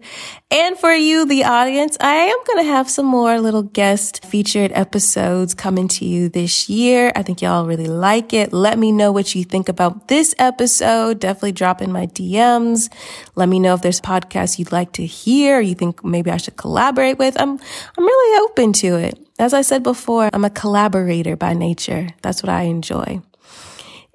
And 0.50 0.76
for 0.76 0.92
you, 0.92 1.26
the 1.26 1.44
audience, 1.44 1.98
I 2.02 2.16
am 2.16 2.38
going 2.48 2.66
to 2.66 2.72
have 2.72 2.90
some 2.90 3.06
more 3.06 3.40
little 3.40 3.62
guest 3.62 4.26
featured 4.26 4.72
episodes 4.74 5.54
coming 5.54 5.88
to 5.90 6.06
you 6.06 6.30
this 6.30 6.68
year. 6.68 7.12
I 7.16 7.22
think 7.22 7.44
y'all 7.44 7.68
really 7.68 7.86
like 7.86 8.34
it. 8.34 8.54
Let 8.54 8.80
me 8.80 8.92
know 8.92 9.12
what 9.12 9.36
you 9.36 9.44
think 9.44 9.70
about 9.70 10.08
this 10.08 10.34
episode. 10.40 11.20
Definitely 11.20 11.52
drop 11.52 11.80
in 11.80 11.92
my 11.92 12.08
DMs. 12.08 12.92
Let 13.36 13.48
me 13.48 13.60
know 13.60 13.76
if 13.76 13.84
there's 13.84 14.02
podcasts 14.02 14.58
you'd 14.58 14.72
like 14.72 14.94
to 14.94 15.06
hear, 15.06 15.62
you 15.62 15.76
think 15.76 16.04
maybe 16.04 16.32
I 16.32 16.38
should 16.38 16.58
collaborate 16.58 17.20
with. 17.20 17.40
I'm, 17.40 17.52
I'm 17.52 18.04
really 18.04 18.46
open 18.46 18.74
to 18.74 18.96
it. 18.96 19.20
As 19.38 19.54
I 19.54 19.62
said 19.62 19.84
before, 19.84 20.32
I'm 20.34 20.46
a 20.46 20.50
collaborator 20.50 21.36
by 21.36 21.54
nature. 21.54 22.10
That's 22.24 22.42
what 22.42 22.50
I 22.50 22.64
enjoy. 22.64 23.22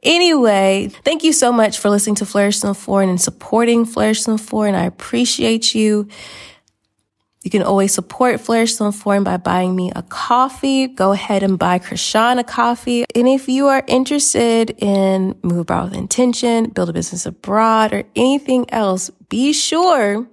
Anyway, 0.03 0.88
thank 1.05 1.22
you 1.22 1.32
so 1.32 1.53
much 1.53 1.78
for 1.78 1.90
listening 1.90 2.16
to 2.16 2.26
Flourish 2.26 2.61
the 2.61 2.74
Foreign 2.74 3.11
and 3.11 3.20
supporting 3.20 3.84
Flourish 3.84 4.24
the 4.24 4.38
Foreign. 4.38 4.74
I 4.74 4.84
appreciate 4.84 5.74
you. 5.74 6.09
You 7.42 7.51
can 7.51 7.62
always 7.62 7.92
support 7.94 8.40
Flourish 8.40 8.76
the 8.76 8.92
Foreign 8.92 9.24
by 9.24 9.36
buying 9.38 9.74
me 9.74 9.92
a 9.96 10.03
coffee. 10.03 10.86
Go 10.86 11.12
ahead 11.12 11.42
and 11.42 11.59
buy 11.59 11.78
Chrisean 11.78 12.38
a 12.38 12.44
coffee. 12.44 13.05
And 13.14 13.28
if 13.28 13.48
you 13.48 13.66
are 13.68 13.82
interested 13.86 14.70
in 14.78 15.38
move 15.42 15.59
abroad 15.59 15.90
with 15.90 15.98
intention, 15.98 16.70
build 16.70 16.90
a 16.90 16.92
business 16.92 17.26
abroad, 17.26 17.92
or 17.92 18.05
anything 18.14 18.70
else, 18.70 19.11
be 19.28 19.53
sure 19.53 20.26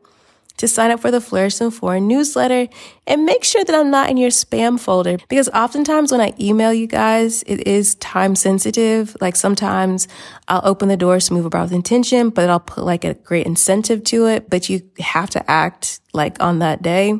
to 0.58 0.68
sign 0.68 0.91
up 0.91 0.99
for 0.99 1.12
the 1.12 1.22
Flourish 1.22 1.62
in 1.62 1.72
Foreign 1.72 2.08
newsletter 2.08 2.68
and 3.05 3.26
make 3.26 3.43
sure 3.43 3.64
that 3.64 3.76
I'm 3.76 3.89
not 3.89 4.10
in 4.10 4.18
your 4.18 4.30
spam 4.30 4.80
folder 4.80 5.18
because 5.30 5.49
oftentimes 5.49 6.12
when 6.12 6.22
I 6.22 6.34
email 6.39 6.74
you 6.74 6.88
guys, 6.88 7.43
it 7.43 7.68
is 7.68 7.95
time 7.95 8.36
sensitive. 8.36 9.16
Like 9.22 9.36
sometimes 9.36 10.08
I'll 10.47 10.62
open 10.64 10.89
the 10.89 10.97
doors 10.97 11.28
to 11.28 11.34
move 11.34 11.45
abroad 11.45 11.64
with 11.64 11.74
intention, 11.74 12.30
but 12.30 12.49
I'll 12.49 12.60
put 12.60 12.84
like 12.84 13.03
a 13.03 13.14
great 13.14 13.45
incentive 13.45 14.03
to 14.05 14.26
it, 14.28 14.49
but 14.49 14.70
you 14.70 14.82
have 14.99 15.30
to 15.32 15.49
act 15.49 15.99
like 16.14 16.41
on 16.41 16.60
that 16.60 16.82
day. 16.82 17.12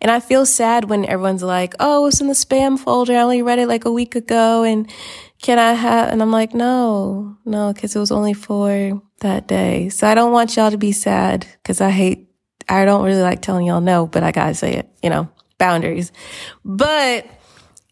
And 0.00 0.10
I 0.10 0.20
feel 0.20 0.44
sad 0.44 0.90
when 0.90 1.06
everyone's 1.06 1.42
like, 1.42 1.74
Oh, 1.80 2.06
it's 2.06 2.20
in 2.20 2.26
the 2.26 2.34
spam 2.34 2.78
folder. 2.78 3.14
I 3.14 3.22
only 3.22 3.42
read 3.42 3.58
it 3.58 3.68
like 3.68 3.84
a 3.84 3.92
week 3.92 4.14
ago 4.14 4.62
and 4.62 4.90
can 5.44 5.58
I 5.58 5.74
have, 5.74 6.10
and 6.10 6.22
I'm 6.22 6.30
like, 6.30 6.54
no, 6.54 7.36
no, 7.44 7.74
cause 7.74 7.94
it 7.94 7.98
was 7.98 8.10
only 8.10 8.32
for 8.32 9.02
that 9.20 9.46
day. 9.46 9.90
So 9.90 10.06
I 10.06 10.14
don't 10.14 10.32
want 10.32 10.56
y'all 10.56 10.70
to 10.70 10.78
be 10.78 10.92
sad 10.92 11.46
cause 11.64 11.82
I 11.82 11.90
hate 11.90 12.23
I 12.68 12.84
don't 12.84 13.04
really 13.04 13.22
like 13.22 13.42
telling 13.42 13.66
y'all 13.66 13.80
no, 13.80 14.06
but 14.06 14.22
I 14.22 14.32
gotta 14.32 14.54
say 14.54 14.74
it, 14.74 14.88
you 15.02 15.10
know, 15.10 15.28
boundaries. 15.58 16.12
But 16.64 17.26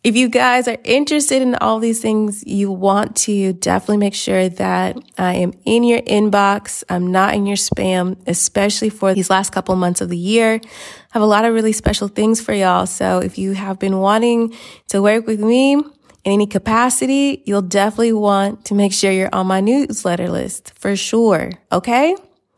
if 0.05 0.17
you 0.17 0.29
guys 0.29 0.67
are 0.67 0.79
interested 0.83 1.43
in 1.43 1.55
all 1.57 1.79
these 1.79 2.01
things, 2.01 2.43
you 2.45 2.73
want 2.73 3.15
to 3.17 3.53
definitely 3.53 3.99
make 3.99 4.15
sure 4.15 4.49
that 4.49 4.97
I 5.17 5.35
am 5.35 5.53
in 5.65 5.85
your 5.85 6.01
inbox. 6.01 6.83
I'm 6.89 7.13
not 7.13 7.35
in 7.35 7.47
your 7.47 7.57
spam, 7.57 8.17
especially 8.27 8.91
for 8.91 9.15
these 9.15 9.31
last 9.31 9.53
couple 9.53 9.77
months 9.77 10.01
of 10.01 10.09
the 10.09 10.19
year. 10.19 10.61
I 10.65 10.69
have 11.11 11.23
a 11.23 11.27
lot 11.27 11.45
of 11.45 11.55
really 11.55 11.73
special 11.73 12.09
things 12.09 12.41
for 12.41 12.53
y'all. 12.53 12.87
So 12.87 13.21
if 13.21 13.39
you 13.39 13.53
have 13.53 13.79
been 13.79 13.99
wanting 13.99 14.55
to 14.89 15.01
work 15.03 15.29
with 15.29 15.39
me 15.39 15.75
in 15.75 15.85
any 16.25 16.47
capacity, 16.49 17.43
you'll 17.47 17.63
definitely 17.63 18.13
want 18.13 18.65
to 18.67 18.75
make 18.75 18.93
sure 18.93 19.13
you're 19.13 19.33
on 19.33 19.47
my 19.47 19.61
newsletter 19.61 20.29
list 20.29 20.73
for 20.77 20.97
sure. 20.97 21.53
Okay? 21.71 22.17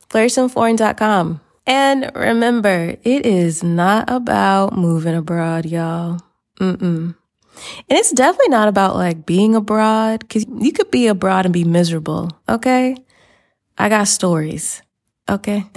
FlourishinTheForeign.com. 0.08 1.40
And 1.66 2.10
remember, 2.14 2.96
it 3.02 3.26
is 3.26 3.62
not 3.62 4.10
about 4.10 4.76
moving 4.76 5.14
abroad, 5.14 5.64
y'all. 5.64 6.20
Mm-mm. 6.60 7.14
And 7.88 7.98
it's 7.98 8.12
definitely 8.12 8.50
not 8.50 8.68
about 8.68 8.96
like 8.96 9.26
being 9.26 9.54
abroad, 9.54 10.28
cause 10.28 10.44
you 10.58 10.72
could 10.72 10.90
be 10.90 11.06
abroad 11.06 11.46
and 11.46 11.54
be 11.54 11.64
miserable. 11.64 12.30
Okay. 12.48 12.96
I 13.78 13.88
got 13.88 14.08
stories. 14.08 14.82
Okay. 15.28 15.64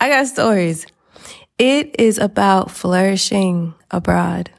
I 0.00 0.08
got 0.08 0.26
stories. 0.26 0.86
It 1.58 1.96
is 1.98 2.18
about 2.18 2.70
flourishing 2.70 3.74
abroad. 3.90 4.50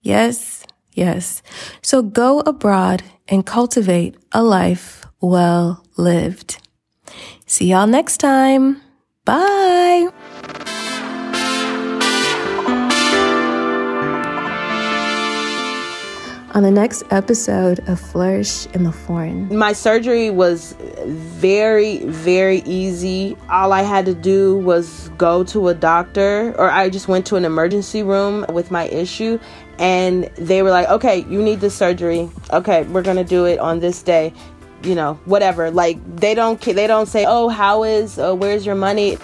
Yes. 0.00 0.66
Yes. 0.92 1.42
So 1.82 2.02
go 2.02 2.40
abroad 2.40 3.02
and 3.28 3.46
cultivate 3.46 4.16
a 4.32 4.42
life 4.42 5.06
well 5.20 5.84
lived. 5.96 6.58
See 7.46 7.66
y'all 7.68 7.86
next 7.86 8.18
time. 8.18 8.81
Bye. 9.24 10.08
On 16.54 16.64
the 16.64 16.70
next 16.72 17.04
episode 17.10 17.78
of 17.88 18.00
Flourish 18.00 18.66
in 18.74 18.82
the 18.82 18.90
Foreign. 18.90 19.56
My 19.56 19.72
surgery 19.72 20.30
was 20.30 20.74
very, 21.06 21.98
very 22.04 22.62
easy. 22.66 23.36
All 23.48 23.72
I 23.72 23.82
had 23.82 24.06
to 24.06 24.14
do 24.14 24.58
was 24.58 25.08
go 25.10 25.44
to 25.44 25.68
a 25.68 25.74
doctor, 25.74 26.52
or 26.58 26.68
I 26.68 26.90
just 26.90 27.06
went 27.06 27.24
to 27.26 27.36
an 27.36 27.44
emergency 27.44 28.02
room 28.02 28.44
with 28.52 28.72
my 28.72 28.88
issue, 28.88 29.38
and 29.78 30.24
they 30.34 30.64
were 30.64 30.70
like, 30.70 30.88
okay, 30.88 31.24
you 31.28 31.40
need 31.40 31.60
this 31.60 31.76
surgery. 31.76 32.28
Okay, 32.52 32.82
we're 32.84 33.02
gonna 33.02 33.22
do 33.22 33.44
it 33.44 33.60
on 33.60 33.78
this 33.78 34.02
day 34.02 34.34
you 34.84 34.94
know, 34.94 35.14
whatever. 35.24 35.70
Like 35.70 35.98
they 36.16 36.34
don't 36.34 36.60
they 36.60 36.86
don't 36.86 37.06
say, 37.06 37.24
"Oh, 37.26 37.48
how 37.48 37.84
is 37.84 38.18
uh, 38.18 38.34
where's 38.34 38.66
your 38.66 38.74
money?" 38.74 39.18